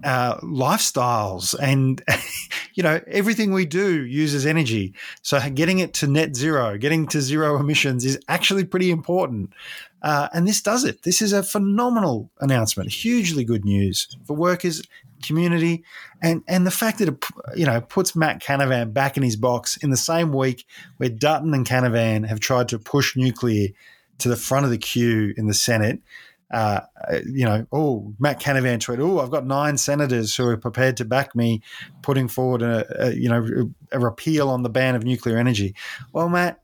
uh, 0.03 0.37
lifestyles 0.37 1.55
and 1.61 2.01
you 2.73 2.83
know 2.83 2.99
everything 3.07 3.53
we 3.53 3.65
do 3.65 4.03
uses 4.03 4.45
energy 4.45 4.93
so 5.21 5.39
getting 5.51 5.79
it 5.79 5.93
to 5.93 6.07
net 6.07 6.35
zero 6.35 6.77
getting 6.77 7.07
to 7.07 7.21
zero 7.21 7.57
emissions 7.57 8.03
is 8.03 8.19
actually 8.27 8.65
pretty 8.65 8.91
important 8.91 9.53
uh, 10.01 10.27
and 10.33 10.47
this 10.47 10.61
does 10.61 10.83
it 10.83 11.03
this 11.03 11.21
is 11.21 11.33
a 11.33 11.43
phenomenal 11.43 12.31
announcement 12.39 12.91
hugely 12.91 13.43
good 13.43 13.65
news 13.65 14.07
for 14.25 14.35
workers 14.35 14.81
community 15.23 15.83
and 16.21 16.43
and 16.47 16.65
the 16.65 16.71
fact 16.71 16.99
that 16.99 17.09
it 17.09 17.25
you 17.55 17.65
know 17.65 17.81
puts 17.81 18.15
Matt 18.15 18.41
Canavan 18.41 18.93
back 18.93 19.17
in 19.17 19.23
his 19.23 19.35
box 19.35 19.77
in 19.77 19.89
the 19.89 19.97
same 19.97 20.33
week 20.33 20.65
where 20.97 21.09
Dutton 21.09 21.53
and 21.53 21.65
Canavan 21.65 22.27
have 22.27 22.39
tried 22.39 22.69
to 22.69 22.79
push 22.79 23.15
nuclear 23.15 23.69
to 24.17 24.29
the 24.29 24.35
front 24.35 24.65
of 24.65 24.71
the 24.71 24.77
queue 24.77 25.33
in 25.37 25.47
the 25.47 25.53
Senate 25.53 26.01
uh, 26.51 26.81
you 27.25 27.45
know, 27.45 27.65
oh, 27.71 28.13
Matt 28.19 28.41
Canavan 28.41 28.79
tweeted, 28.79 28.99
oh, 28.99 29.19
I've 29.19 29.31
got 29.31 29.45
nine 29.45 29.77
senators 29.77 30.35
who 30.35 30.47
are 30.47 30.57
prepared 30.57 30.97
to 30.97 31.05
back 31.05 31.33
me 31.33 31.61
putting 32.01 32.27
forward 32.27 32.61
a, 32.61 33.07
a, 33.07 33.13
you 33.13 33.29
know 33.29 33.71
a 33.91 33.99
repeal 33.99 34.49
on 34.49 34.63
the 34.63 34.69
ban 34.69 34.95
of 34.95 35.03
nuclear 35.03 35.37
energy. 35.37 35.75
Well, 36.11 36.27
Matt, 36.27 36.60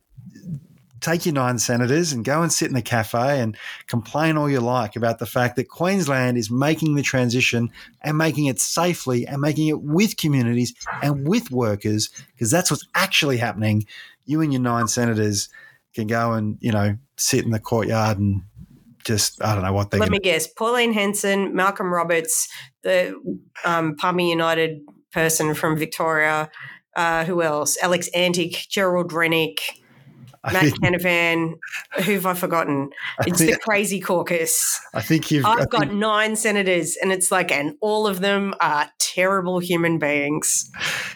take 1.01 1.25
your 1.25 1.33
nine 1.33 1.59
senators 1.59 2.11
and 2.11 2.25
go 2.25 2.41
and 2.41 2.51
sit 2.51 2.69
in 2.69 2.75
a 2.75 2.81
cafe 2.81 3.39
and 3.39 3.57
complain 3.87 4.37
all 4.37 4.49
you 4.49 4.59
like 4.59 4.95
about 4.95 5.19
the 5.19 5.25
fact 5.25 5.55
that 5.55 5.69
Queensland 5.69 6.37
is 6.37 6.49
making 6.49 6.95
the 6.95 7.01
transition 7.01 7.69
and 8.01 8.17
making 8.17 8.45
it 8.45 8.59
safely 8.59 9.25
and 9.27 9.41
making 9.41 9.67
it 9.67 9.81
with 9.81 10.17
communities 10.17 10.73
and 11.01 11.27
with 11.27 11.51
workers 11.51 12.09
because 12.33 12.51
that's 12.51 12.71
what's 12.71 12.87
actually 12.95 13.37
happening. 13.37 13.85
You 14.25 14.41
and 14.41 14.51
your 14.51 14.61
nine 14.61 14.87
senators 14.87 15.49
can 15.93 16.07
go 16.07 16.33
and 16.33 16.57
you 16.61 16.71
know 16.71 16.97
sit 17.17 17.43
in 17.43 17.51
the 17.51 17.59
courtyard 17.59 18.19
and 18.19 18.43
just 19.03 19.41
I 19.43 19.55
don't 19.55 19.63
know 19.63 19.73
what 19.73 19.91
they. 19.91 19.97
Let 19.97 20.11
me 20.11 20.19
guess: 20.19 20.47
Pauline 20.47 20.93
Hanson, 20.93 21.55
Malcolm 21.55 21.93
Roberts, 21.93 22.49
the 22.83 23.15
um, 23.63 23.95
Palmer 23.95 24.21
United 24.21 24.81
person 25.11 25.53
from 25.53 25.77
Victoria. 25.77 26.51
Uh, 26.95 27.23
who 27.25 27.41
else? 27.41 27.77
Alex 27.81 28.09
Antic, 28.13 28.67
Gerard 28.69 29.13
Rennick. 29.13 29.59
Matt 30.53 30.63
think, 30.63 30.81
Canavan, 30.81 31.57
who've 32.03 32.25
I 32.25 32.33
forgotten? 32.33 32.89
It's 33.25 33.39
think, 33.39 33.51
the 33.51 33.59
crazy 33.59 33.99
caucus. 33.99 34.79
I 34.93 35.01
think 35.01 35.31
you've. 35.31 35.45
I've 35.45 35.61
I 35.61 35.65
got 35.65 35.93
nine 35.93 36.35
senators, 36.35 36.97
and 37.01 37.11
it's 37.11 37.31
like, 37.31 37.51
and 37.51 37.75
all 37.81 38.07
of 38.07 38.21
them 38.21 38.53
are 38.61 38.89
terrible 38.99 39.59
human 39.59 39.97
beings. 39.97 40.71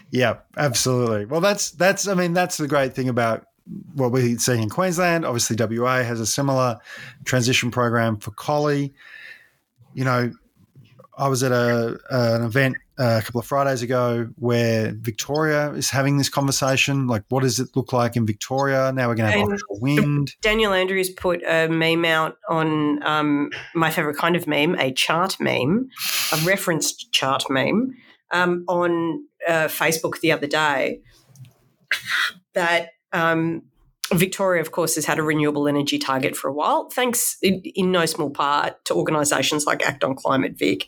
Yeah, 0.10 0.38
absolutely. 0.58 1.26
Well, 1.26 1.42
that's 1.42 1.72
that's. 1.72 2.08
I 2.08 2.14
mean, 2.14 2.34
that's 2.34 2.58
the 2.58 2.68
great 2.68 2.94
thing 2.94 3.10
about 3.10 3.46
what 3.94 4.12
we're 4.12 4.38
seeing 4.38 4.64
in 4.64 4.70
Queensland. 4.70 5.26
Obviously, 5.26 5.56
WA 5.60 6.04
has 6.04 6.20
a 6.20 6.26
similar 6.26 6.78
transition 7.26 7.72
program 7.72 8.18
for 8.18 8.32
Collie. 8.32 8.94
You 9.94 10.06
know, 10.06 10.32
I 11.18 11.28
was 11.28 11.44
at 11.44 11.52
a 11.52 12.00
an 12.10 12.44
event 12.44 12.78
a 13.02 13.22
couple 13.24 13.40
of 13.40 13.48
Fridays 13.48 13.82
ago 13.82 14.30
where 14.36 14.94
Victoria 14.96 15.72
is 15.74 15.90
having 15.90 16.18
this 16.18 16.30
conversation. 16.30 17.08
Like, 17.08 17.24
what 17.30 17.42
does 17.42 17.60
it 17.60 17.70
look 17.76 17.94
like 17.94 18.16
in 18.16 18.28
Victoria? 18.28 18.92
Now 18.94 19.10
we're 19.10 19.16
going 19.16 19.32
to 19.32 19.40
have 19.40 19.48
offshore 19.48 19.80
wind. 19.80 20.36
Daniel 20.42 20.72
Andrews 20.72 21.10
put 21.10 21.42
a 21.44 21.68
meme 21.68 22.06
out 22.06 22.38
on 22.48 23.02
um, 23.04 23.50
my 23.74 23.90
favorite 23.90 24.18
kind 24.18 24.36
of 24.36 24.46
meme, 24.46 24.76
a 24.76 24.92
chart 24.92 25.38
meme, 25.40 25.90
a 26.32 26.38
referenced 26.46 27.12
chart 27.12 27.44
meme, 27.50 27.96
um, 28.32 28.66
on 28.68 29.24
uh, 29.48 29.68
Facebook 29.68 30.20
the 30.20 30.32
other 30.32 30.48
day 30.48 31.00
that 32.54 32.90
um, 33.14 33.64
Victoria, 34.14 34.62
of 34.62 34.72
course, 34.72 34.96
has 34.96 35.06
had 35.06 35.20
a 35.20 35.24
renewable 35.24 35.68
energy 35.68 35.98
target 35.98 36.36
for 36.36 36.50
a 36.50 36.54
while, 36.54 36.90
thanks 36.90 37.38
in, 37.42 37.62
in 37.64 37.92
no 37.92 38.06
small 38.06 38.30
part 38.30 38.84
to 38.86 38.94
organisations 38.94 39.66
like 39.66 39.82
Act 39.84 40.04
on 40.04 40.16
Climate 40.16 40.58
Vic 40.58 40.88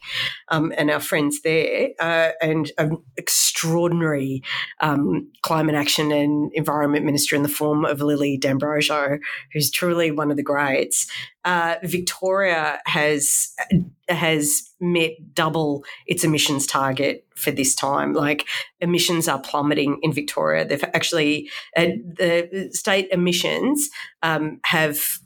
um, 0.50 0.74
and 0.78 0.92
our 0.92 1.00
friends 1.00 1.42
there, 1.42 1.90
uh, 2.00 2.32
and 2.42 2.72
an 2.78 2.98
extraordinary 3.18 4.44
um, 4.82 5.32
climate 5.42 5.76
action 5.76 6.12
and 6.12 6.52
environment 6.54 7.06
minister 7.06 7.36
in 7.36 7.44
the 7.44 7.50
form 7.50 7.86
of 7.86 8.02
Lily 8.02 8.38
D'Ambrosio, 8.38 9.20
who's 9.54 9.72
truly 9.72 10.12
one 10.12 10.30
of 10.30 10.38
the 10.38 10.44
greats 10.44 11.08
uh, 11.46 11.76
Victoria 11.84 12.80
has 12.86 13.54
has 14.10 14.70
met 14.80 15.12
double 15.34 15.84
its 16.08 16.24
emissions 16.24 16.66
target 16.66 17.26
for 17.36 17.52
this 17.52 17.76
time. 17.76 18.14
Like 18.14 18.48
emissions 18.80 19.28
are 19.28 19.40
plummeting 19.40 20.00
in 20.02 20.14
Victoria. 20.14 20.66
They've 20.66 20.84
actually 20.84 21.50
uh, 21.76 21.88
the 22.06 22.70
state 22.72 23.10
emissions 23.12 23.90
um, 24.22 24.60
have 24.66 25.20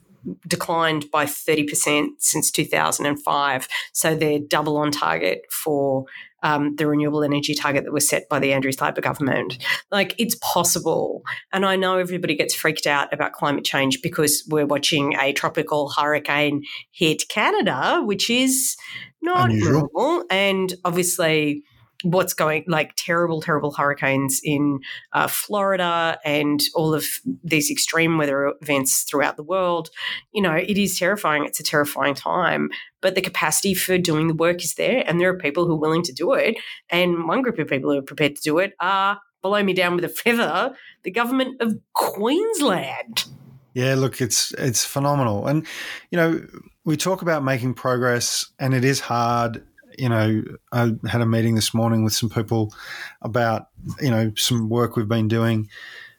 declined 0.47 1.09
by 1.11 1.25
30% 1.25 2.07
since 2.17 2.51
2005. 2.51 3.67
So 3.93 4.15
they're 4.15 4.39
double 4.39 4.77
on 4.77 4.91
target 4.91 5.43
for 5.51 6.05
um, 6.43 6.75
the 6.75 6.87
renewable 6.87 7.23
energy 7.23 7.53
target 7.53 7.83
that 7.85 7.93
was 7.93 8.07
set 8.07 8.29
by 8.29 8.39
the 8.39 8.53
Andrews 8.53 8.79
Labor 8.81 9.01
government. 9.01 9.57
Like 9.91 10.15
it's 10.17 10.35
possible. 10.41 11.23
And 11.51 11.65
I 11.65 11.75
know 11.75 11.97
everybody 11.97 12.35
gets 12.35 12.53
freaked 12.53 12.87
out 12.87 13.11
about 13.13 13.33
climate 13.33 13.65
change 13.65 14.01
because 14.01 14.43
we're 14.49 14.65
watching 14.65 15.15
a 15.19 15.33
tropical 15.33 15.89
hurricane 15.89 16.63
hit 16.91 17.27
Canada, 17.29 18.01
which 18.03 18.29
is 18.29 18.75
not 19.21 19.49
Unusual. 19.49 19.89
normal. 19.93 20.25
And 20.29 20.73
obviously, 20.85 21.63
what's 22.03 22.33
going 22.33 22.63
like 22.67 22.93
terrible, 22.95 23.41
terrible 23.41 23.71
hurricanes 23.71 24.39
in 24.43 24.79
uh, 25.13 25.27
Florida 25.27 26.19
and 26.23 26.61
all 26.75 26.93
of 26.93 27.05
these 27.43 27.71
extreme 27.71 28.17
weather 28.17 28.53
events 28.61 29.03
throughout 29.03 29.37
the 29.37 29.43
world. 29.43 29.89
You 30.31 30.41
know, 30.41 30.53
it 30.53 30.77
is 30.77 30.97
terrifying. 30.97 31.45
It's 31.45 31.59
a 31.59 31.63
terrifying 31.63 32.15
time, 32.15 32.69
but 33.01 33.15
the 33.15 33.21
capacity 33.21 33.73
for 33.73 33.97
doing 33.97 34.27
the 34.27 34.33
work 34.33 34.63
is 34.63 34.75
there, 34.75 35.03
and 35.07 35.19
there 35.19 35.29
are 35.29 35.37
people 35.37 35.65
who 35.65 35.73
are 35.73 35.79
willing 35.79 36.03
to 36.03 36.13
do 36.13 36.33
it. 36.33 36.57
And 36.89 37.27
one 37.27 37.41
group 37.41 37.59
of 37.59 37.67
people 37.67 37.91
who 37.91 37.97
are 37.97 38.03
prepared 38.03 38.35
to 38.35 38.41
do 38.41 38.59
it 38.59 38.73
are 38.79 39.19
blow 39.41 39.63
me 39.63 39.73
down 39.73 39.95
with 39.95 40.05
a 40.05 40.09
feather, 40.09 40.73
the 41.03 41.11
government 41.11 41.61
of 41.61 41.75
Queensland. 41.93 43.25
Yeah, 43.73 43.95
look, 43.95 44.21
it's 44.21 44.51
it's 44.53 44.83
phenomenal, 44.85 45.45
and 45.47 45.65
you 46.11 46.17
know 46.17 46.45
we 46.83 46.97
talk 46.97 47.21
about 47.21 47.43
making 47.43 47.75
progress, 47.75 48.47
and 48.59 48.73
it 48.73 48.83
is 48.83 48.99
hard 48.99 49.63
you 49.97 50.09
know, 50.09 50.43
I 50.71 50.93
had 51.07 51.21
a 51.21 51.25
meeting 51.25 51.55
this 51.55 51.73
morning 51.73 52.03
with 52.03 52.13
some 52.13 52.29
people 52.29 52.73
about, 53.21 53.67
you 53.99 54.11
know, 54.11 54.31
some 54.35 54.69
work 54.69 54.95
we've 54.95 55.07
been 55.07 55.27
doing 55.27 55.69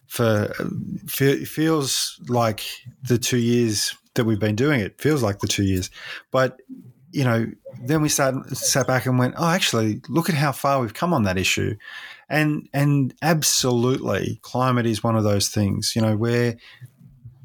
for, 0.07 0.53
it 1.21 1.49
feels 1.49 2.19
like 2.29 2.65
the 3.03 3.19
two 3.19 3.39
years 3.39 3.95
that 4.15 4.25
we've 4.25 4.41
been 4.41 4.57
doing 4.57 4.81
it 4.81 5.01
feels 5.01 5.23
like 5.23 5.39
the 5.39 5.47
two 5.47 5.65
years. 5.65 5.91
But, 6.31 6.61
you 7.13 7.25
know, 7.25 7.47
then 7.85 8.03
we 8.03 8.09
sat, 8.09 8.35
sat 8.57 8.87
back 8.87 9.07
and 9.07 9.19
went, 9.19 9.35
oh, 9.39 9.49
actually, 9.49 10.01
look 10.09 10.29
at 10.29 10.35
how 10.35 10.53
far 10.53 10.81
we've 10.81 10.95
come 10.95 11.15
on 11.15 11.23
that 11.25 11.39
issue. 11.39 11.77
And, 12.29 12.69
and 12.75 13.15
absolutely, 13.23 14.41
climate 14.43 14.87
is 14.87 15.05
one 15.05 15.17
of 15.17 15.25
those 15.25 15.49
things, 15.49 15.95
you 15.95 16.03
know, 16.03 16.17
where 16.17 16.57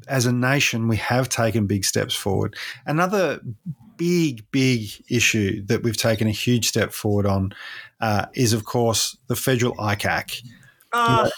as 0.08 0.26
a 0.26 0.32
nation, 0.32 0.88
we 0.88 0.96
have 0.96 1.28
taken 1.28 1.66
big 1.66 1.84
steps 1.84 2.14
forward. 2.14 2.56
Another 2.86 3.40
big, 3.96 4.50
big 4.50 4.90
issue 5.08 5.64
that 5.66 5.82
we've 5.82 5.96
taken 5.96 6.26
a 6.26 6.32
huge 6.32 6.68
step 6.68 6.92
forward 6.92 7.26
on 7.26 7.54
uh, 8.00 8.26
is, 8.34 8.52
of 8.52 8.64
course, 8.64 9.16
the 9.28 9.36
federal 9.36 9.74
ICAC. 9.76 10.42
Oh. 10.92 11.30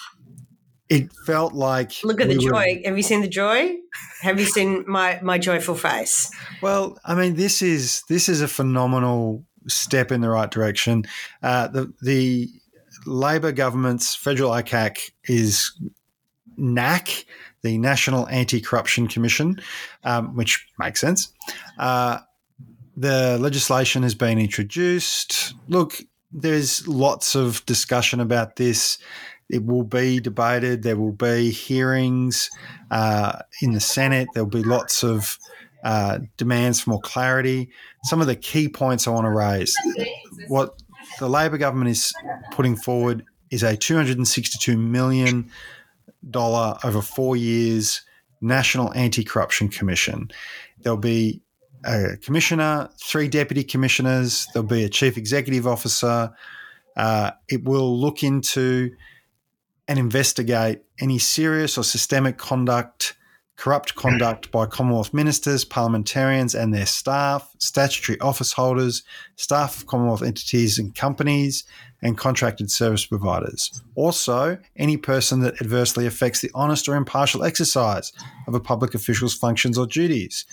It 0.88 1.12
felt 1.26 1.52
like 1.52 1.94
look 2.04 2.20
at 2.20 2.28
we 2.28 2.34
the 2.34 2.40
joy. 2.40 2.50
Were, 2.50 2.88
Have 2.88 2.96
you 2.96 3.02
seen 3.02 3.20
the 3.20 3.28
joy? 3.28 3.74
Have 4.20 4.38
you 4.38 4.46
seen 4.46 4.84
my 4.86 5.18
my 5.20 5.36
joyful 5.36 5.74
face? 5.74 6.30
Well, 6.62 6.96
I 7.04 7.16
mean, 7.16 7.34
this 7.34 7.60
is 7.60 8.04
this 8.08 8.28
is 8.28 8.40
a 8.40 8.46
phenomenal 8.46 9.44
step 9.66 10.12
in 10.12 10.20
the 10.20 10.28
right 10.28 10.48
direction. 10.48 11.04
Uh, 11.42 11.66
the 11.66 11.92
the 12.02 12.50
Labor 13.04 13.50
government's 13.50 14.14
federal 14.14 14.50
ICAC 14.50 15.10
is 15.24 15.72
NACC, 16.58 17.24
the 17.62 17.78
National 17.78 18.28
Anti 18.28 18.60
Corruption 18.60 19.08
Commission, 19.08 19.60
um, 20.04 20.36
which 20.36 20.66
makes 20.78 21.00
sense. 21.00 21.32
Uh, 21.78 22.18
the 22.96 23.38
legislation 23.38 24.02
has 24.02 24.14
been 24.14 24.38
introduced. 24.38 25.54
Look, 25.68 26.00
there's 26.32 26.86
lots 26.88 27.34
of 27.34 27.64
discussion 27.66 28.20
about 28.20 28.56
this. 28.56 28.98
It 29.48 29.64
will 29.64 29.84
be 29.84 30.18
debated. 30.18 30.82
There 30.82 30.96
will 30.96 31.12
be 31.12 31.50
hearings 31.50 32.50
uh, 32.90 33.40
in 33.60 33.72
the 33.72 33.80
Senate. 33.80 34.28
There'll 34.34 34.48
be 34.48 34.62
lots 34.62 35.04
of 35.04 35.38
uh, 35.84 36.20
demands 36.36 36.80
for 36.80 36.90
more 36.90 37.00
clarity. 37.00 37.70
Some 38.04 38.20
of 38.20 38.26
the 38.26 38.34
key 38.34 38.68
points 38.68 39.06
I 39.06 39.10
want 39.10 39.26
to 39.26 39.30
raise 39.30 39.74
what 40.48 40.82
the 41.20 41.28
Labor 41.28 41.58
government 41.58 41.90
is 41.90 42.12
putting 42.52 42.76
forward 42.76 43.24
is 43.50 43.62
a 43.62 43.76
$262 43.76 44.78
million 44.78 45.50
over 46.34 47.02
four 47.02 47.36
years 47.36 48.02
National 48.40 48.92
Anti 48.94 49.22
Corruption 49.22 49.68
Commission. 49.68 50.30
There'll 50.80 50.98
be 50.98 51.42
a 51.84 52.16
commissioner, 52.16 52.88
three 53.00 53.28
deputy 53.28 53.64
commissioners, 53.64 54.46
there'll 54.52 54.68
be 54.68 54.84
a 54.84 54.88
chief 54.88 55.16
executive 55.16 55.66
officer. 55.66 56.32
Uh, 56.96 57.32
it 57.48 57.64
will 57.64 57.98
look 57.98 58.22
into 58.22 58.90
and 59.88 59.98
investigate 59.98 60.82
any 61.00 61.18
serious 61.18 61.78
or 61.78 61.84
systemic 61.84 62.38
conduct, 62.38 63.14
corrupt 63.56 63.94
conduct 63.94 64.50
by 64.50 64.66
Commonwealth 64.66 65.14
ministers, 65.14 65.64
parliamentarians, 65.64 66.54
and 66.54 66.74
their 66.74 66.86
staff, 66.86 67.48
statutory 67.58 68.18
office 68.20 68.52
holders, 68.52 69.04
staff 69.36 69.78
of 69.78 69.86
Commonwealth 69.86 70.22
entities 70.22 70.78
and 70.78 70.94
companies, 70.94 71.64
and 72.02 72.18
contracted 72.18 72.70
service 72.70 73.06
providers. 73.06 73.82
Also, 73.94 74.58
any 74.76 74.96
person 74.96 75.40
that 75.40 75.60
adversely 75.60 76.06
affects 76.06 76.40
the 76.40 76.50
honest 76.54 76.88
or 76.88 76.96
impartial 76.96 77.44
exercise 77.44 78.12
of 78.46 78.54
a 78.54 78.60
public 78.60 78.94
official's 78.94 79.34
functions 79.34 79.78
or 79.78 79.86
duties 79.86 80.44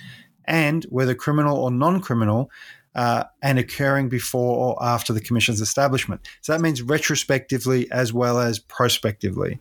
and 0.45 0.83
whether 0.85 1.15
criminal 1.15 1.57
or 1.57 1.71
non 1.71 2.01
criminal, 2.01 2.51
uh, 2.95 3.23
and 3.41 3.59
occurring 3.59 4.09
before 4.09 4.57
or 4.57 4.83
after 4.83 5.13
the 5.13 5.21
Commission's 5.21 5.61
establishment. 5.61 6.21
So 6.41 6.53
that 6.53 6.61
means 6.61 6.81
retrospectively 6.81 7.89
as 7.91 8.13
well 8.13 8.39
as 8.39 8.59
prospectively. 8.59 9.59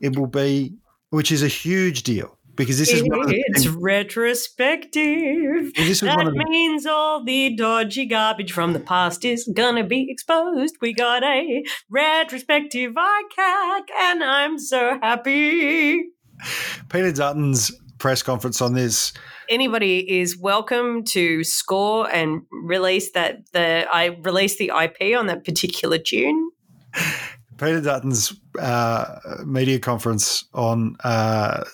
It 0.00 0.18
will 0.18 0.26
be, 0.26 0.74
which 1.10 1.32
is 1.32 1.42
a 1.42 1.48
huge 1.48 2.02
deal 2.02 2.36
because 2.56 2.78
this 2.78 2.92
is 2.92 3.02
one 3.02 3.28
it's 3.30 3.66
retrospective. 3.66 5.72
This 5.74 6.00
that 6.00 6.18
the, 6.18 6.44
means 6.48 6.84
all 6.84 7.24
the 7.24 7.56
dodgy 7.56 8.06
garbage 8.06 8.52
from 8.52 8.74
the 8.74 8.80
past 8.80 9.24
is 9.24 9.50
gonna 9.54 9.84
be 9.84 10.10
exposed. 10.10 10.76
We 10.80 10.92
got 10.92 11.22
a 11.22 11.64
retrospective 11.88 12.92
ICAC, 12.92 13.80
and 14.02 14.22
I'm 14.22 14.58
so 14.58 14.98
happy. 15.00 16.10
Peter 16.90 17.12
Dutton's 17.12 17.70
press 17.98 18.22
conference 18.22 18.60
on 18.60 18.74
this 18.74 19.12
anybody 19.50 20.20
is 20.20 20.38
welcome 20.38 21.04
to 21.04 21.44
score 21.44 22.08
and 22.10 22.42
release 22.50 23.10
that 23.12 23.52
the 23.52 23.86
I 23.92 24.16
released 24.22 24.58
the 24.58 24.70
IP 24.82 25.18
on 25.18 25.26
that 25.26 25.44
particular 25.44 25.98
tune. 25.98 26.50
Peter 27.58 27.80
Dutton's 27.82 28.32
uh, 28.58 29.18
media 29.44 29.78
conference 29.78 30.44
on 30.54 30.96
uh, 31.04 31.64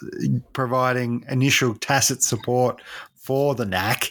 providing 0.53 1.24
initial 1.29 1.74
tacit 1.74 2.22
support 2.22 2.83
for 3.14 3.55
the 3.55 3.64
NACC 3.64 4.11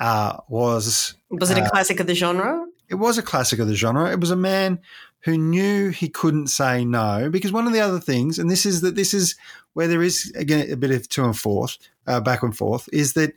uh, 0.00 0.38
was. 0.48 1.14
Was 1.30 1.50
it 1.50 1.56
a 1.56 1.62
uh, 1.62 1.70
classic 1.70 2.00
of 2.00 2.06
the 2.06 2.14
genre? 2.14 2.66
It 2.90 2.96
was 2.96 3.16
a 3.16 3.22
classic 3.22 3.58
of 3.58 3.68
the 3.68 3.74
genre. 3.74 4.10
It 4.10 4.20
was 4.20 4.30
a 4.30 4.36
man 4.36 4.80
who 5.24 5.38
knew 5.38 5.90
he 5.90 6.08
couldn't 6.08 6.48
say 6.48 6.84
no 6.84 7.28
because 7.30 7.52
one 7.52 7.66
of 7.66 7.72
the 7.72 7.80
other 7.80 8.00
things, 8.00 8.38
and 8.38 8.50
this 8.50 8.66
is 8.66 8.80
that 8.82 8.94
this 8.94 9.14
is 9.14 9.36
where 9.72 9.88
there 9.88 10.02
is 10.02 10.32
again 10.36 10.70
a 10.70 10.76
bit 10.76 10.90
of 10.90 11.08
to 11.08 11.24
and 11.24 11.38
forth, 11.38 11.78
uh, 12.06 12.20
back 12.20 12.42
and 12.42 12.56
forth, 12.56 12.88
is 12.92 13.14
that 13.14 13.32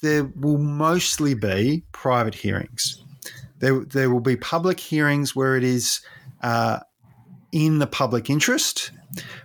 there 0.00 0.24
will 0.24 0.58
mostly 0.58 1.34
be 1.34 1.82
private 1.92 2.34
hearings. 2.34 3.02
There, 3.58 3.80
there 3.84 4.10
will 4.10 4.20
be 4.20 4.36
public 4.36 4.78
hearings 4.78 5.34
where 5.34 5.56
it 5.56 5.64
is 5.64 6.00
uh, 6.42 6.80
in 7.52 7.78
the 7.78 7.86
public 7.86 8.28
interest 8.28 8.90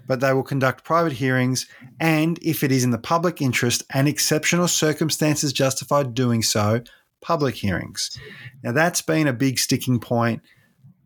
but 0.07 0.19
they 0.19 0.33
will 0.33 0.43
conduct 0.43 0.83
private 0.83 1.13
hearings 1.13 1.67
and, 1.99 2.39
if 2.41 2.63
it 2.63 2.71
is 2.71 2.83
in 2.83 2.91
the 2.91 2.97
public 2.97 3.41
interest 3.41 3.83
and 3.93 4.07
exceptional 4.07 4.67
circumstances 4.67 5.53
justified 5.53 6.13
doing 6.13 6.41
so, 6.41 6.81
public 7.21 7.55
hearings. 7.55 8.17
Now, 8.63 8.71
that's 8.71 9.01
been 9.01 9.27
a 9.27 9.33
big 9.33 9.59
sticking 9.59 9.99
point 9.99 10.41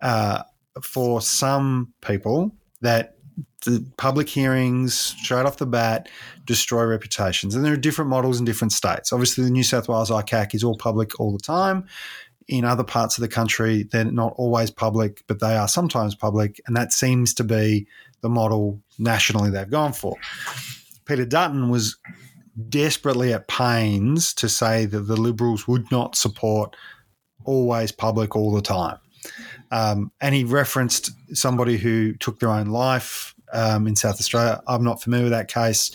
uh, 0.03 0.43
for 0.81 1.21
some 1.21 1.93
people 2.01 2.55
that 2.81 3.15
the 3.65 3.83
public 3.97 4.29
hearings 4.29 4.93
straight 4.93 5.45
off 5.45 5.57
the 5.57 5.65
bat 5.65 6.09
destroy 6.45 6.83
reputations. 6.83 7.55
And 7.55 7.65
there 7.65 7.73
are 7.73 7.77
different 7.77 8.09
models 8.09 8.37
in 8.37 8.45
different 8.45 8.73
states. 8.73 9.13
Obviously, 9.13 9.43
the 9.43 9.49
New 9.49 9.63
South 9.63 9.87
Wales 9.87 10.11
ICAC 10.11 10.53
is 10.53 10.63
all 10.63 10.77
public 10.77 11.19
all 11.19 11.31
the 11.31 11.39
time. 11.39 11.87
In 12.49 12.65
other 12.65 12.83
parts 12.83 13.17
of 13.17 13.21
the 13.21 13.29
country, 13.29 13.83
they're 13.83 14.03
not 14.03 14.33
always 14.35 14.69
public, 14.69 15.23
but 15.27 15.39
they 15.39 15.55
are 15.55 15.69
sometimes 15.69 16.13
public. 16.13 16.59
And 16.67 16.75
that 16.75 16.91
seems 16.91 17.33
to 17.35 17.43
be 17.45 17.87
the 18.21 18.29
model 18.29 18.81
nationally 18.99 19.49
they've 19.49 19.69
gone 19.69 19.93
for. 19.93 20.17
Peter 21.05 21.25
Dutton 21.25 21.69
was 21.69 21.97
desperately 22.69 23.31
at 23.33 23.47
pains 23.47 24.33
to 24.33 24.49
say 24.49 24.85
that 24.85 24.99
the 24.99 25.15
Liberals 25.15 25.67
would 25.67 25.89
not 25.89 26.15
support 26.15 26.75
always 27.45 27.93
public 27.93 28.35
all 28.35 28.53
the 28.53 28.61
time. 28.61 28.97
Um, 29.71 30.11
and 30.21 30.35
he 30.35 30.43
referenced 30.43 31.11
somebody 31.35 31.77
who 31.77 32.13
took 32.13 32.39
their 32.39 32.49
own 32.49 32.67
life 32.67 33.33
um, 33.53 33.87
in 33.87 33.95
South 33.95 34.19
Australia. 34.19 34.61
I'm 34.67 34.83
not 34.83 35.01
familiar 35.01 35.25
with 35.25 35.33
that 35.33 35.47
case. 35.47 35.91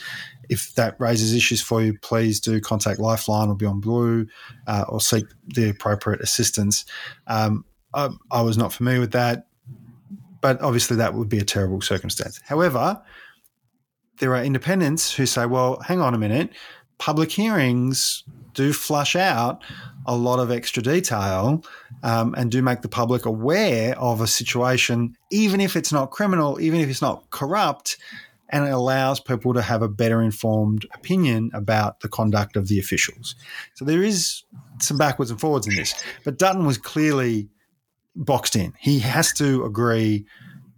If 0.49 0.75
that 0.75 0.99
raises 0.99 1.35
issues 1.35 1.61
for 1.61 1.83
you, 1.83 1.99
please 1.99 2.41
do 2.41 2.61
contact 2.61 3.01
Lifeline 3.01 3.49
or 3.49 3.55
Beyond 3.55 3.83
Blue 3.83 4.27
uh, 4.67 4.85
or 4.89 5.01
seek 5.01 5.27
the 5.47 5.69
appropriate 5.69 6.21
assistance. 6.21 6.87
Um, 7.27 7.65
I, 7.93 8.11
I 8.31 8.41
was 8.43 8.57
not 8.57 8.73
familiar 8.73 9.01
with 9.01 9.13
that, 9.13 9.47
but 10.41 10.61
obviously 10.63 10.97
that 10.97 11.15
would 11.15 11.29
be 11.29 11.39
a 11.39 11.45
terrible 11.45 11.81
circumstance. 11.81 12.41
However, 12.45 13.03
there 14.19 14.35
are 14.35 14.43
independents 14.43 15.15
who 15.15 15.27
say, 15.27 15.47
well, 15.47 15.81
hang 15.81 16.01
on 16.01 16.15
a 16.15 16.19
minute, 16.19 16.51
public 16.99 17.31
hearings 17.31 18.25
do 18.59 18.73
flush 18.73 19.15
out 19.15 19.63
a 20.05 20.17
lot 20.17 20.41
of 20.41 20.51
extra 20.51 20.83
detail 20.83 21.63
um, 22.03 22.35
and 22.37 22.51
do 22.51 22.61
make 22.61 22.83
the 22.83 22.89
public 22.89 23.25
aware 23.25 23.97
of 23.99 24.21
a 24.21 24.27
situation, 24.27 25.17
even 25.31 25.61
if 25.61 25.77
it's 25.77 25.93
not 25.93 26.11
criminal, 26.11 26.61
even 26.61 26.81
if 26.81 26.89
it's 26.91 27.01
not 27.01 27.31
corrupt, 27.31 27.97
and 28.49 28.67
it 28.67 28.73
allows 28.73 29.21
people 29.21 29.55
to 29.55 29.63
have 29.63 29.81
a 29.81 29.89
better 29.89 30.21
informed 30.21 30.87
opinion 30.93 31.53
about 31.55 32.01
the 32.01 32.09
conduct 32.09 32.57
of 32.57 32.67
the 32.67 32.81
officials. 32.81 33.37
So 33.75 33.85
there 33.85 34.03
is 34.03 34.43
some 34.81 34.99
backwards 34.99 35.31
and 35.31 35.41
forwards 35.41 35.69
in 35.69 35.77
this. 35.77 35.95
But 36.25 36.37
Dutton 36.37 36.67
was 36.67 36.79
clearly 36.79 37.49
boxed 38.17 38.57
in. 38.57 38.75
He 38.81 38.99
has 38.99 39.33
to 39.35 39.65
agree, 39.65 40.27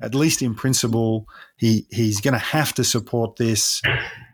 at 0.03 0.15
least 0.15 0.43
in 0.43 0.55
principle, 0.55 1.27
he, 1.57 1.87
he's 1.91 2.21
going 2.21 2.35
to 2.35 2.39
have 2.39 2.75
to 2.75 2.85
support 2.85 3.37
this. 3.37 3.81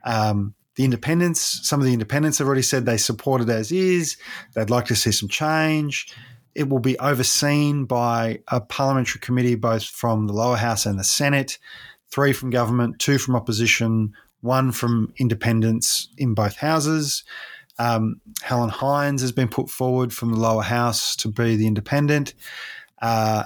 Um, 0.05 0.55
the 0.77 0.85
independents, 0.85 1.67
some 1.67 1.81
of 1.81 1.87
the 1.87 1.93
independents 1.93 2.39
have 2.39 2.47
already 2.47 2.63
said 2.63 2.85
they 2.85 2.99
support 2.99 3.41
it 3.41 3.49
as 3.49 3.73
is. 3.73 4.17
They'd 4.55 4.71
like 4.71 4.85
to 4.87 4.97
see 4.97 5.11
some 5.11 5.29
change. 5.29 6.15
It 6.55 6.69
will 6.69 6.81
be 6.81 6.99
overseen 6.99 7.87
by 7.87 8.41
a 8.49 8.61
parliamentary 8.61 9.21
committee, 9.21 9.55
both 9.55 9.85
from 9.85 10.27
the 10.27 10.35
lower 10.35 10.57
house 10.57 10.87
and 10.87 10.99
the 10.99 11.05
Senate, 11.05 11.59
three 12.11 12.33
from 12.33 12.51
government, 12.51 12.99
two 12.99 13.19
from 13.19 13.37
opposition, 13.37 14.13
one 14.43 14.71
from 14.71 15.13
independents 15.17 16.09
in 16.19 16.35
both 16.35 16.57
houses. 16.57 17.25
Um, 17.79 18.21
Helen 18.43 18.71
Haines 18.71 19.23
has 19.23 19.33
been 19.33 19.49
put 19.49 19.71
forward 19.71 20.13
from 20.13 20.33
the 20.33 20.41
lower 20.41 20.63
house 20.63 21.17
to 21.17 21.29
be 21.29 21.57
the 21.57 21.67
independent. 21.67 22.35
Uh, 23.01 23.45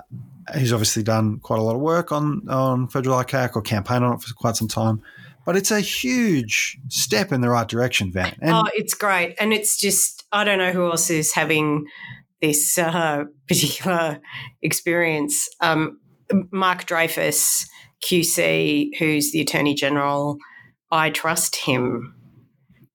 he's 0.56 0.72
obviously 0.72 1.02
done 1.02 1.38
quite 1.40 1.58
a 1.58 1.62
lot 1.62 1.74
of 1.74 1.80
work 1.80 2.12
on 2.12 2.48
on 2.48 2.88
federal 2.88 3.16
ICAC 3.18 3.56
or 3.56 3.62
campaign 3.62 4.02
on 4.02 4.14
it 4.14 4.22
for 4.22 4.32
quite 4.34 4.56
some 4.56 4.68
time 4.68 5.02
but 5.44 5.56
it's 5.56 5.70
a 5.70 5.80
huge 5.80 6.78
step 6.88 7.32
in 7.32 7.40
the 7.40 7.48
right 7.48 7.68
direction, 7.68 8.12
Van. 8.12 8.36
And 8.40 8.52
oh, 8.52 8.68
it's 8.74 8.94
great. 8.94 9.36
And 9.40 9.52
it's 9.52 9.78
just, 9.78 10.24
I 10.32 10.44
don't 10.44 10.58
know 10.58 10.72
who 10.72 10.90
else 10.90 11.10
is 11.10 11.32
having 11.32 11.86
this 12.40 12.78
uh, 12.78 13.24
particular 13.48 14.20
experience. 14.62 15.48
Um, 15.60 15.98
Mark 16.52 16.86
Dreyfus, 16.86 17.68
QC, 18.04 18.96
who's 18.98 19.32
the 19.32 19.40
Attorney 19.40 19.74
General, 19.74 20.38
I 20.90 21.10
trust 21.10 21.56
him. 21.56 22.14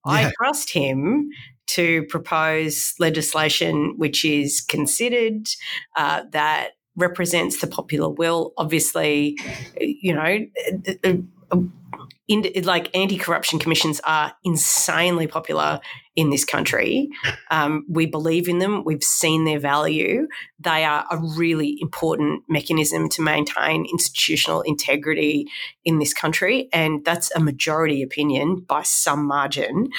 Yeah. 0.05 0.11
I 0.11 0.31
trust 0.37 0.71
him 0.71 1.29
to 1.67 2.03
propose 2.03 2.93
legislation 2.99 3.95
which 3.97 4.23
is 4.23 4.61
considered, 4.61 5.47
uh, 5.97 6.23
that 6.31 6.71
represents 6.95 7.59
the 7.59 7.67
popular 7.67 8.09
will. 8.09 8.53
Obviously, 8.57 9.35
you 9.79 10.13
know, 10.13 10.45
in, 12.28 12.45
like 12.63 12.95
anti-corruption 12.95 13.59
commissions 13.59 14.01
are 14.03 14.34
insanely 14.43 15.28
popular 15.28 15.80
in 16.15 16.30
this 16.30 16.45
country. 16.45 17.09
Um, 17.51 17.86
we 17.89 18.05
believe 18.05 18.47
in 18.47 18.59
them. 18.59 18.84
We've 18.84 19.03
seen 19.03 19.45
their 19.45 19.59
value. 19.59 20.28
They 20.59 20.84
are 20.86 21.05
a 21.11 21.19
really 21.38 21.78
important 21.82 22.43
mechanism 22.49 23.09
to 23.09 23.21
maintain 23.21 23.86
institutional 23.91 24.61
integrity 24.61 25.47
in 25.84 25.99
this 25.99 26.13
country, 26.13 26.69
and 26.73 27.03
that's 27.05 27.36
a 27.36 27.39
majority 27.39 28.01
opinion 28.01 28.61
by 28.67 28.84
some 28.84 29.26
margin. 29.26 29.89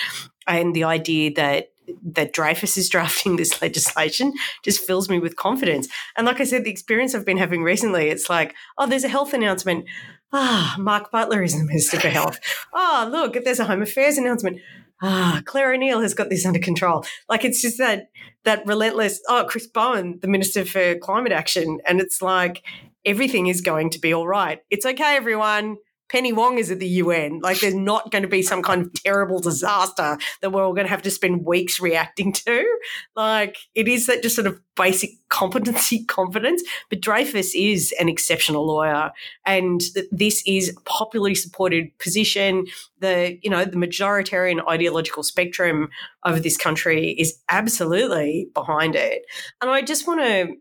And 0.47 0.75
the 0.75 0.85
idea 0.85 1.33
that 1.35 1.71
that 2.03 2.33
Dreyfus 2.33 2.77
is 2.77 2.89
drafting 2.97 3.37
this 3.37 3.63
legislation 3.63 4.33
just 4.65 4.85
fills 4.85 5.09
me 5.09 5.19
with 5.19 5.37
confidence. 5.37 5.89
And 6.17 6.27
like 6.27 6.41
I 6.41 6.45
said, 6.45 6.65
the 6.65 6.71
experience 6.71 7.15
I've 7.15 7.25
been 7.25 7.37
having 7.37 7.63
recently, 7.63 8.09
it's 8.09 8.29
like, 8.29 8.55
oh, 8.79 8.87
there's 8.87 9.05
a 9.05 9.09
health 9.09 9.33
announcement. 9.33 9.87
Ah, 10.33 10.77
Mark 10.79 11.11
Butler 11.11 11.43
is 11.43 11.57
the 11.57 11.65
Minister 11.65 12.01
for 12.01 12.09
Health. 12.09 12.39
Oh, 12.75 13.09
look, 13.11 13.37
there's 13.45 13.61
a 13.61 13.65
Home 13.65 13.83
Affairs 13.83 14.19
announcement. 14.19 14.61
Ah, 15.03 15.43
Clare 15.45 15.75
O'Neil 15.75 16.01
has 16.01 16.15
got 16.15 16.31
this 16.31 16.47
under 16.47 16.59
control. 16.59 17.05
Like 17.29 17.45
it's 17.45 17.61
just 17.61 17.79
that 17.79 18.09
that 18.45 18.67
relentless. 18.67 19.21
Oh, 19.29 19.45
Chris 19.49 19.67
Bowen, 19.67 20.19
the 20.23 20.29
Minister 20.29 20.65
for 20.65 20.97
Climate 20.97 21.33
Action, 21.33 21.81
and 21.87 22.01
it's 22.01 22.23
like 22.23 22.63
everything 23.05 23.47
is 23.47 23.61
going 23.61 23.91
to 23.91 23.99
be 23.99 24.13
all 24.13 24.27
right. 24.27 24.61
It's 24.71 24.87
okay, 24.87 25.17
everyone. 25.17 25.77
Penny 26.09 26.33
Wong 26.33 26.59
is 26.59 26.71
at 26.71 26.79
the 26.79 26.89
UN. 26.89 27.41
Like, 27.41 27.61
there's 27.61 27.75
not 27.75 28.11
going 28.11 28.23
to 28.23 28.29
be 28.29 28.43
some 28.43 28.63
kind 28.63 28.83
of 28.83 28.93
terrible 28.95 29.41
disaster 29.41 30.19
that 30.41 30.51
we're 30.51 30.65
all 30.65 30.73
going 30.73 30.87
to 30.87 30.91
have 30.91 31.03
to 31.03 31.11
spend 31.11 31.45
weeks 31.45 31.81
reacting 31.81 32.33
to. 32.33 32.79
Like, 33.15 33.57
it 33.75 33.89
is 33.89 34.07
that 34.07 34.23
just 34.23 34.37
sort 34.37 34.47
of 34.47 34.61
basic 34.77 35.11
competency 35.29 36.05
confidence. 36.09 36.63
But 36.89 37.01
Dreyfus 37.01 37.55
is 37.55 37.93
an 37.99 38.09
exceptional 38.09 38.67
lawyer, 38.67 39.11
and 39.45 39.81
this 40.13 40.43
is 40.47 40.69
a 40.69 40.81
popularly 40.83 41.35
supported 41.35 41.97
position. 41.99 42.67
The 43.01 43.39
you 43.43 43.51
know 43.51 43.65
the 43.65 43.77
majoritarian 43.77 44.67
ideological 44.69 45.23
spectrum 45.23 45.89
of 46.23 46.43
this 46.43 46.57
country 46.57 47.11
is 47.19 47.39
absolutely 47.49 48.49
behind 48.55 48.95
it, 48.95 49.23
and 49.61 49.71
I 49.71 49.83
just 49.83 50.07
want 50.07 50.21
to 50.21 50.55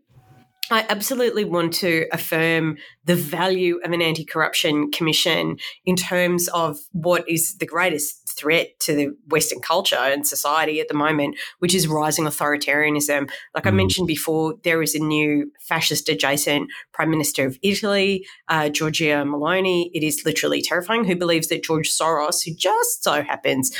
I 0.70 0.84
absolutely 0.88 1.44
want 1.44 1.74
to 1.74 2.06
affirm 2.12 2.78
the 3.04 3.14
value 3.14 3.78
of 3.84 3.92
an 3.92 4.02
anti 4.02 4.24
corruption 4.24 4.90
commission 4.90 5.58
in 5.84 5.96
terms 5.96 6.48
of 6.48 6.78
what 6.92 7.28
is 7.28 7.56
the 7.58 7.66
greatest 7.66 8.28
threat 8.36 8.78
to 8.80 8.94
the 8.94 9.16
Western 9.28 9.60
culture 9.60 9.96
and 9.96 10.26
society 10.26 10.80
at 10.80 10.88
the 10.88 10.94
moment, 10.94 11.36
which 11.60 11.74
is 11.74 11.86
rising 11.86 12.24
authoritarianism. 12.24 13.30
Like 13.54 13.64
mm. 13.64 13.68
I 13.68 13.70
mentioned 13.70 14.08
before, 14.08 14.56
there 14.64 14.82
is 14.82 14.94
a 14.94 14.98
new 14.98 15.52
fascist 15.60 16.08
adjacent 16.08 16.68
Prime 16.92 17.10
Minister 17.10 17.46
of 17.46 17.58
Italy, 17.62 18.26
uh, 18.48 18.64
Giorgia 18.64 19.24
Meloni. 19.24 19.90
It 19.94 20.02
is 20.02 20.24
literally 20.24 20.62
terrifying, 20.62 21.04
who 21.04 21.16
believes 21.16 21.48
that 21.48 21.62
George 21.62 21.90
Soros, 21.90 22.44
who 22.44 22.54
just 22.54 23.04
so 23.04 23.22
happens 23.22 23.76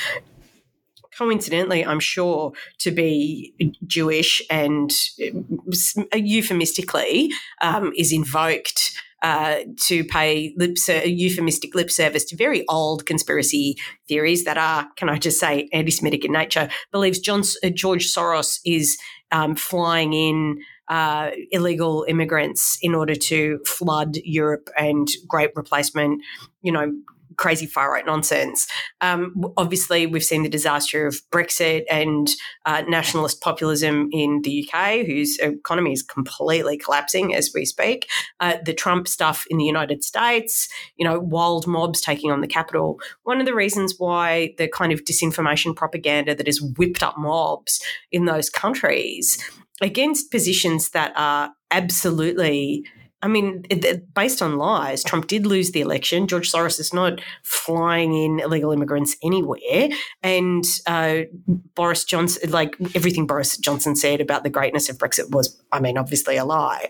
coincidentally, 1.17 1.85
I'm 1.85 2.01
sure, 2.01 2.53
to 2.79 2.91
be 2.91 3.55
Jewish 3.87 4.43
and 4.51 4.91
uh, 5.23 6.17
euphemistically 6.17 7.31
um, 7.61 7.93
is 7.97 8.13
invoked 8.13 8.93
uh, 9.23 9.61
to 9.87 10.05
pay 10.05 10.55
lip 10.57 10.77
ser- 10.77 11.05
euphemistic 11.05 11.75
lip 11.75 11.91
service 11.91 12.25
to 12.27 12.37
very 12.37 12.65
old 12.69 13.07
conspiracy 13.07 13.77
theories 14.09 14.45
that 14.45 14.59
are, 14.59 14.89
can 14.97 15.09
I 15.09 15.19
just 15.19 15.41
say, 15.41 15.69
anti-Semitic 15.73 16.25
in 16.25 16.33
nature. 16.33 16.69
Believes 16.93 17.19
John, 17.19 17.43
uh, 17.65 17.71
George 17.71 18.07
Soros 18.13 18.61
is 18.65 18.97
um, 19.33 19.55
flying 19.57 20.13
in. 20.13 20.59
Uh, 20.89 21.33
illegal 21.51 22.05
immigrants 22.07 22.79
in 22.81 22.95
order 22.95 23.17
to 23.17 23.59
flood 23.67 24.19
Europe 24.23 24.71
and 24.79 25.09
great 25.27 25.51
replacement, 25.57 26.23
you 26.63 26.71
know, 26.71 26.93
crazy 27.37 27.67
far 27.67 27.93
right 27.93 28.07
nonsense. 28.07 28.67
Um, 29.01 29.35
obviously, 29.57 30.07
we've 30.07 30.25
seen 30.25 30.43
the 30.43 30.49
disaster 30.49 31.07
of 31.07 31.21
Brexit 31.31 31.85
and 31.91 32.29
uh, 32.65 32.83
nationalist 32.89 33.41
populism 33.41 34.09
in 34.13 34.41
the 34.43 34.69
UK, 34.69 35.07
whose 35.07 35.39
economy 35.39 35.93
is 35.93 36.03
completely 36.03 36.77
collapsing 36.77 37.35
as 37.35 37.51
we 37.55 37.65
speak. 37.65 38.09
Uh, 38.41 38.57
the 38.65 38.75
Trump 38.75 39.09
stuff 39.09 39.45
in 39.51 39.59
the 39.59 39.65
United 39.65 40.05
States, 40.05 40.69
you 40.97 41.07
know, 41.07 41.19
wild 41.19 41.67
mobs 41.67 42.01
taking 42.01 42.31
on 42.31 42.41
the 42.41 42.47
capital. 42.47 42.99
One 43.25 43.41
of 43.41 43.47
the 43.47 43.55
reasons 43.55 43.95
why 43.99 44.55
the 44.59 44.69
kind 44.69 44.93
of 44.93 45.05
disinformation 45.05 45.75
propaganda 45.75 46.35
that 46.35 46.47
has 46.47 46.61
whipped 46.61 47.03
up 47.03 47.17
mobs 47.19 47.83
in 48.11 48.25
those 48.25 48.51
countries 48.51 49.39
against 49.81 50.31
positions 50.31 50.91
that 50.91 51.13
are 51.17 51.51
absolutely 51.71 52.85
I 53.23 53.29
mean, 53.29 53.65
based 54.15 54.43
on 54.43 54.59
lies, 54.59 55.03
Trump 55.03 55.27
did 55.27 55.47
lose 55.47 55.73
the 55.73 55.81
election. 55.81 56.27
George 56.27 56.53
Soros 56.53 56.79
is 56.79 56.93
not 56.93 57.21
flying 57.43 58.15
in 58.15 58.41
illegal 58.41 58.73
immigrants 58.73 59.17
anywhere. 59.23 59.89
And 60.23 60.65
uh, 60.87 61.23
Boris 61.75 62.05
Johnson, 62.05 62.51
like 62.51 62.77
everything 62.95 63.27
Boris 63.27 63.57
Johnson 63.57 63.97
said 63.97 64.21
about 64.21 64.45
the 64.45 64.51
greatness 64.51 64.91
of 64.91 64.99
Brexit 64.99 65.31
was, 65.31 65.61
I 65.73 65.81
mean, 65.81 65.97
obviously 65.97 66.37
a 66.37 66.45
lie. 66.45 66.89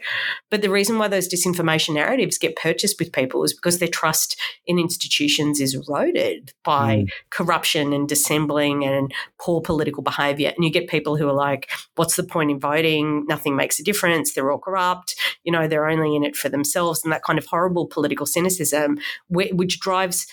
But 0.51 0.63
the 0.63 0.71
reason 0.71 0.99
why 0.99 1.07
those 1.09 1.29
disinformation 1.29 1.95
narratives 1.95 2.39
get 2.39 2.57
purchased 2.57 2.99
with 2.99 3.13
people 3.13 3.45
is 3.45 3.55
because 3.55 3.79
their 3.79 3.89
trust 3.89 4.39
in 4.67 4.81
institutions 4.81 5.61
is 5.61 5.75
eroded 5.75 6.53
by 6.65 6.97
mm. 6.97 7.09
corruption 7.31 7.93
and 7.93 8.09
dissembling 8.09 8.85
and 8.85 9.15
poor 9.41 9.61
political 9.61 10.03
behaviour. 10.03 10.53
And 10.55 10.65
you 10.65 10.71
get 10.71 10.89
people 10.89 11.17
who 11.17 11.29
are 11.29 11.33
like, 11.33 11.71
what's 11.95 12.17
the 12.17 12.25
point 12.25 12.51
in 12.51 12.59
voting? 12.59 13.27
Nothing 13.27 13.55
makes 13.55 13.79
a 13.79 13.85
difference. 13.85 14.35
They're 14.35 14.51
all 14.51 14.59
corrupt. 14.59 15.15
You 15.45 15.53
know, 15.53 15.69
they're 15.69 15.89
only 15.89 16.17
in 16.17 16.26
it 16.27 16.37
for 16.37 16.49
themselves 16.49 17.03
and 17.03 17.13
that 17.13 17.23
kind 17.23 17.39
of 17.39 17.47
horrible 17.47 17.87
political 17.87 18.27
cynicism, 18.27 18.99
which 19.29 19.81
drives 19.81 20.27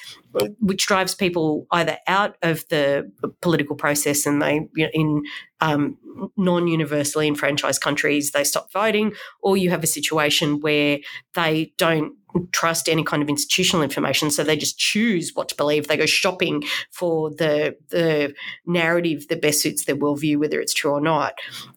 which 0.60 0.88
drives 0.88 1.14
people 1.14 1.68
either 1.72 1.98
out 2.08 2.36
of 2.42 2.68
the 2.70 3.10
political 3.42 3.76
process 3.76 4.26
and 4.26 4.42
they 4.42 4.68
you 4.76 4.86
know, 4.86 4.90
in 4.94 5.24
um, 5.62 5.98
non-universally 6.38 7.28
enfranchised 7.28 7.82
countries 7.82 8.32
they 8.32 8.44
stop 8.44 8.72
voting, 8.72 9.14
or 9.42 9.58
you 9.58 9.70
have 9.70 9.84
a 9.84 9.88
situation 9.88 10.60
where 10.60 11.00
they 11.34 11.74
don't 11.78 12.14
trust 12.52 12.90
any 12.90 13.04
kind 13.04 13.22
of 13.22 13.30
institutional 13.30 13.84
information, 13.84 14.32
so 14.32 14.44
they 14.44 14.58
just 14.58 14.78
choose 14.78 15.32
what 15.36 15.50
to 15.50 15.56
believe. 15.56 15.88
They 15.88 15.98
go 15.98 16.06
shopping 16.06 16.64
for 16.92 17.30
the 17.30 17.76
the 17.90 18.34
narrative 18.66 19.28
that 19.28 19.42
best 19.42 19.62
suits 19.62 19.86
their 19.86 19.96
worldview, 19.96 20.38
whether 20.38 20.60
it's 20.60 20.74
true 20.74 20.92
or 20.92 21.02
not. 21.02 21.34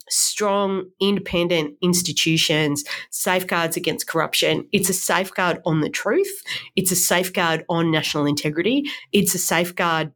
Strong, 0.08 0.84
independent 1.00 1.74
institutions, 1.82 2.84
safeguards 3.10 3.76
against 3.76 4.06
corruption. 4.06 4.66
It's 4.72 4.88
a 4.88 4.94
safeguard 4.94 5.60
on 5.66 5.80
the 5.80 5.90
truth. 5.90 6.42
It's 6.74 6.90
a 6.90 6.96
safeguard 6.96 7.64
on 7.68 7.90
national 7.90 8.26
integrity. 8.26 8.84
It's 9.12 9.34
a 9.34 9.38
safeguard 9.38 10.12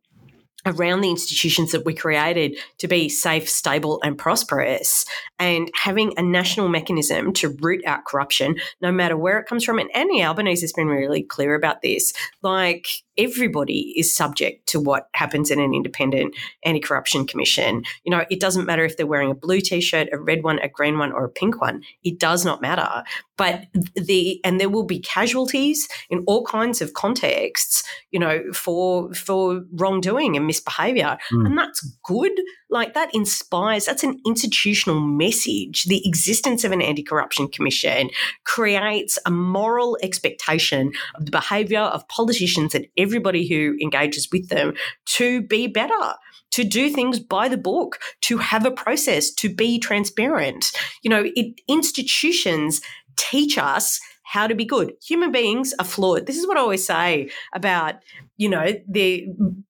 around 0.67 1.01
the 1.01 1.11
institutions 1.11 1.73
that 1.73 1.85
we 1.85 1.95
created 1.95 2.57
to 2.79 2.89
be 2.89 3.09
safe, 3.09 3.49
stable, 3.49 4.01
and 4.05 4.19
prosperous, 4.19 5.05
and 5.39 5.71
having 5.75 6.13
a 6.17 6.23
national 6.23 6.69
mechanism 6.69 7.33
to 7.33 7.57
root 7.61 7.85
out 7.87 8.05
corruption, 8.05 8.57
no 8.81 8.93
matter 8.93 9.17
where 9.17 9.39
it 9.39 9.47
comes 9.47 9.65
from. 9.65 9.79
And 9.79 9.95
Anthony 9.95 10.25
Albanese 10.25 10.63
has 10.63 10.73
been 10.73 10.89
really 10.89 11.23
clear 11.23 11.55
about 11.55 11.83
this. 11.83 12.13
Like, 12.43 12.87
everybody 13.21 13.93
is 13.97 14.15
subject 14.15 14.67
to 14.69 14.81
what 14.81 15.09
happens 15.15 15.51
in 15.51 15.61
an 15.61 15.75
independent 15.75 16.35
anti 16.65 16.81
corruption 16.81 17.27
commission. 17.27 17.83
You 18.05 18.11
know, 18.11 18.25
it 18.31 18.41
doesn't 18.41 18.67
matter 18.67 18.85
if 18.85 18.97
they're 18.97 19.07
wearing 19.07 19.31
a 19.31 19.35
blue 19.35 19.61
t 19.61 19.81
shirt, 19.81 20.09
a 20.13 20.19
red 20.19 20.43
one, 20.43 20.59
a 20.61 20.69
green 20.69 20.99
one, 20.99 21.13
or 21.13 21.25
a 21.25 21.29
pink 21.29 21.61
one. 21.61 21.83
It 22.03 22.19
does 22.19 22.45
not 22.45 22.63
matter. 22.63 23.05
But 23.37 23.67
the, 23.95 24.41
and 24.45 24.61
there 24.61 24.69
will 24.69 24.85
be 24.85 25.01
casualties 25.01 25.89
in 26.09 26.25
all 26.27 26.45
kinds 26.45 26.83
of 26.83 26.95
contexts, 26.95 27.83
you 28.11 28.19
know, 28.19 28.43
for, 28.53 29.13
for 29.15 29.63
wrongdoing 29.73 30.37
and 30.37 30.47
misbehavior. 30.47 31.19
Mm. 31.33 31.47
And 31.47 31.59
that's 31.59 31.81
good. 32.05 32.33
Like 32.71 32.95
that 32.95 33.15
inspires, 33.15 33.87
that's 33.87 34.05
an 34.05 34.21
institutional 34.27 35.01
message. 35.01 35.85
The 35.85 36.07
existence 36.07 36.65
of 36.65 36.73
an 36.73 36.83
anti 36.83 37.03
corruption 37.03 37.49
commission 37.49 38.11
creates 38.45 39.19
a 39.27 39.31
moral 39.31 39.99
expectation 40.03 40.93
of 41.15 41.25
the 41.25 41.31
behavior 41.31 41.81
of 41.81 42.07
politicians 42.09 42.75
and 42.75 42.87
everybody 42.97 43.49
who 43.49 43.77
engages 43.83 44.29
with 44.33 44.49
them 44.49 44.75
to 45.07 45.43
be 45.43 45.67
better 45.67 46.15
to 46.53 46.65
do 46.65 46.91
things 46.91 47.21
by 47.21 47.49
the 47.49 47.57
book, 47.57 47.99
to 48.23 48.39
have 48.39 48.67
a 48.67 48.71
process, 48.71 49.31
to 49.31 49.55
be 49.55 49.79
transparent. 49.79 50.73
You 51.03 51.11
know, 51.11 51.25
it, 51.37 51.61
institutions 51.69 52.81
teach 53.17 53.59
us 53.59 54.01
how 54.25 54.47
to 54.47 54.55
be 54.55 54.65
good. 54.65 54.93
Human 55.03 55.33
beings 55.33 55.75
are 55.79 55.85
flawed. 55.85 56.27
This 56.27 56.39
is 56.39 56.47
what 56.47 56.57
I 56.57 56.61
always 56.61 56.87
say 56.87 57.31
about, 57.53 57.97
you 58.41 58.49
know, 58.49 58.73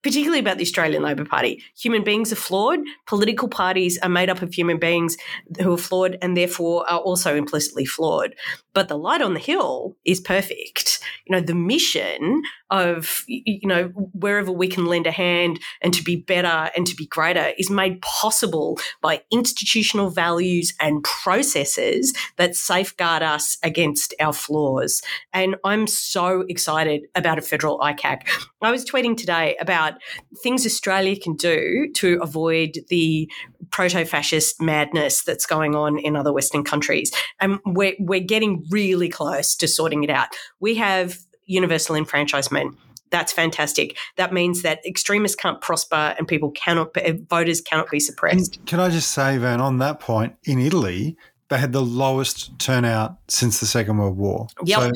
particularly 0.04 0.38
about 0.38 0.56
the 0.56 0.62
Australian 0.62 1.02
Labor 1.02 1.24
Party. 1.24 1.60
Human 1.76 2.04
beings 2.04 2.32
are 2.32 2.36
flawed. 2.36 2.78
Political 3.08 3.48
parties 3.48 3.98
are 3.98 4.08
made 4.08 4.30
up 4.30 4.42
of 4.42 4.54
human 4.54 4.78
beings 4.78 5.16
who 5.60 5.72
are 5.72 5.76
flawed 5.76 6.16
and 6.22 6.36
therefore 6.36 6.88
are 6.88 7.00
also 7.00 7.34
implicitly 7.34 7.84
flawed. 7.84 8.36
But 8.72 8.86
the 8.86 8.96
light 8.96 9.22
on 9.22 9.34
the 9.34 9.40
hill 9.40 9.96
is 10.04 10.20
perfect. 10.20 11.00
You 11.26 11.34
know, 11.34 11.40
the 11.40 11.56
mission 11.56 12.42
of, 12.70 13.24
you 13.26 13.66
know, 13.66 13.88
wherever 13.88 14.52
we 14.52 14.68
can 14.68 14.86
lend 14.86 15.08
a 15.08 15.10
hand 15.10 15.58
and 15.82 15.92
to 15.92 16.04
be 16.04 16.14
better 16.14 16.70
and 16.76 16.86
to 16.86 16.94
be 16.94 17.06
greater 17.06 17.52
is 17.58 17.68
made 17.68 18.00
possible 18.02 18.78
by 19.02 19.22
institutional 19.32 20.10
values 20.10 20.72
and 20.78 21.02
processes 21.02 22.14
that 22.36 22.54
safeguard 22.54 23.24
us 23.24 23.58
against 23.64 24.14
our 24.20 24.32
flaws. 24.32 25.02
And 25.32 25.56
I'm 25.64 25.88
so 25.88 26.44
excited 26.48 27.08
about 27.16 27.38
a 27.38 27.42
federal 27.42 27.80
ICAC. 27.80 28.28
I 28.62 28.70
was 28.70 28.84
tweeting 28.84 29.16
today 29.16 29.56
about 29.61 29.94
things 30.42 30.66
Australia 30.66 31.18
can 31.18 31.34
do 31.34 31.90
to 31.94 32.18
avoid 32.22 32.78
the 32.88 33.30
proto 33.70 34.04
fascist 34.04 34.61
madness 34.61 35.22
that's 35.22 35.46
going 35.46 35.74
on 35.74 35.98
in 35.98 36.16
other 36.16 36.32
Western 36.32 36.64
countries. 36.64 37.12
And 37.40 37.58
we're, 37.64 37.94
we're 37.98 38.20
getting 38.20 38.66
really 38.70 39.08
close 39.08 39.54
to 39.56 39.68
sorting 39.68 40.04
it 40.04 40.11
out. 40.11 40.28
We 40.61 40.74
have 40.74 41.18
universal 41.46 41.96
enfranchisement. 41.96 42.76
That's 43.11 43.32
fantastic. 43.32 43.96
That 44.16 44.32
means 44.32 44.62
that 44.62 44.84
extremists 44.86 45.36
can't 45.36 45.61
prosper 45.61 46.14
and 46.16 46.28
people 46.28 46.50
cannot, 46.52 46.96
voters 47.28 47.61
cannot 47.61 47.90
be 47.90 47.98
suppressed. 47.98 48.56
And 48.58 48.66
can 48.66 48.78
I 48.78 48.88
just 48.88 49.11
say, 49.11 49.36
Van, 49.38 49.61
on 49.61 49.78
that 49.78 50.00
point, 50.00 50.36
in 50.44 50.61
Italy, 50.61 51.16
they 51.48 51.58
had 51.58 51.72
the 51.72 51.82
lowest 51.82 52.56
turnout 52.61 53.16
since 53.26 53.58
the 53.58 53.66
Second 53.66 53.98
World 53.98 54.16
War. 54.16 54.46
Yep. 54.64 54.78
So 54.78 54.92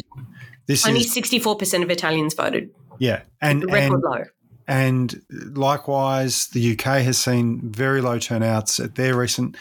this 0.66 0.86
Only 0.86 1.02
sixty 1.02 1.40
four 1.40 1.56
percent 1.56 1.82
of 1.82 1.90
Italians 1.90 2.32
voted. 2.34 2.70
Yeah, 2.98 3.22
and 3.40 3.64
record 3.64 3.92
and, 3.92 4.02
low. 4.02 4.24
And 4.66 5.22
likewise, 5.30 6.46
the 6.48 6.72
UK 6.72 7.02
has 7.02 7.18
seen 7.18 7.60
very 7.70 8.00
low 8.00 8.18
turnouts 8.18 8.80
at 8.80 8.94
their 8.94 9.16
recent 9.16 9.56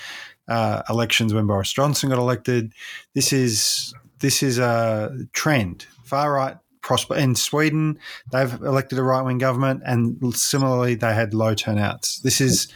uh, 0.47 0.83
elections 0.89 1.33
when 1.33 1.47
Boris 1.47 1.73
Johnson 1.73 2.09
got 2.09 2.19
elected. 2.19 2.73
This 3.13 3.33
is 3.33 3.93
this 4.19 4.41
is 4.41 4.59
a 4.59 5.15
trend. 5.33 5.85
Far 6.05 6.33
right 6.33 6.57
prosper 6.81 7.15
in 7.15 7.33
Sweden. 7.35 7.97
They've 8.31 8.53
elected 8.61 8.99
a 8.99 9.03
right 9.03 9.23
wing 9.23 9.39
government, 9.39 9.81
and 9.85 10.35
similarly, 10.35 10.95
they 10.95 11.13
had 11.13 11.33
low 11.33 11.55
turnouts. 11.55 12.19
This 12.19 12.39
is 12.39 12.67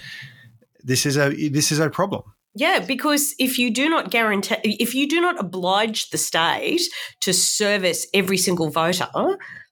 this 0.84 1.05
is 1.05 1.18
a 1.18 1.49
this 1.49 1.72
is 1.72 1.80
a 1.80 1.89
problem. 1.89 2.24
Yeah, 2.55 2.80
because 2.80 3.36
if 3.38 3.60
you 3.60 3.70
do 3.70 3.88
not 3.88 4.10
guarantee, 4.10 4.78
if 4.80 4.95
you 4.95 5.08
do 5.08 5.22
not 5.22 5.39
oblige 5.39 6.10
the 6.10 6.18
state 6.18 6.82
to 7.22 7.32
service 7.32 8.08
every 8.16 8.38
single 8.38 8.72
voter, 8.72 9.08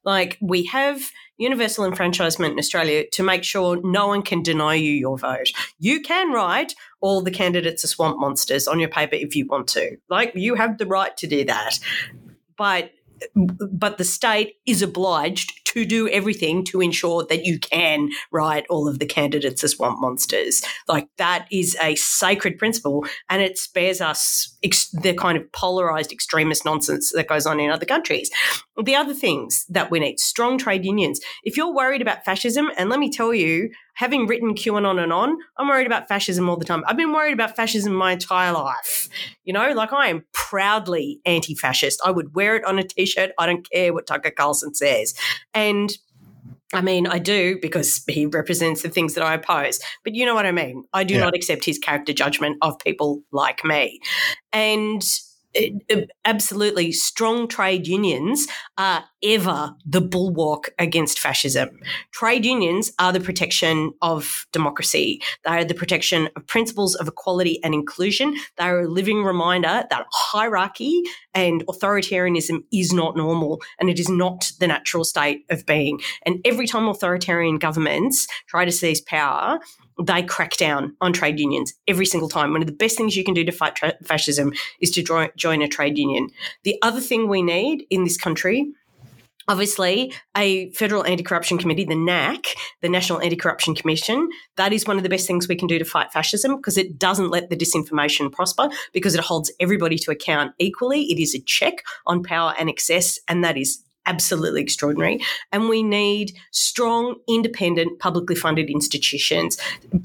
like 0.06 0.38
we 0.40 0.64
have 0.66 1.02
universal 1.36 1.84
enfranchisement 1.84 2.52
in 2.52 2.58
Australia 2.58 3.04
to 3.12 3.22
make 3.22 3.44
sure 3.44 3.78
no 3.82 4.06
one 4.06 4.22
can 4.22 4.42
deny 4.42 4.74
you 4.74 4.92
your 4.92 5.18
vote. 5.18 5.48
You 5.78 6.00
can 6.00 6.32
write 6.32 6.74
all 7.00 7.20
the 7.20 7.30
candidates 7.30 7.84
are 7.84 7.88
swamp 7.88 8.18
monsters 8.18 8.66
on 8.66 8.80
your 8.80 8.88
paper 8.88 9.16
if 9.16 9.36
you 9.36 9.46
want 9.46 9.68
to. 9.68 9.98
Like 10.08 10.32
you 10.34 10.54
have 10.54 10.78
the 10.78 10.86
right 10.86 11.14
to 11.18 11.26
do 11.26 11.44
that. 11.44 11.78
But 12.56 12.92
but 13.34 13.98
the 13.98 14.04
state 14.04 14.56
is 14.66 14.82
obliged 14.82 15.65
to 15.76 15.84
do 15.84 16.08
everything 16.08 16.64
to 16.64 16.80
ensure 16.80 17.26
that 17.28 17.44
you 17.44 17.58
can 17.58 18.08
write 18.32 18.64
all 18.70 18.88
of 18.88 18.98
the 18.98 19.04
candidates 19.04 19.62
as 19.62 19.72
swamp 19.72 20.00
monsters. 20.00 20.62
Like 20.88 21.06
that 21.18 21.46
is 21.52 21.76
a 21.82 21.94
sacred 21.96 22.56
principle, 22.56 23.04
and 23.28 23.42
it 23.42 23.58
spares 23.58 24.00
us 24.00 24.56
ex- 24.64 24.88
the 24.90 25.12
kind 25.12 25.36
of 25.36 25.52
polarized 25.52 26.12
extremist 26.12 26.64
nonsense 26.64 27.12
that 27.12 27.28
goes 27.28 27.44
on 27.44 27.60
in 27.60 27.70
other 27.70 27.84
countries. 27.84 28.30
The 28.82 28.94
other 28.94 29.12
things 29.12 29.66
that 29.68 29.90
we 29.90 30.00
need 30.00 30.18
strong 30.18 30.56
trade 30.56 30.84
unions. 30.84 31.20
If 31.44 31.58
you're 31.58 31.74
worried 31.74 32.00
about 32.00 32.24
fascism, 32.24 32.70
and 32.78 32.88
let 32.88 32.98
me 32.98 33.10
tell 33.10 33.34
you, 33.34 33.70
having 33.96 34.26
written 34.26 34.54
QAnon 34.54 35.02
and 35.02 35.12
on, 35.12 35.36
I'm 35.56 35.68
worried 35.68 35.86
about 35.86 36.06
fascism 36.06 36.48
all 36.48 36.56
the 36.56 36.64
time. 36.64 36.84
I've 36.86 36.96
been 36.96 37.12
worried 37.12 37.32
about 37.32 37.56
fascism 37.56 37.94
my 37.94 38.12
entire 38.12 38.52
life. 38.52 39.08
You 39.44 39.52
know, 39.52 39.72
like 39.72 39.92
I 39.92 40.08
am 40.08 40.24
proudly 40.32 41.20
anti 41.26 41.54
fascist. 41.54 42.00
I 42.04 42.10
would 42.10 42.34
wear 42.34 42.56
it 42.56 42.64
on 42.64 42.78
a 42.78 42.84
t 42.84 43.06
shirt. 43.06 43.32
I 43.38 43.46
don't 43.46 43.68
care 43.68 43.92
what 43.92 44.06
Tucker 44.06 44.30
Carlson 44.30 44.74
says. 44.74 45.14
And 45.52 45.90
I 46.72 46.80
mean, 46.80 47.06
I 47.06 47.18
do 47.18 47.58
because 47.62 48.02
he 48.08 48.26
represents 48.26 48.82
the 48.82 48.88
things 48.88 49.14
that 49.14 49.24
I 49.24 49.34
oppose. 49.34 49.80
But 50.04 50.14
you 50.14 50.26
know 50.26 50.34
what 50.34 50.46
I 50.46 50.52
mean. 50.52 50.84
I 50.92 51.04
do 51.04 51.14
yeah. 51.14 51.20
not 51.20 51.34
accept 51.34 51.64
his 51.64 51.78
character 51.78 52.12
judgment 52.12 52.58
of 52.60 52.78
people 52.80 53.22
like 53.32 53.64
me. 53.64 54.00
And 54.52 55.02
Uh, 55.56 55.62
uh, 55.92 56.00
absolutely 56.24 56.92
strong 56.92 57.48
trade 57.48 57.86
unions 57.86 58.46
are 58.78 59.04
ever 59.22 59.74
the 59.84 60.00
bulwark 60.00 60.70
against 60.78 61.18
fascism. 61.18 61.70
Trade 62.12 62.44
unions 62.44 62.92
are 62.98 63.12
the 63.12 63.20
protection 63.20 63.92
of 64.02 64.46
democracy. 64.52 65.20
They 65.44 65.50
are 65.50 65.64
the 65.64 65.74
protection 65.74 66.28
of 66.36 66.46
principles 66.46 66.94
of 66.96 67.08
equality 67.08 67.60
and 67.62 67.74
inclusion. 67.74 68.36
They 68.56 68.64
are 68.64 68.80
a 68.80 68.88
living 68.88 69.22
reminder 69.22 69.84
that 69.88 70.06
hierarchy 70.12 71.02
and 71.34 71.64
authoritarianism 71.66 72.64
is 72.72 72.92
not 72.92 73.16
normal 73.16 73.60
and 73.78 73.88
it 73.88 73.98
is 73.98 74.08
not 74.08 74.50
the 74.60 74.66
natural 74.66 75.04
state 75.04 75.44
of 75.50 75.66
being. 75.66 76.00
And 76.24 76.40
every 76.44 76.66
time 76.66 76.88
authoritarian 76.88 77.58
governments 77.58 78.26
try 78.48 78.64
to 78.64 78.72
seize 78.72 79.00
power, 79.00 79.60
they 80.02 80.22
crack 80.22 80.56
down 80.56 80.96
on 81.00 81.12
trade 81.12 81.38
unions 81.38 81.74
every 81.88 82.06
single 82.06 82.28
time. 82.28 82.52
One 82.52 82.60
of 82.60 82.66
the 82.66 82.72
best 82.72 82.96
things 82.96 83.16
you 83.16 83.24
can 83.24 83.34
do 83.34 83.44
to 83.44 83.52
fight 83.52 83.76
tra- 83.76 83.96
fascism 84.02 84.52
is 84.80 84.90
to 84.92 85.02
join, 85.02 85.30
join 85.36 85.62
a 85.62 85.68
trade 85.68 85.96
union. 85.98 86.28
The 86.64 86.78
other 86.82 87.00
thing 87.00 87.28
we 87.28 87.42
need 87.42 87.86
in 87.90 88.04
this 88.04 88.16
country 88.16 88.72
Obviously, 89.48 90.12
a 90.36 90.70
federal 90.72 91.06
anti 91.06 91.22
corruption 91.22 91.56
committee, 91.56 91.84
the 91.84 91.94
NACC, 91.94 92.46
the 92.80 92.88
National 92.88 93.20
Anti 93.20 93.36
Corruption 93.36 93.76
Commission, 93.76 94.28
that 94.56 94.72
is 94.72 94.86
one 94.86 94.96
of 94.96 95.04
the 95.04 95.08
best 95.08 95.26
things 95.26 95.46
we 95.46 95.54
can 95.54 95.68
do 95.68 95.78
to 95.78 95.84
fight 95.84 96.12
fascism 96.12 96.56
because 96.56 96.76
it 96.76 96.98
doesn't 96.98 97.30
let 97.30 97.48
the 97.48 97.56
disinformation 97.56 98.32
prosper, 98.32 98.68
because 98.92 99.14
it 99.14 99.20
holds 99.20 99.52
everybody 99.60 99.98
to 99.98 100.10
account 100.10 100.52
equally. 100.58 101.02
It 101.12 101.20
is 101.20 101.32
a 101.34 101.40
check 101.40 101.84
on 102.06 102.24
power 102.24 102.54
and 102.58 102.68
excess, 102.68 103.20
and 103.28 103.44
that 103.44 103.56
is 103.56 103.84
absolutely 104.06 104.62
extraordinary. 104.62 105.20
And 105.52 105.68
we 105.68 105.82
need 105.82 106.32
strong, 106.52 107.16
independent, 107.28 107.98
publicly 107.98 108.34
funded 108.36 108.70
institutions 108.70 109.58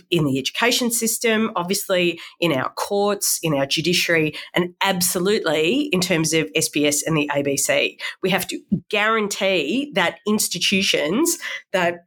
in 0.10 0.26
the 0.26 0.40
education 0.40 0.92
system, 0.92 1.52
obviously 1.56 2.20
in 2.40 2.52
our 2.52 2.70
courts, 2.74 3.40
in 3.44 3.54
our 3.54 3.66
judiciary, 3.66 4.34
and 4.54 4.74
absolutely 4.82 5.90
in 5.92 6.02
terms 6.02 6.34
of 6.34 6.52
SBS 6.54 7.00
and 7.06 7.16
the 7.16 7.30
ABC. 7.34 7.98
We 8.22 8.30
have 8.32 8.48
to 8.48 8.60
guarantee 8.90 9.92
that 9.96 10.20
institutions 10.28 11.38
that 11.72 12.06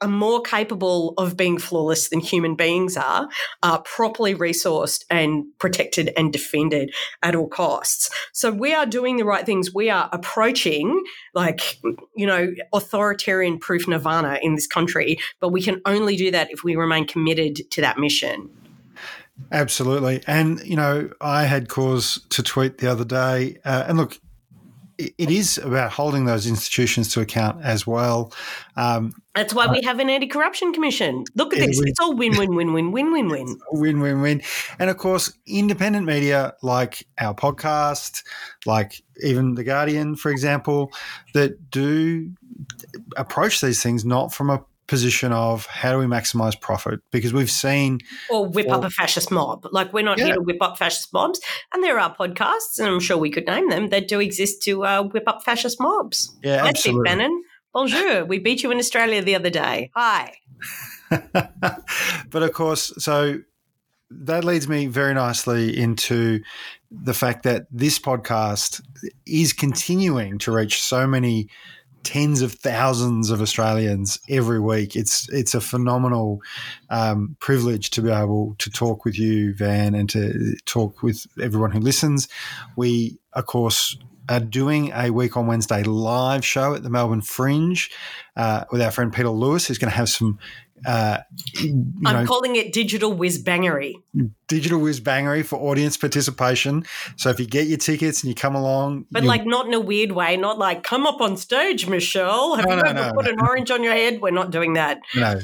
are 0.00 0.08
more 0.08 0.42
capable 0.42 1.14
of 1.16 1.36
being 1.36 1.58
flawless 1.58 2.08
than 2.10 2.20
human 2.20 2.54
beings 2.54 2.96
are, 2.96 3.28
are 3.62 3.80
properly 3.82 4.34
resourced 4.34 5.04
and 5.08 5.44
protected 5.58 6.12
and 6.16 6.32
defended 6.32 6.92
at 7.22 7.34
all 7.34 7.48
costs. 7.48 8.10
So 8.32 8.50
we 8.50 8.74
are 8.74 8.86
doing 8.86 9.16
the 9.16 9.24
right 9.24 9.46
things. 9.46 9.72
We 9.74 9.88
are 9.88 10.10
approaching 10.12 11.02
like, 11.34 11.78
you 12.14 12.26
know, 12.26 12.52
authoritarian 12.72 13.58
proof 13.58 13.88
nirvana 13.88 14.38
in 14.42 14.54
this 14.54 14.66
country, 14.66 15.18
but 15.40 15.48
we 15.48 15.62
can 15.62 15.80
only 15.86 16.16
do 16.16 16.30
that 16.30 16.50
if 16.50 16.62
we 16.62 16.76
remain 16.76 17.06
committed 17.06 17.70
to 17.70 17.80
that 17.80 17.98
mission. 17.98 18.50
Absolutely. 19.52 20.22
And, 20.26 20.60
you 20.60 20.76
know, 20.76 21.10
I 21.20 21.44
had 21.44 21.68
cause 21.68 22.20
to 22.30 22.42
tweet 22.42 22.78
the 22.78 22.90
other 22.90 23.04
day. 23.04 23.58
Uh, 23.64 23.84
and 23.86 23.98
look, 23.98 24.18
it 24.98 25.30
is 25.30 25.58
about 25.58 25.92
holding 25.92 26.24
those 26.24 26.46
institutions 26.46 27.12
to 27.12 27.20
account 27.20 27.62
as 27.62 27.86
well. 27.86 28.32
Um, 28.76 29.12
That's 29.34 29.52
why 29.52 29.66
uh, 29.66 29.72
we 29.72 29.82
have 29.82 29.98
an 29.98 30.08
anti-corruption 30.08 30.72
commission. 30.72 31.24
Look 31.34 31.54
at 31.54 31.60
this; 31.60 31.80
it's 31.80 32.00
all 32.00 32.14
win-win, 32.14 32.54
win-win, 32.54 32.92
win-win, 32.92 33.28
win. 33.28 33.58
Win-win-win, 33.72 34.42
and 34.78 34.90
of 34.90 34.96
course, 34.96 35.32
independent 35.46 36.06
media 36.06 36.54
like 36.62 37.06
our 37.18 37.34
podcast, 37.34 38.22
like 38.64 39.02
even 39.22 39.54
the 39.54 39.64
Guardian, 39.64 40.16
for 40.16 40.30
example, 40.30 40.92
that 41.34 41.70
do 41.70 42.32
approach 43.16 43.60
these 43.60 43.82
things 43.82 44.04
not 44.04 44.32
from 44.32 44.50
a 44.50 44.64
position 44.86 45.32
of 45.32 45.66
how 45.66 45.92
do 45.92 45.98
we 45.98 46.06
maximize 46.06 46.58
profit? 46.60 47.00
Because 47.10 47.32
we've 47.32 47.50
seen 47.50 48.00
or 48.30 48.46
whip 48.46 48.70
up 48.70 48.84
a 48.84 48.90
fascist 48.90 49.30
mob. 49.30 49.66
Like 49.72 49.92
we're 49.92 50.04
not 50.04 50.18
yeah. 50.18 50.26
here 50.26 50.34
to 50.34 50.40
whip 50.40 50.58
up 50.60 50.78
fascist 50.78 51.12
mobs. 51.12 51.40
And 51.72 51.82
there 51.82 51.98
are 51.98 52.14
podcasts 52.14 52.78
and 52.78 52.88
i'm 52.88 53.00
sure 53.00 53.16
we 53.16 53.30
could 53.30 53.46
name 53.46 53.68
them 53.68 53.88
that 53.90 54.08
do 54.08 54.20
exist 54.20 54.62
to 54.62 54.84
uh, 54.84 55.02
whip 55.04 55.24
up 55.26 55.44
fascist 55.44 55.80
mobs. 55.80 56.34
Yeah 56.42 56.56
that's 56.56 56.80
absolutely. 56.80 57.10
it 57.10 57.12
bannon. 57.12 57.42
Bonjour. 57.72 58.24
We 58.26 58.38
beat 58.38 58.62
you 58.62 58.70
in 58.70 58.78
australia 58.78 59.22
the 59.22 59.34
other 59.34 59.50
day. 59.50 59.90
Hi. 59.94 60.34
But 62.30 62.42
of 62.42 62.52
course 62.52 62.92
so 62.98 63.40
that 64.10 64.44
leads 64.44 64.68
me 64.68 64.86
very 64.86 65.14
nicely 65.14 65.76
into 65.76 66.40
the 66.90 67.14
fact 67.14 67.42
that 67.42 67.66
this 67.70 67.98
podcast 67.98 68.80
is 69.26 69.52
continuing 69.52 70.38
to 70.38 70.52
reach 70.52 70.80
so 70.80 71.06
many 71.06 71.48
tens 72.06 72.40
of 72.40 72.52
thousands 72.52 73.30
of 73.30 73.42
Australians 73.42 74.20
every 74.28 74.60
week. 74.60 74.94
It's 74.94 75.28
it's 75.30 75.54
a 75.54 75.60
phenomenal 75.60 76.40
um, 76.88 77.36
privilege 77.40 77.90
to 77.90 78.00
be 78.00 78.10
able 78.10 78.54
to 78.58 78.70
talk 78.70 79.04
with 79.04 79.18
you, 79.18 79.54
Van, 79.54 79.92
and 79.92 80.08
to 80.10 80.54
talk 80.66 81.02
with 81.02 81.26
everyone 81.42 81.72
who 81.72 81.80
listens. 81.80 82.28
We, 82.76 83.18
of 83.32 83.46
course, 83.46 83.98
are 84.28 84.40
doing 84.40 84.92
a 84.94 85.10
week 85.10 85.36
on 85.36 85.46
Wednesday 85.46 85.82
live 85.82 86.44
show 86.44 86.74
at 86.74 86.82
the 86.82 86.90
Melbourne 86.90 87.20
Fringe 87.20 87.90
uh, 88.36 88.64
with 88.70 88.82
our 88.82 88.90
friend 88.90 89.12
Peter 89.12 89.28
Lewis, 89.28 89.66
who's 89.66 89.78
going 89.78 89.90
to 89.90 89.96
have 89.96 90.08
some 90.08 90.38
uh, 90.84 91.18
I'm 91.58 92.02
know, 92.02 92.24
calling 92.26 92.56
it 92.56 92.72
digital 92.72 93.12
whiz 93.12 93.42
bangery. 93.42 93.94
Digital 94.46 94.78
whiz 94.78 95.00
bangery 95.00 95.44
for 95.44 95.56
audience 95.56 95.96
participation. 95.96 96.84
So 97.16 97.30
if 97.30 97.40
you 97.40 97.46
get 97.46 97.66
your 97.66 97.78
tickets 97.78 98.22
and 98.22 98.28
you 98.28 98.34
come 98.34 98.54
along, 98.54 99.06
but 99.10 99.24
like 99.24 99.46
not 99.46 99.66
in 99.66 99.74
a 99.74 99.80
weird 99.80 100.12
way, 100.12 100.36
not 100.36 100.58
like 100.58 100.82
come 100.82 101.06
up 101.06 101.20
on 101.20 101.36
stage, 101.36 101.86
Michelle. 101.88 102.56
Have 102.56 102.66
no, 102.66 102.76
you 102.76 102.82
no, 102.82 102.88
ever 102.90 103.06
no, 103.06 103.12
put 103.14 103.26
an 103.26 103.40
orange 103.40 103.70
on 103.70 103.82
your 103.82 103.94
head? 103.94 104.20
We're 104.20 104.30
not 104.32 104.50
doing 104.50 104.74
that. 104.74 105.00
No, 105.14 105.40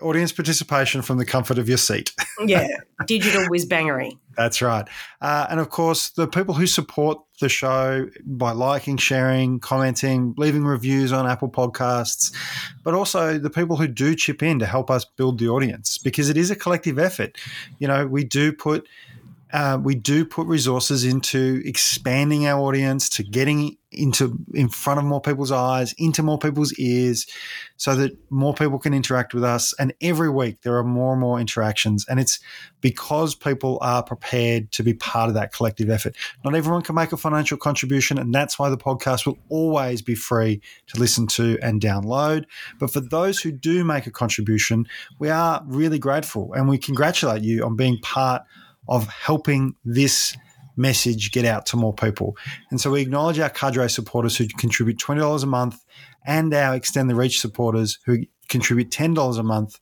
audience 0.00 0.32
participation 0.32 1.02
from 1.02 1.18
the 1.18 1.24
comfort 1.24 1.58
of 1.58 1.68
your 1.68 1.78
seat. 1.78 2.12
yeah, 2.46 2.66
digital 3.06 3.44
whiz 3.48 3.66
bangery. 3.66 4.18
That's 4.36 4.60
right. 4.60 4.86
Uh, 5.20 5.46
and 5.50 5.60
of 5.60 5.70
course, 5.70 6.10
the 6.10 6.26
people 6.26 6.54
who 6.54 6.66
support 6.66 7.18
the 7.40 7.48
show 7.48 8.08
by 8.24 8.52
liking, 8.52 8.96
sharing, 8.96 9.60
commenting, 9.60 10.34
leaving 10.36 10.64
reviews 10.64 11.12
on 11.12 11.26
Apple 11.26 11.48
Podcasts, 11.48 12.34
but 12.82 12.94
also 12.94 13.38
the 13.38 13.50
people 13.50 13.76
who 13.76 13.88
do 13.88 14.14
chip 14.14 14.42
in 14.42 14.58
to 14.58 14.66
help 14.66 14.90
us 14.90 15.04
build 15.04 15.38
the 15.38 15.48
audience 15.48 15.98
because 15.98 16.28
it 16.28 16.36
is 16.36 16.50
a 16.50 16.56
collective 16.56 16.98
effort. 16.98 17.36
You 17.78 17.88
know, 17.88 18.06
we 18.06 18.24
do 18.24 18.52
put 18.52 18.86
uh, 19.52 19.78
we 19.80 19.94
do 19.94 20.24
put 20.24 20.46
resources 20.46 21.04
into 21.04 21.62
expanding 21.64 22.46
our 22.46 22.60
audience, 22.60 23.08
to 23.10 23.22
getting 23.22 23.76
into 23.92 24.36
in 24.52 24.68
front 24.68 24.98
of 24.98 25.06
more 25.06 25.20
people's 25.20 25.52
eyes, 25.52 25.94
into 25.98 26.22
more 26.22 26.38
people's 26.38 26.72
ears, 26.74 27.26
so 27.76 27.94
that 27.94 28.12
more 28.28 28.52
people 28.52 28.78
can 28.78 28.92
interact 28.92 29.32
with 29.32 29.44
us. 29.44 29.72
And 29.78 29.94
every 30.00 30.28
week 30.28 30.62
there 30.62 30.76
are 30.76 30.84
more 30.84 31.12
and 31.12 31.20
more 31.20 31.38
interactions, 31.38 32.04
and 32.08 32.18
it's 32.18 32.40
because 32.80 33.36
people 33.36 33.78
are 33.80 34.02
prepared 34.02 34.72
to 34.72 34.82
be 34.82 34.94
part 34.94 35.28
of 35.28 35.34
that 35.34 35.52
collective 35.52 35.90
effort. 35.90 36.16
Not 36.44 36.56
everyone 36.56 36.82
can 36.82 36.96
make 36.96 37.12
a 37.12 37.16
financial 37.16 37.56
contribution, 37.56 38.18
and 38.18 38.34
that's 38.34 38.58
why 38.58 38.68
the 38.68 38.76
podcast 38.76 39.26
will 39.26 39.38
always 39.48 40.02
be 40.02 40.16
free 40.16 40.60
to 40.88 40.98
listen 40.98 41.28
to 41.28 41.56
and 41.62 41.80
download. 41.80 42.46
But 42.80 42.90
for 42.90 43.00
those 43.00 43.38
who 43.40 43.52
do 43.52 43.84
make 43.84 44.08
a 44.08 44.10
contribution, 44.10 44.88
we 45.20 45.30
are 45.30 45.62
really 45.66 46.00
grateful, 46.00 46.52
and 46.52 46.68
we 46.68 46.78
congratulate 46.78 47.42
you 47.42 47.64
on 47.64 47.76
being 47.76 47.98
part 48.02 48.42
of 48.42 48.48
helping 49.08 49.74
this 49.84 50.36
message 50.76 51.32
get 51.32 51.44
out 51.44 51.66
to 51.66 51.76
more 51.76 51.94
people. 51.94 52.36
And 52.70 52.80
so 52.80 52.90
we 52.90 53.00
acknowledge 53.00 53.38
our 53.38 53.50
cadre 53.50 53.88
supporters 53.88 54.36
who 54.36 54.46
contribute 54.58 54.98
$20 54.98 55.42
a 55.42 55.46
month 55.46 55.84
and 56.26 56.52
our 56.52 56.74
Extend 56.74 57.08
the 57.08 57.14
Reach 57.14 57.40
supporters 57.40 57.98
who 58.04 58.18
contribute 58.48 58.90
$10 58.90 59.38
a 59.38 59.42
month 59.42 59.78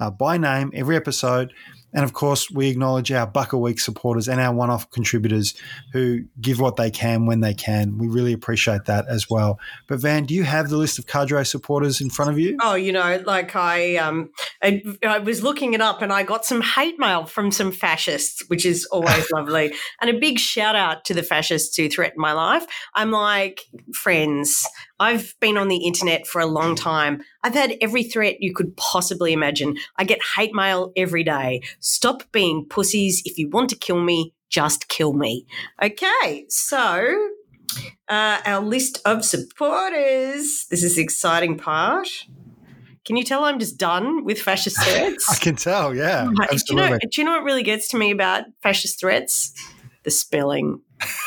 uh, 0.00 0.10
by 0.10 0.38
name 0.38 0.70
every 0.74 0.96
episode. 0.96 1.52
And 1.92 2.04
of 2.04 2.12
course, 2.12 2.50
we 2.50 2.68
acknowledge 2.68 3.10
our 3.10 3.26
Buck 3.26 3.52
a 3.52 3.58
Week 3.58 3.80
supporters 3.80 4.28
and 4.28 4.40
our 4.40 4.54
one 4.54 4.70
off 4.70 4.90
contributors 4.90 5.54
who 5.92 6.24
give 6.40 6.60
what 6.60 6.76
they 6.76 6.90
can 6.90 7.26
when 7.26 7.40
they 7.40 7.54
can. 7.54 7.98
We 7.98 8.08
really 8.08 8.32
appreciate 8.32 8.84
that 8.86 9.06
as 9.08 9.30
well. 9.30 9.58
But 9.86 10.00
Van, 10.00 10.24
do 10.24 10.34
you 10.34 10.44
have 10.44 10.68
the 10.68 10.76
list 10.76 10.98
of 10.98 11.06
cadre 11.06 11.44
supporters 11.44 12.00
in 12.00 12.10
front 12.10 12.30
of 12.30 12.38
you? 12.38 12.58
Oh, 12.60 12.74
you 12.74 12.92
know, 12.92 13.22
like 13.26 13.56
I, 13.56 13.96
um, 13.96 14.30
I, 14.62 14.82
I 15.02 15.18
was 15.18 15.42
looking 15.42 15.72
it 15.72 15.80
up 15.80 16.02
and 16.02 16.12
I 16.12 16.24
got 16.24 16.44
some 16.44 16.60
hate 16.60 16.98
mail 16.98 17.24
from 17.24 17.50
some 17.50 17.72
fascists, 17.72 18.42
which 18.48 18.66
is 18.66 18.84
always 18.86 19.30
lovely. 19.32 19.74
And 20.00 20.10
a 20.10 20.18
big 20.18 20.38
shout 20.38 20.76
out 20.76 21.04
to 21.06 21.14
the 21.14 21.22
fascists 21.22 21.76
who 21.76 21.88
threatened 21.88 22.20
my 22.20 22.32
life. 22.32 22.66
I'm 22.94 23.10
like, 23.10 23.62
friends, 23.94 24.66
I've 25.00 25.34
been 25.40 25.56
on 25.56 25.68
the 25.68 25.86
internet 25.86 26.26
for 26.26 26.40
a 26.40 26.46
long 26.46 26.74
time. 26.74 27.22
I've 27.42 27.54
had 27.54 27.76
every 27.80 28.02
threat 28.02 28.36
you 28.40 28.52
could 28.54 28.76
possibly 28.76 29.32
imagine. 29.32 29.76
I 29.96 30.04
get 30.04 30.20
hate 30.36 30.54
mail 30.54 30.92
every 30.96 31.24
day. 31.24 31.62
Stop 31.80 32.24
being 32.32 32.66
pussies. 32.68 33.22
If 33.24 33.38
you 33.38 33.48
want 33.48 33.70
to 33.70 33.76
kill 33.76 34.00
me, 34.00 34.34
just 34.48 34.88
kill 34.88 35.12
me. 35.12 35.46
Okay, 35.82 36.46
so 36.48 37.30
uh, 38.08 38.40
our 38.44 38.60
list 38.60 39.00
of 39.04 39.24
supporters. 39.24 40.66
This 40.70 40.82
is 40.82 40.96
the 40.96 41.02
exciting 41.02 41.58
part. 41.58 42.08
Can 43.04 43.16
you 43.16 43.24
tell 43.24 43.44
I'm 43.44 43.58
just 43.58 43.78
done 43.78 44.24
with 44.24 44.40
fascist 44.40 44.82
threats? 44.82 45.30
I 45.30 45.36
can 45.36 45.56
tell, 45.56 45.94
yeah. 45.94 46.26
Do 46.26 46.58
you, 46.68 46.76
know, 46.76 46.98
do 46.98 47.08
you 47.20 47.24
know 47.24 47.32
what 47.32 47.44
really 47.44 47.62
gets 47.62 47.88
to 47.88 47.98
me 47.98 48.10
about 48.10 48.44
fascist 48.62 49.00
threats? 49.00 49.54
The 50.04 50.10
spelling. 50.10 50.82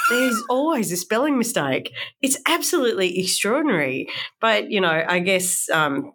There's 0.10 0.44
always 0.50 0.92
a 0.92 0.98
spelling 0.98 1.38
mistake. 1.38 1.94
It's 2.22 2.38
absolutely 2.48 3.20
extraordinary. 3.20 4.10
But, 4.40 4.70
you 4.72 4.82
know, 4.82 5.04
I 5.08 5.20
guess 5.20 5.70
um, 5.70 6.14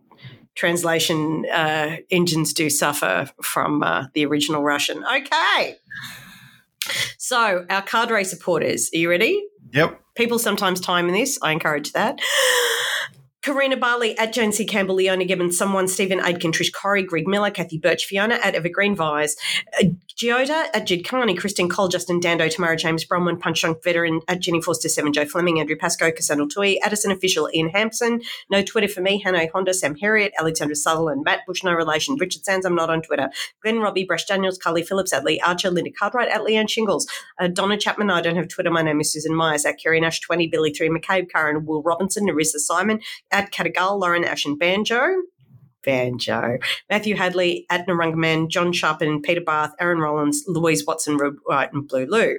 translation 0.55 1.45
uh, 1.53 1.97
engines 2.11 2.53
do 2.53 2.69
suffer 2.69 3.31
from 3.43 3.83
uh, 3.83 4.07
the 4.15 4.27
original 4.27 4.63
Russian. 4.63 5.05
Okay. 5.05 5.77
So, 7.19 7.67
our 7.69 7.83
cadre 7.83 8.25
supporters, 8.25 8.91
are 8.95 8.99
you 8.99 9.11
ready? 9.11 9.45
Yep. 9.73 10.01
People 10.15 10.39
sometimes 10.39 10.81
time 10.81 11.09
in 11.09 11.15
this. 11.15 11.39
I 11.43 11.53
encourage 11.53 11.93
that. 11.93 12.21
Karina 13.47 13.77
Barley 13.77 14.19
at 14.19 14.33
Jane 14.33 14.51
C. 14.51 14.65
Campbell, 14.65 14.97
Leona 14.97 15.25
Gibbons, 15.25 15.57
someone, 15.57 15.87
Stephen 15.87 16.19
Aitken, 16.19 16.51
Trish 16.51 16.73
Corey, 16.73 17.05
Greg 17.05 17.29
Miller, 17.29 17.53
Kathy 17.53 17.79
Birch, 17.79 18.05
Fiona 18.05 18.41
at 18.43 18.57
Evergreen 18.57 18.97
Vise, 18.97 19.37
uh, 19.81 19.85
Giota 20.21 20.67
at 20.75 20.85
Jed 20.85 21.05
Carney, 21.05 21.37
Kristen 21.37 21.69
Cole, 21.69 21.87
Justin 21.87 22.19
Dando, 22.19 22.49
Tamara 22.49 22.77
James 22.77 23.07
Bronwyn, 23.07 23.39
Punch 23.39 23.61
Drunk 23.61 23.85
Veteran 23.85 24.21
at 24.27 24.41
Jenny 24.41 24.61
Forster, 24.61 24.89
Seven 24.89 25.13
Joe 25.13 25.27
Fleming, 25.27 25.61
Andrew 25.61 25.77
Pascoe, 25.77 26.11
Cassandra 26.11 26.49
Tui, 26.49 26.81
Addison 26.83 27.13
Official, 27.13 27.49
Ian 27.55 27.69
Hampson, 27.69 28.21
No 28.51 28.63
Twitter 28.63 28.89
for 28.89 29.01
me, 29.01 29.21
Hannah 29.21 29.47
Honda, 29.55 29.75
Sam 29.75 29.95
Harriet, 29.95 30.33
Alexandra 30.41 30.75
Sutherland, 30.75 31.23
Matt 31.25 31.47
Bush, 31.47 31.63
No 31.63 31.73
Relation, 31.73 32.17
Richard 32.19 32.45
Sands, 32.45 32.67
I'm 32.67 32.75
not 32.75 32.91
on 32.91 33.01
Twitter, 33.01 33.31
Glenn 33.63 33.79
Robbie, 33.79 34.03
Brush 34.03 34.25
Daniels, 34.25 34.59
Carly 34.59 34.83
Phillips, 34.83 35.13
at 35.13 35.23
Lee 35.23 35.39
Archer, 35.47 35.71
Linda 35.71 35.93
Cartwright, 35.97 36.31
at 36.31 36.41
Leanne 36.41 36.69
Shingles, 36.69 37.07
uh, 37.39 37.47
Donna 37.47 37.77
Chapman, 37.77 38.11
I 38.11 38.23
don't 38.23 38.35
have 38.35 38.49
Twitter, 38.49 38.73
my 38.73 38.83
name 38.83 39.01
is 39.01 39.13
Susan 39.13 39.37
Myers, 39.37 39.65
at 39.65 39.79
Kerry 39.81 40.01
Nash 40.01 40.19
20, 40.19 40.49
Billy 40.49 40.73
3, 40.73 40.89
McCabe, 40.89 41.31
Karen, 41.31 41.65
Will 41.65 41.83
Robinson, 41.85 42.27
Narissa 42.27 42.59
Simon, 42.59 43.01
at 43.37 43.53
Catagal, 43.53 44.01
Lauren 44.01 44.25
Ash 44.25 44.47
and 44.47 44.59
Banjo. 44.59 45.23
Banjo. 45.87 46.59
Matthew 46.91 47.17
Hadley, 47.17 47.65
at 47.71 47.87
Narungaman, 47.87 48.49
John 48.49 48.73
Sharpen, 48.73 49.23
Peter 49.23 49.41
Barth, 49.41 49.73
Aaron 49.81 49.99
Rollins, 49.99 50.45
Louise 50.47 50.85
Watson, 50.85 51.17
Rob 51.17 51.37
White, 51.45 51.73
and 51.73 51.89
Blue 51.89 52.05
Lou. 52.05 52.37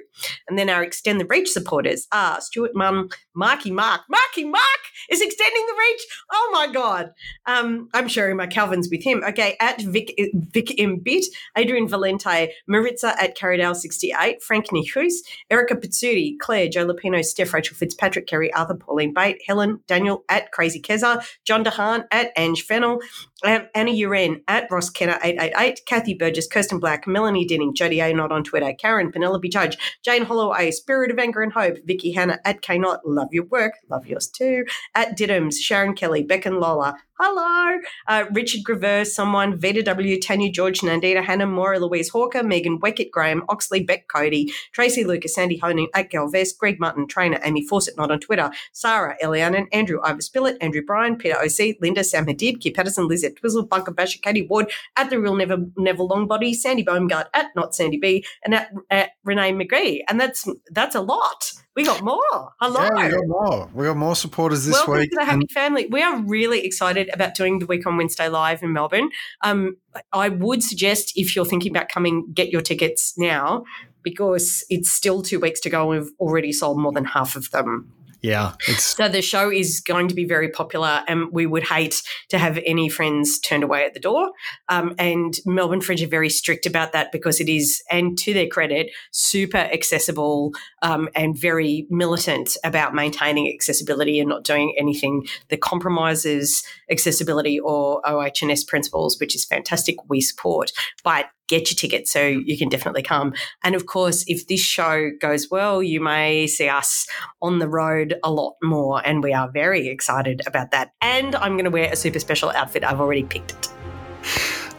And 0.48 0.56
then 0.58 0.70
our 0.70 0.84
Extend 0.84 1.20
the 1.20 1.26
Reach 1.26 1.50
supporters 1.50 2.06
are 2.12 2.40
Stuart 2.40 2.72
Munn, 2.74 3.08
Marky 3.34 3.70
Mark. 3.70 4.02
Marky 4.08 4.44
Mark 4.44 4.62
is 5.10 5.20
extending 5.20 5.66
the 5.66 5.74
reach. 5.78 6.06
Oh 6.32 6.50
my 6.52 6.72
God. 6.72 7.12
Um, 7.46 7.88
I'm 7.94 8.08
sharing 8.08 8.36
my 8.36 8.46
Calvins 8.46 8.88
with 8.90 9.02
him. 9.02 9.22
Okay, 9.24 9.56
at 9.60 9.80
Vic, 9.80 10.14
Vic 10.34 10.78
M. 10.78 10.98
Bit, 10.98 11.26
Adrian 11.56 11.88
Valente, 11.88 12.48
Maritza 12.66 13.14
at 13.20 13.36
Carrydale68, 13.36 14.42
Frank 14.42 14.66
Nihus, 14.68 15.14
Erica 15.50 15.76
Pizzuti, 15.76 16.38
Claire, 16.38 16.68
Joe 16.68 16.86
Lapino, 16.86 17.24
Steph, 17.24 17.54
Rachel 17.54 17.76
Fitzpatrick, 17.76 18.26
Kerry 18.26 18.52
Arthur, 18.52 18.74
Pauline 18.74 19.14
Bate, 19.14 19.40
Helen, 19.46 19.80
Daniel 19.86 20.24
at 20.28 20.52
Crazy 20.52 20.80
Keza, 20.80 21.24
John 21.44 21.64
DeHaan 21.64 22.04
at 22.10 22.32
Ange 22.36 22.62
Fennel, 22.62 22.98
um, 22.98 22.98
Anna 23.44 23.92
Uren 23.92 24.42
at 24.48 24.68
Ross 24.70 24.90
Kenner 24.90 25.18
888, 25.22 25.82
Kathy 25.86 26.14
Burgess, 26.14 26.48
Kirsten 26.48 26.80
Black, 26.80 27.06
Melanie 27.06 27.44
Dinning, 27.44 27.72
Jody 27.74 28.00
A. 28.00 28.12
Not 28.12 28.32
on 28.32 28.42
Twitter, 28.42 28.72
Karen, 28.72 29.12
Penelope 29.12 29.48
Judge, 29.48 29.76
Jane 30.04 30.24
Holloway, 30.24 30.72
Spirit 30.72 31.12
of 31.12 31.18
Anger 31.18 31.42
and 31.42 31.52
Hope, 31.52 31.76
Vicky 31.84 32.12
Hannah 32.12 32.40
at 32.44 32.62
K 32.62 32.78
Not, 32.78 33.06
love 33.06 33.28
your 33.30 33.44
work, 33.44 33.74
love 33.88 34.06
yours 34.06 34.28
too, 34.28 34.64
at 34.94 35.16
Diddums, 35.16 35.54
Sharon 35.60 35.94
Kelly, 35.94 36.24
Beck 36.24 36.46
and 36.46 36.58
Lola, 36.58 36.96
hello. 37.20 37.78
Uh, 38.06 38.24
Richard 38.32 38.64
Graver, 38.64 39.04
someone, 39.04 39.58
Vita 39.58 39.82
W, 39.82 40.20
Tanya 40.20 40.50
George, 40.50 40.80
Nandita 40.80 41.24
Hannah, 41.24 41.46
Maura 41.46 41.78
Louise 41.78 42.10
Hawker, 42.10 42.42
Megan 42.42 42.80
Weckett, 42.80 43.10
Graham, 43.10 43.44
Oxley, 43.48 43.82
Beck 43.82 44.06
Cody, 44.08 44.52
Tracy 44.72 45.04
Lucas, 45.04 45.34
Sandy 45.34 45.58
Honing, 45.58 45.88
at 45.94 46.10
Galvez, 46.10 46.52
Greg 46.52 46.78
Mutton, 46.78 47.06
Trainer, 47.06 47.40
Amy 47.44 47.66
Fawcett, 47.66 47.96
not 47.96 48.10
on 48.10 48.20
Twitter, 48.20 48.50
Sarah, 48.72 49.16
Elianan, 49.22 49.66
Andrew 49.72 50.00
Ivor 50.02 50.20
Spillett, 50.20 50.56
Andrew 50.60 50.82
Bryan, 50.82 51.16
Peter 51.16 51.36
OC, 51.36 51.76
Linda, 51.80 52.04
Sam 52.04 52.26
Hadid, 52.26 52.60
Kip 52.60 52.74
Patterson, 52.74 53.08
Lizette 53.28 53.40
Twizzle, 53.40 53.66
Bunker 53.66 53.92
Basher, 53.92 54.18
Katie 54.22 54.46
Ward, 54.46 54.70
at 54.96 55.10
The 55.10 55.20
Real 55.20 55.36
Never, 55.36 55.58
Neville 55.76 56.08
Longbody, 56.08 56.54
Sandy 56.54 56.84
Baumgart, 56.84 57.26
at 57.34 57.46
Not 57.54 57.74
Sandy 57.74 57.98
B, 57.98 58.24
and 58.44 58.54
at, 58.54 58.72
at 58.90 59.10
Renee 59.24 59.52
McGee. 59.52 60.00
And 60.08 60.20
that's 60.20 60.48
that's 60.70 60.94
a 60.94 61.00
lot. 61.00 61.52
We 61.76 61.84
got 61.84 62.02
more. 62.02 62.52
Hello. 62.60 62.82
Yeah, 62.82 63.06
we 63.06 63.12
got 63.12 63.26
more. 63.28 63.70
We 63.72 63.86
got 63.86 63.96
more 63.96 64.16
supporters 64.16 64.64
this 64.64 64.74
Welcome 64.74 64.94
week. 64.94 65.10
to 65.10 65.16
the 65.20 65.24
Happy 65.24 65.46
Family. 65.50 65.86
We 65.86 66.02
are 66.02 66.20
really 66.22 66.64
excited 66.64 67.08
about 67.12 67.34
doing 67.34 67.60
the 67.60 67.66
week 67.66 67.86
on 67.86 67.96
Wednesday 67.96 68.28
live 68.28 68.62
in 68.62 68.72
Melbourne. 68.72 69.10
Um, 69.42 69.76
I 70.12 70.28
would 70.28 70.62
suggest 70.64 71.12
if 71.14 71.36
you're 71.36 71.44
thinking 71.44 71.70
about 71.70 71.88
coming, 71.88 72.32
get 72.32 72.50
your 72.50 72.62
tickets 72.62 73.14
now 73.16 73.64
because 74.02 74.64
it's 74.70 74.90
still 74.90 75.22
two 75.22 75.38
weeks 75.38 75.60
to 75.60 75.70
go 75.70 75.92
and 75.92 76.02
we've 76.02 76.12
already 76.18 76.52
sold 76.52 76.80
more 76.80 76.92
than 76.92 77.04
half 77.04 77.36
of 77.36 77.50
them. 77.50 77.92
Yeah, 78.20 78.54
So 78.78 79.08
the 79.08 79.22
show 79.22 79.50
is 79.50 79.80
going 79.80 80.08
to 80.08 80.14
be 80.14 80.24
very 80.24 80.48
popular, 80.48 81.04
and 81.06 81.30
we 81.30 81.46
would 81.46 81.62
hate 81.62 82.02
to 82.30 82.38
have 82.38 82.58
any 82.66 82.88
friends 82.88 83.38
turned 83.38 83.62
away 83.62 83.84
at 83.84 83.94
the 83.94 84.00
door. 84.00 84.30
Um, 84.68 84.94
and 84.98 85.38
Melbourne 85.46 85.80
Fringe 85.80 86.02
are 86.02 86.08
very 86.08 86.28
strict 86.28 86.66
about 86.66 86.92
that 86.92 87.12
because 87.12 87.40
it 87.40 87.48
is, 87.48 87.80
and 87.90 88.18
to 88.18 88.34
their 88.34 88.48
credit, 88.48 88.90
super 89.12 89.58
accessible 89.58 90.52
um, 90.82 91.08
and 91.14 91.38
very 91.38 91.86
militant 91.90 92.56
about 92.64 92.92
maintaining 92.92 93.52
accessibility 93.52 94.18
and 94.18 94.28
not 94.28 94.42
doing 94.42 94.74
anything 94.76 95.26
that 95.48 95.60
compromises 95.60 96.64
accessibility 96.90 97.60
or 97.60 98.02
OHS 98.04 98.64
principles, 98.64 99.20
which 99.20 99.36
is 99.36 99.44
fantastic. 99.44 99.96
We 100.08 100.20
support, 100.20 100.72
but 101.04 101.26
get 101.48 101.70
your 101.70 101.76
tickets 101.76 102.12
so 102.12 102.20
you 102.20 102.56
can 102.56 102.68
definitely 102.68 103.02
come. 103.02 103.34
And 103.64 103.74
of 103.74 103.86
course, 103.86 104.24
if 104.26 104.46
this 104.46 104.60
show 104.60 105.10
goes 105.20 105.48
well, 105.50 105.82
you 105.82 106.00
may 106.00 106.46
see 106.46 106.68
us 106.68 107.06
on 107.42 107.58
the 107.58 107.68
road 107.68 108.14
a 108.22 108.30
lot 108.30 108.56
more. 108.62 109.04
And 109.06 109.22
we 109.22 109.32
are 109.32 109.50
very 109.50 109.88
excited 109.88 110.42
about 110.46 110.70
that. 110.70 110.92
And 111.00 111.34
I'm 111.36 111.52
going 111.52 111.64
to 111.64 111.70
wear 111.70 111.90
a 111.92 111.96
super 111.96 112.20
special 112.20 112.50
outfit. 112.50 112.84
I've 112.84 113.00
already 113.00 113.24
picked 113.24 113.52
it. 113.52 113.68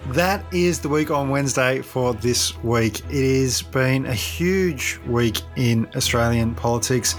That 0.08 0.44
is 0.54 0.80
the 0.80 0.90
week 0.90 1.12
on 1.12 1.30
Wednesday 1.30 1.82
for 1.82 2.14
this 2.14 2.58
week. 2.64 3.02
It 3.12 3.42
has 3.42 3.62
been 3.62 4.08
a 4.08 4.14
huge 4.14 5.00
week 5.06 5.42
in 5.56 5.88
Australian 5.96 6.56
politics. 6.56 7.16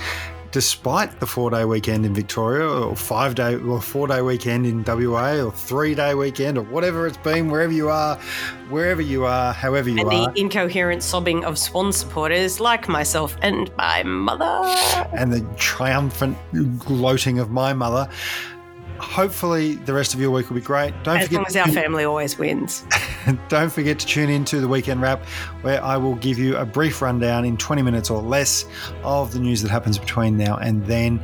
Despite 0.53 1.21
the 1.21 1.27
four 1.27 1.49
day 1.51 1.65
weekend 1.65 2.05
in 2.05 2.13
Victoria, 2.13 2.67
or 2.69 2.97
five 2.97 3.37
day, 3.37 3.55
or 3.55 3.81
four 3.81 4.09
day 4.09 4.21
weekend 4.21 4.67
in 4.67 4.83
WA, 4.85 5.41
or 5.45 5.53
three 5.53 5.95
day 5.95 6.15
weekend, 6.15 6.59
or 6.59 6.63
whatever 6.65 7.07
it's 7.07 7.17
been, 7.19 7.51
wherever 7.51 7.73
you 7.73 7.89
are, 7.89 8.17
wherever 8.69 9.01
you 9.01 9.25
are, 9.25 9.53
however 9.53 9.89
you 9.89 10.01
And 10.01 10.09
are, 10.09 10.13
And 10.13 10.35
the 10.35 10.41
incoherent 10.41 11.05
sobbing 11.05 11.45
of 11.45 11.57
Swan 11.57 11.93
supporters 11.93 12.59
like 12.59 12.89
myself 12.89 13.37
and 13.43 13.71
my 13.77 14.03
mother. 14.03 14.75
and 15.17 15.33
the 15.33 15.41
triumphant 15.57 16.37
gloating 16.81 17.39
of 17.39 17.51
my 17.51 17.73
mother. 17.73 18.09
Hopefully, 19.01 19.75
the 19.75 19.93
rest 19.93 20.15
of 20.15 20.21
your 20.21 20.31
week 20.31 20.49
will 20.49 20.57
be 20.57 20.61
great. 20.61 20.93
Don't 21.03 21.19
As 21.19 21.27
forget 21.27 21.39
long 21.39 21.47
as 21.47 21.57
our 21.57 21.69
family 21.69 22.05
always 22.05 22.39
wins. 22.39 22.85
Don't 23.49 23.73
forget 23.73 23.99
to 23.99 24.07
tune 24.07 24.31
in 24.31 24.45
to 24.47 24.61
the 24.61 24.69
weekend 24.69 25.01
wrap, 25.01 25.25
where 25.63 25.83
I 25.83 25.97
will 25.97 26.17
give 26.17 26.39
you 26.39 26.57
a 26.57 26.65
brief 26.65 27.01
rundown 27.03 27.45
in 27.45 27.57
20 27.57 27.83
minutes 27.83 28.11
or 28.11 28.23
less 28.23 28.65
of 29.03 29.33
the 29.33 29.41
news 29.41 29.63
that 29.63 29.71
happens 29.71 29.99
between 29.99 30.37
now 30.37 30.57
and 30.57 30.85
then. 30.87 31.23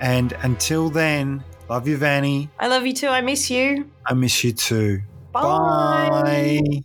And 0.00 0.32
until 0.42 0.90
then, 0.90 1.42
love 1.68 1.88
you, 1.88 1.96
Vanny. 1.96 2.48
I 2.58 2.68
love 2.68 2.86
you 2.86 2.92
too. 2.92 3.08
I 3.08 3.20
miss 3.20 3.50
you. 3.50 3.90
I 4.06 4.14
miss 4.14 4.44
you 4.44 4.52
too. 4.52 5.02
Bye. 5.32 6.08
Bye. 6.22 6.84